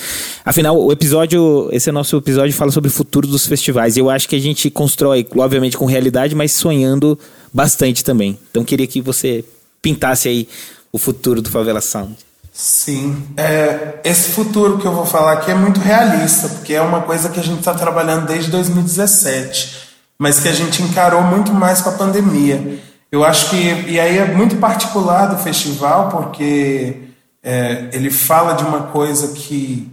Afinal, 0.46 0.80
o 0.80 0.92
episódio, 0.92 1.68
esse 1.72 1.90
é 1.90 1.92
nosso 1.92 2.16
episódio 2.16 2.54
fala 2.54 2.72
sobre 2.72 2.90
o 2.90 2.94
futuro 2.94 3.28
dos 3.28 3.46
festivais. 3.46 3.98
Eu 3.98 4.10
acho 4.10 4.30
que 4.30 4.36
a 4.36 4.40
gente 4.40 4.70
constrói, 4.70 5.28
obviamente, 5.36 5.76
com 5.76 5.86
realidade, 5.86 6.34
mas 6.36 6.52
sonhando 6.54 7.20
bastante 7.52 8.04
também. 8.04 8.38
Então 8.52 8.64
queria 8.64 8.88
que 8.88 9.02
você 9.02 9.44
pintasse 9.82 10.30
aí 10.30 10.48
o 10.92 10.98
futuro 10.98 11.42
do 11.42 11.50
Favela 11.50 11.82
Sound. 11.82 12.16
Sim, 12.54 13.30
é, 13.38 14.00
esse 14.04 14.32
futuro 14.32 14.78
que 14.78 14.86
eu 14.86 14.92
vou 14.92 15.06
falar 15.06 15.34
aqui 15.34 15.50
é 15.50 15.56
muito 15.56 15.80
realista, 15.80 16.50
porque 16.50 16.74
é 16.74 16.82
uma 16.82 17.02
coisa 17.02 17.30
que 17.30 17.40
a 17.40 17.44
gente 17.44 17.60
está 17.60 17.74
trabalhando 17.74 18.26
desde 18.28 18.52
2017, 18.52 19.90
mas 20.20 20.40
que 20.40 20.50
a 20.50 20.54
gente 20.54 20.84
encarou 20.84 21.22
muito 21.22 21.54
mais 21.54 21.80
com 21.80 21.90
a 21.90 21.94
pandemia. 21.94 22.82
Eu 23.10 23.24
acho 23.24 23.50
que, 23.50 23.86
e 23.88 24.00
aí 24.00 24.18
é 24.18 24.26
muito 24.26 24.58
particular 24.58 25.28
do 25.28 25.38
festival, 25.38 26.10
porque 26.10 27.04
é, 27.42 27.90
ele 27.94 28.12
fala 28.12 28.54
de 28.54 28.64
uma 28.64 28.84
coisa 28.84 29.30
que 29.30 29.90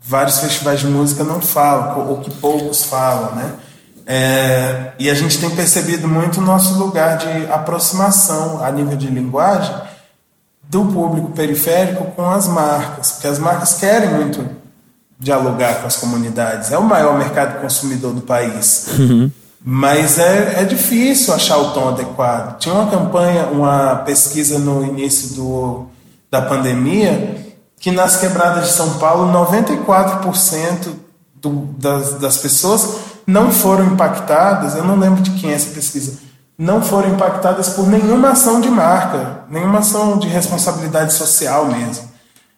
vários 0.00 0.38
festivais 0.38 0.80
de 0.80 0.86
música 0.86 1.22
não 1.22 1.40
falam, 1.40 2.08
ou 2.08 2.20
que 2.20 2.30
poucos 2.30 2.84
falam, 2.84 3.34
né? 3.34 3.52
É, 4.06 4.92
e 4.98 5.08
a 5.08 5.14
gente 5.14 5.38
tem 5.38 5.50
percebido 5.50 6.08
muito 6.08 6.40
o 6.40 6.44
nosso 6.44 6.74
lugar 6.74 7.18
de 7.18 7.46
aproximação 7.52 8.64
a 8.64 8.70
nível 8.70 8.96
de 8.96 9.06
linguagem 9.06 9.91
do 10.72 10.86
público 10.86 11.32
periférico 11.32 12.06
com 12.16 12.24
as 12.24 12.48
marcas, 12.48 13.12
porque 13.12 13.26
as 13.26 13.38
marcas 13.38 13.74
querem 13.74 14.08
muito 14.08 14.42
dialogar 15.20 15.82
com 15.82 15.86
as 15.86 15.98
comunidades. 15.98 16.72
É 16.72 16.78
o 16.78 16.82
maior 16.82 17.18
mercado 17.18 17.60
consumidor 17.60 18.14
do 18.14 18.22
país. 18.22 18.86
Uhum. 18.98 19.30
Mas 19.62 20.18
é, 20.18 20.62
é 20.62 20.64
difícil 20.64 21.34
achar 21.34 21.58
o 21.58 21.72
tom 21.72 21.90
adequado. 21.90 22.58
Tinha 22.58 22.74
uma 22.74 22.90
campanha, 22.90 23.48
uma 23.48 23.96
pesquisa 23.96 24.58
no 24.58 24.82
início 24.82 25.36
do, 25.36 25.88
da 26.30 26.40
pandemia, 26.40 27.54
que 27.78 27.90
nas 27.90 28.16
quebradas 28.16 28.68
de 28.68 28.72
São 28.72 28.94
Paulo, 28.94 29.30
94% 29.30 30.88
do, 31.34 31.50
das, 31.76 32.14
das 32.14 32.38
pessoas 32.38 32.96
não 33.26 33.52
foram 33.52 33.88
impactadas, 33.88 34.74
eu 34.74 34.84
não 34.84 34.98
lembro 34.98 35.20
de 35.20 35.32
quem 35.32 35.50
é 35.50 35.54
essa 35.54 35.70
pesquisa, 35.74 36.18
não 36.58 36.82
foram 36.82 37.10
impactadas 37.10 37.70
por 37.70 37.86
nenhuma 37.86 38.30
ação 38.30 38.60
de 38.60 38.68
marca, 38.68 39.44
nenhuma 39.50 39.80
ação 39.80 40.18
de 40.18 40.28
responsabilidade 40.28 41.12
social 41.12 41.66
mesmo. 41.66 42.10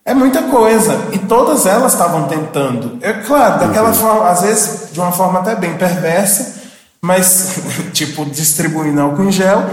É 0.05 0.13
muita 0.13 0.43
coisa. 0.43 0.99
E 1.13 1.19
todas 1.19 1.65
elas 1.65 1.93
estavam 1.93 2.25
tentando. 2.25 2.99
É 3.01 3.13
claro, 3.15 3.61
daquela 3.61 3.89
uhum. 3.89 3.95
forma, 3.95 4.29
às 4.29 4.43
vezes 4.43 4.93
de 4.93 5.01
uma 5.01 5.13
forma 5.13 5.41
até 5.41 5.55
bem 5.55 5.77
perversa, 5.77 6.63
mas, 7.01 7.59
tipo, 7.93 8.25
distribuindo 8.27 9.01
álcool 9.01 9.25
em 9.25 9.33
gel, 9.33 9.65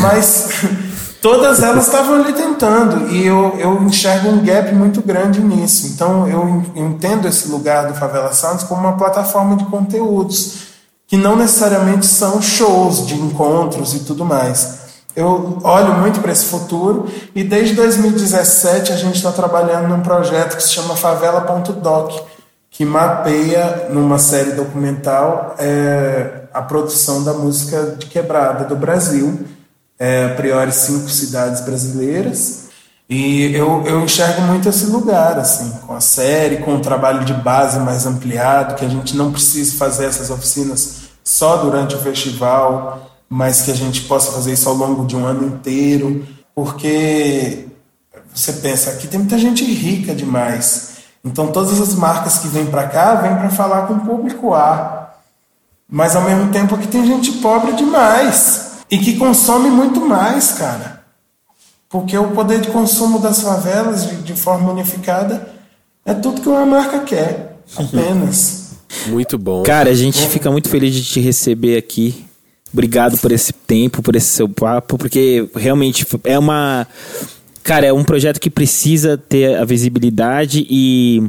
mas 0.00 0.48
todas 1.20 1.62
elas 1.62 1.86
estavam 1.86 2.16
ali 2.16 2.32
tentando. 2.32 3.08
E 3.10 3.26
eu, 3.26 3.56
eu 3.58 3.82
enxergo 3.82 4.28
um 4.28 4.44
gap 4.44 4.72
muito 4.72 5.02
grande 5.02 5.40
nisso. 5.40 5.88
Então 5.88 6.28
eu 6.28 6.62
entendo 6.76 7.26
esse 7.26 7.48
lugar 7.48 7.88
do 7.88 7.94
Favela 7.94 8.32
Sounds 8.32 8.62
como 8.62 8.82
uma 8.82 8.96
plataforma 8.96 9.56
de 9.56 9.64
conteúdos 9.64 10.73
que 11.06 11.16
não 11.16 11.36
necessariamente 11.36 12.06
são 12.06 12.40
shows 12.40 13.06
de 13.06 13.14
encontros 13.14 13.94
e 13.94 14.00
tudo 14.00 14.24
mais. 14.24 14.84
Eu 15.14 15.60
olho 15.62 15.94
muito 15.94 16.20
para 16.20 16.32
esse 16.32 16.46
futuro 16.46 17.08
e 17.34 17.44
desde 17.44 17.74
2017 17.74 18.92
a 18.92 18.96
gente 18.96 19.16
está 19.16 19.30
trabalhando 19.30 19.88
num 19.88 20.00
projeto 20.00 20.56
que 20.56 20.62
se 20.62 20.70
chama 20.70 20.96
Favela.doc, 20.96 22.26
que 22.68 22.84
mapeia 22.84 23.88
numa 23.90 24.18
série 24.18 24.52
documental 24.52 25.54
é, 25.58 26.42
a 26.52 26.60
produção 26.62 27.22
da 27.22 27.32
música 27.32 27.94
de 27.96 28.06
quebrada 28.06 28.64
do 28.64 28.74
Brasil, 28.74 29.46
é, 29.96 30.24
a 30.24 30.34
priori 30.34 30.72
cinco 30.72 31.08
cidades 31.08 31.60
brasileiras. 31.60 32.63
E 33.16 33.54
eu, 33.54 33.84
eu 33.86 34.02
enxergo 34.02 34.42
muito 34.42 34.68
esse 34.68 34.86
lugar, 34.86 35.38
assim, 35.38 35.70
com 35.86 35.94
a 35.94 36.00
série, 36.00 36.56
com 36.56 36.74
o 36.74 36.80
trabalho 36.80 37.24
de 37.24 37.32
base 37.32 37.78
mais 37.78 38.06
ampliado, 38.06 38.74
que 38.74 38.84
a 38.84 38.88
gente 38.88 39.16
não 39.16 39.30
precise 39.30 39.76
fazer 39.76 40.06
essas 40.06 40.30
oficinas 40.30 41.02
só 41.22 41.58
durante 41.58 41.94
o 41.94 41.98
festival, 42.00 43.08
mas 43.28 43.62
que 43.62 43.70
a 43.70 43.74
gente 43.74 44.00
possa 44.00 44.32
fazer 44.32 44.54
isso 44.54 44.68
ao 44.68 44.74
longo 44.74 45.06
de 45.06 45.14
um 45.14 45.24
ano 45.24 45.46
inteiro, 45.46 46.26
porque 46.56 47.68
você 48.34 48.54
pensa, 48.54 48.90
aqui 48.90 49.06
tem 49.06 49.20
muita 49.20 49.38
gente 49.38 49.62
rica 49.62 50.12
demais. 50.12 50.94
Então 51.24 51.52
todas 51.52 51.80
as 51.80 51.94
marcas 51.94 52.38
que 52.38 52.48
vêm 52.48 52.66
para 52.66 52.88
cá 52.88 53.14
vêm 53.14 53.36
para 53.36 53.48
falar 53.48 53.86
com 53.86 53.94
o 53.94 54.00
público 54.00 54.54
A. 54.54 55.12
Mas 55.88 56.16
ao 56.16 56.22
mesmo 56.22 56.50
tempo 56.50 56.74
aqui 56.74 56.88
tem 56.88 57.06
gente 57.06 57.30
pobre 57.34 57.74
demais 57.74 58.72
e 58.90 58.98
que 58.98 59.16
consome 59.16 59.70
muito 59.70 60.00
mais, 60.00 60.54
cara. 60.54 61.03
Porque 61.88 62.16
o 62.16 62.28
poder 62.32 62.60
de 62.60 62.68
consumo 62.68 63.18
das 63.18 63.40
favelas 63.40 64.08
de, 64.08 64.16
de 64.16 64.34
forma 64.34 64.72
unificada 64.72 65.48
é 66.04 66.12
tudo 66.12 66.40
que 66.40 66.48
uma 66.48 66.66
marca 66.66 67.00
quer, 67.00 67.56
apenas. 67.76 68.72
Muito 69.06 69.38
bom. 69.38 69.62
Cara, 69.62 69.90
a 69.90 69.94
gente 69.94 70.26
fica 70.28 70.50
muito 70.50 70.68
feliz 70.68 70.94
de 70.94 71.04
te 71.04 71.20
receber 71.20 71.76
aqui. 71.76 72.24
Obrigado 72.72 73.16
por 73.18 73.30
esse 73.30 73.52
tempo, 73.52 74.02
por 74.02 74.16
esse 74.16 74.26
seu 74.26 74.48
papo, 74.48 74.98
porque 74.98 75.48
realmente 75.54 76.06
é 76.24 76.38
uma. 76.38 76.86
Cara, 77.62 77.86
é 77.86 77.92
um 77.92 78.04
projeto 78.04 78.40
que 78.40 78.50
precisa 78.50 79.16
ter 79.16 79.56
a 79.56 79.64
visibilidade 79.64 80.66
e. 80.68 81.22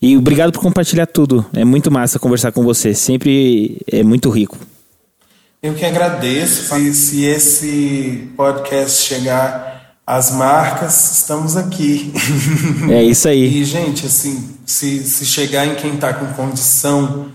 E 0.00 0.16
obrigado 0.16 0.52
por 0.52 0.60
compartilhar 0.60 1.06
tudo. 1.06 1.46
É 1.54 1.64
muito 1.64 1.90
massa 1.90 2.18
conversar 2.18 2.52
com 2.52 2.62
você. 2.62 2.94
Sempre 2.94 3.80
é 3.90 4.02
muito 4.02 4.28
rico. 4.28 4.58
Eu 5.64 5.72
que 5.72 5.86
agradeço. 5.86 6.74
Se, 6.74 6.92
se 6.92 7.24
esse 7.24 8.30
podcast 8.36 9.00
chegar 9.00 9.94
as 10.06 10.30
marcas, 10.30 11.12
estamos 11.20 11.56
aqui. 11.56 12.12
É 12.90 13.02
isso 13.02 13.26
aí. 13.26 13.62
e, 13.62 13.64
gente, 13.64 14.04
assim, 14.04 14.58
se, 14.66 15.02
se 15.04 15.24
chegar 15.24 15.64
em 15.66 15.74
quem 15.74 15.94
está 15.94 16.12
com 16.12 16.26
condição 16.34 17.28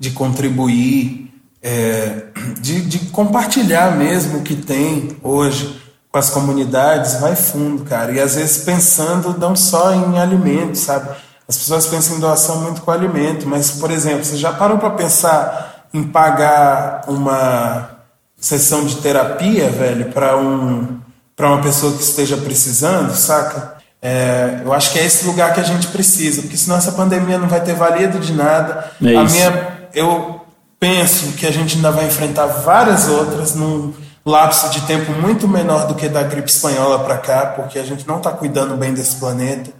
de 0.00 0.10
contribuir, 0.10 1.32
é, 1.62 2.24
de, 2.60 2.80
de 2.80 2.98
compartilhar 3.10 3.96
mesmo 3.96 4.38
o 4.38 4.42
que 4.42 4.56
tem 4.56 5.16
hoje 5.22 5.80
com 6.10 6.18
as 6.18 6.28
comunidades, 6.28 7.20
vai 7.20 7.36
fundo, 7.36 7.84
cara. 7.84 8.10
E 8.10 8.18
às 8.18 8.34
vezes 8.34 8.64
pensando 8.64 9.38
não 9.38 9.54
só 9.54 9.94
em 9.94 10.18
alimento, 10.18 10.76
sabe? 10.76 11.10
As 11.46 11.56
pessoas 11.56 11.86
pensam 11.86 12.16
em 12.16 12.20
doação 12.20 12.62
muito 12.62 12.80
com 12.80 12.90
alimento, 12.90 13.46
mas, 13.46 13.70
por 13.70 13.92
exemplo, 13.92 14.24
você 14.24 14.36
já 14.36 14.52
parou 14.52 14.76
para 14.76 14.90
pensar 14.90 15.75
em 15.92 16.02
pagar 16.04 17.02
uma 17.08 17.90
sessão 18.36 18.84
de 18.84 18.96
terapia, 18.96 19.70
velho, 19.70 20.06
para 20.12 20.36
um 20.36 21.00
uma 21.38 21.60
pessoa 21.60 21.92
que 21.92 22.02
esteja 22.02 22.36
precisando, 22.38 23.14
saca? 23.14 23.76
É, 24.00 24.60
eu 24.64 24.72
acho 24.72 24.92
que 24.92 24.98
é 24.98 25.04
esse 25.04 25.26
lugar 25.26 25.52
que 25.52 25.60
a 25.60 25.64
gente 25.64 25.88
precisa, 25.88 26.42
porque 26.42 26.56
senão 26.56 26.76
essa 26.76 26.92
pandemia 26.92 27.38
não 27.38 27.48
vai 27.48 27.60
ter 27.60 27.74
valido 27.74 28.18
de 28.18 28.32
nada. 28.32 28.90
É 29.02 29.16
a 29.16 29.24
minha, 29.24 29.78
eu 29.92 30.40
penso 30.78 31.32
que 31.32 31.46
a 31.46 31.50
gente 31.50 31.76
ainda 31.76 31.90
vai 31.90 32.06
enfrentar 32.06 32.46
várias 32.46 33.08
outras 33.08 33.54
num 33.54 33.92
lapso 34.24 34.70
de 34.70 34.80
tempo 34.82 35.12
muito 35.12 35.46
menor 35.48 35.86
do 35.86 35.94
que 35.94 36.08
da 36.08 36.22
gripe 36.22 36.50
espanhola 36.50 37.00
para 37.00 37.18
cá, 37.18 37.46
porque 37.46 37.78
a 37.78 37.84
gente 37.84 38.06
não 38.06 38.18
está 38.18 38.30
cuidando 38.30 38.76
bem 38.76 38.94
desse 38.94 39.16
planeta. 39.16 39.70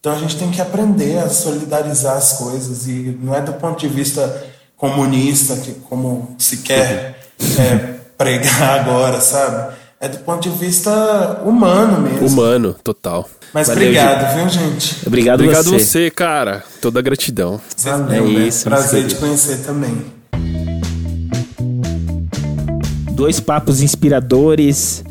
Então 0.00 0.12
a 0.12 0.18
gente 0.18 0.36
tem 0.36 0.50
que 0.50 0.60
aprender 0.60 1.18
a 1.18 1.30
solidarizar 1.30 2.16
as 2.16 2.34
coisas 2.34 2.86
e 2.86 3.18
não 3.20 3.34
é 3.34 3.40
do 3.40 3.54
ponto 3.54 3.80
de 3.80 3.88
vista 3.88 4.44
comunista 4.90 5.56
que 5.56 5.72
como 5.88 6.34
se 6.38 6.58
quer 6.58 7.18
é, 7.58 7.94
pregar 8.18 8.80
agora, 8.80 9.20
sabe? 9.20 9.74
É 10.00 10.08
do 10.08 10.18
ponto 10.18 10.42
de 10.42 10.50
vista 10.50 11.40
humano 11.44 12.00
mesmo. 12.00 12.26
Humano, 12.26 12.76
total. 12.84 13.28
Mas 13.54 13.68
Valeu, 13.68 13.84
obrigado, 13.84 14.36
viu, 14.36 14.48
gente? 14.50 15.06
Obrigado, 15.06 15.40
obrigado 15.40 15.64
você. 15.64 15.78
você, 15.78 16.10
cara. 16.10 16.62
Toda 16.80 17.00
gratidão. 17.00 17.60
Valeu, 17.78 18.26
é 18.26 18.28
né? 18.28 18.46
isso. 18.46 18.64
Prazer 18.64 19.06
te 19.06 19.14
conhecer 19.14 19.58
também. 19.64 20.04
Dois 23.12 23.40
papos 23.40 23.80
inspiradores 23.80 25.02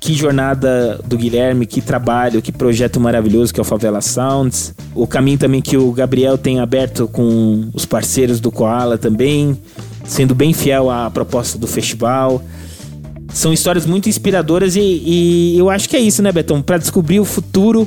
que 0.00 0.14
jornada 0.14 0.98
do 1.04 1.18
Guilherme, 1.18 1.66
que 1.66 1.82
trabalho, 1.82 2.40
que 2.40 2.50
projeto 2.50 2.98
maravilhoso 2.98 3.52
que 3.52 3.60
é 3.60 3.62
o 3.62 3.64
Favela 3.64 4.00
Sounds. 4.00 4.74
O 4.94 5.06
caminho 5.06 5.36
também 5.36 5.60
que 5.60 5.76
o 5.76 5.92
Gabriel 5.92 6.38
tem 6.38 6.58
aberto 6.58 7.06
com 7.06 7.68
os 7.74 7.84
parceiros 7.84 8.40
do 8.40 8.50
Koala 8.50 8.96
também, 8.96 9.56
sendo 10.04 10.34
bem 10.34 10.54
fiel 10.54 10.90
à 10.90 11.10
proposta 11.10 11.58
do 11.58 11.66
festival. 11.66 12.42
São 13.28 13.52
histórias 13.52 13.84
muito 13.84 14.08
inspiradoras 14.08 14.74
e, 14.74 14.80
e 14.80 15.58
eu 15.58 15.68
acho 15.68 15.88
que 15.88 15.96
é 15.96 16.00
isso, 16.00 16.22
né, 16.22 16.32
Betão? 16.32 16.62
Para 16.62 16.78
descobrir 16.78 17.20
o 17.20 17.24
futuro 17.24 17.86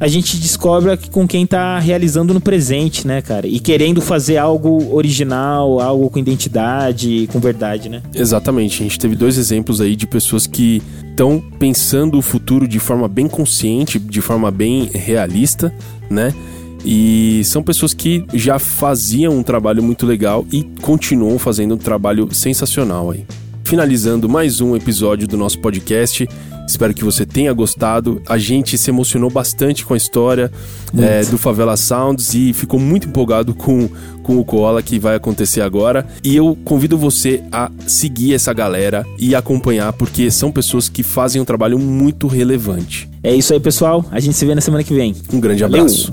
a 0.00 0.08
gente 0.08 0.38
descobre 0.38 0.96
com 1.10 1.28
quem 1.28 1.46
tá 1.46 1.78
realizando 1.78 2.32
no 2.32 2.40
presente, 2.40 3.06
né, 3.06 3.20
cara? 3.20 3.46
E 3.46 3.60
querendo 3.60 4.00
fazer 4.00 4.38
algo 4.38 4.94
original, 4.94 5.78
algo 5.78 6.08
com 6.08 6.18
identidade, 6.18 7.28
com 7.30 7.38
verdade, 7.38 7.90
né? 7.90 8.02
Exatamente. 8.14 8.80
A 8.80 8.84
gente 8.84 8.98
teve 8.98 9.14
dois 9.14 9.36
exemplos 9.36 9.78
aí 9.78 9.94
de 9.94 10.06
pessoas 10.06 10.46
que 10.46 10.82
estão 11.10 11.42
pensando 11.58 12.16
o 12.16 12.22
futuro 12.22 12.66
de 12.66 12.78
forma 12.78 13.06
bem 13.06 13.28
consciente, 13.28 13.98
de 13.98 14.22
forma 14.22 14.50
bem 14.50 14.88
realista, 14.94 15.70
né? 16.08 16.34
E 16.82 17.42
são 17.44 17.62
pessoas 17.62 17.92
que 17.92 18.24
já 18.32 18.58
faziam 18.58 19.36
um 19.36 19.42
trabalho 19.42 19.82
muito 19.82 20.06
legal 20.06 20.46
e 20.50 20.62
continuam 20.80 21.38
fazendo 21.38 21.74
um 21.74 21.78
trabalho 21.78 22.26
sensacional 22.32 23.10
aí. 23.10 23.26
Finalizando 23.70 24.28
mais 24.28 24.60
um 24.60 24.74
episódio 24.74 25.28
do 25.28 25.36
nosso 25.36 25.60
podcast. 25.60 26.28
Espero 26.66 26.92
que 26.92 27.04
você 27.04 27.24
tenha 27.24 27.52
gostado. 27.52 28.20
A 28.26 28.36
gente 28.36 28.76
se 28.76 28.90
emocionou 28.90 29.30
bastante 29.30 29.86
com 29.86 29.94
a 29.94 29.96
história 29.96 30.50
é, 30.98 31.24
do 31.26 31.38
Favela 31.38 31.76
Sounds 31.76 32.34
e 32.34 32.52
ficou 32.52 32.80
muito 32.80 33.06
empolgado 33.06 33.54
com, 33.54 33.88
com 34.24 34.40
o 34.40 34.44
Koala 34.44 34.82
que 34.82 34.98
vai 34.98 35.14
acontecer 35.14 35.60
agora. 35.60 36.04
E 36.24 36.34
eu 36.34 36.58
convido 36.64 36.98
você 36.98 37.44
a 37.52 37.70
seguir 37.86 38.34
essa 38.34 38.52
galera 38.52 39.06
e 39.16 39.36
acompanhar, 39.36 39.92
porque 39.92 40.32
são 40.32 40.50
pessoas 40.50 40.88
que 40.88 41.04
fazem 41.04 41.40
um 41.40 41.44
trabalho 41.44 41.78
muito 41.78 42.26
relevante. 42.26 43.08
É 43.22 43.32
isso 43.32 43.52
aí, 43.52 43.60
pessoal. 43.60 44.04
A 44.10 44.18
gente 44.18 44.36
se 44.36 44.44
vê 44.44 44.52
na 44.52 44.60
semana 44.60 44.82
que 44.82 44.92
vem. 44.92 45.14
Um 45.32 45.38
grande 45.38 45.62
Valeu. 45.62 45.82
abraço. 45.82 46.12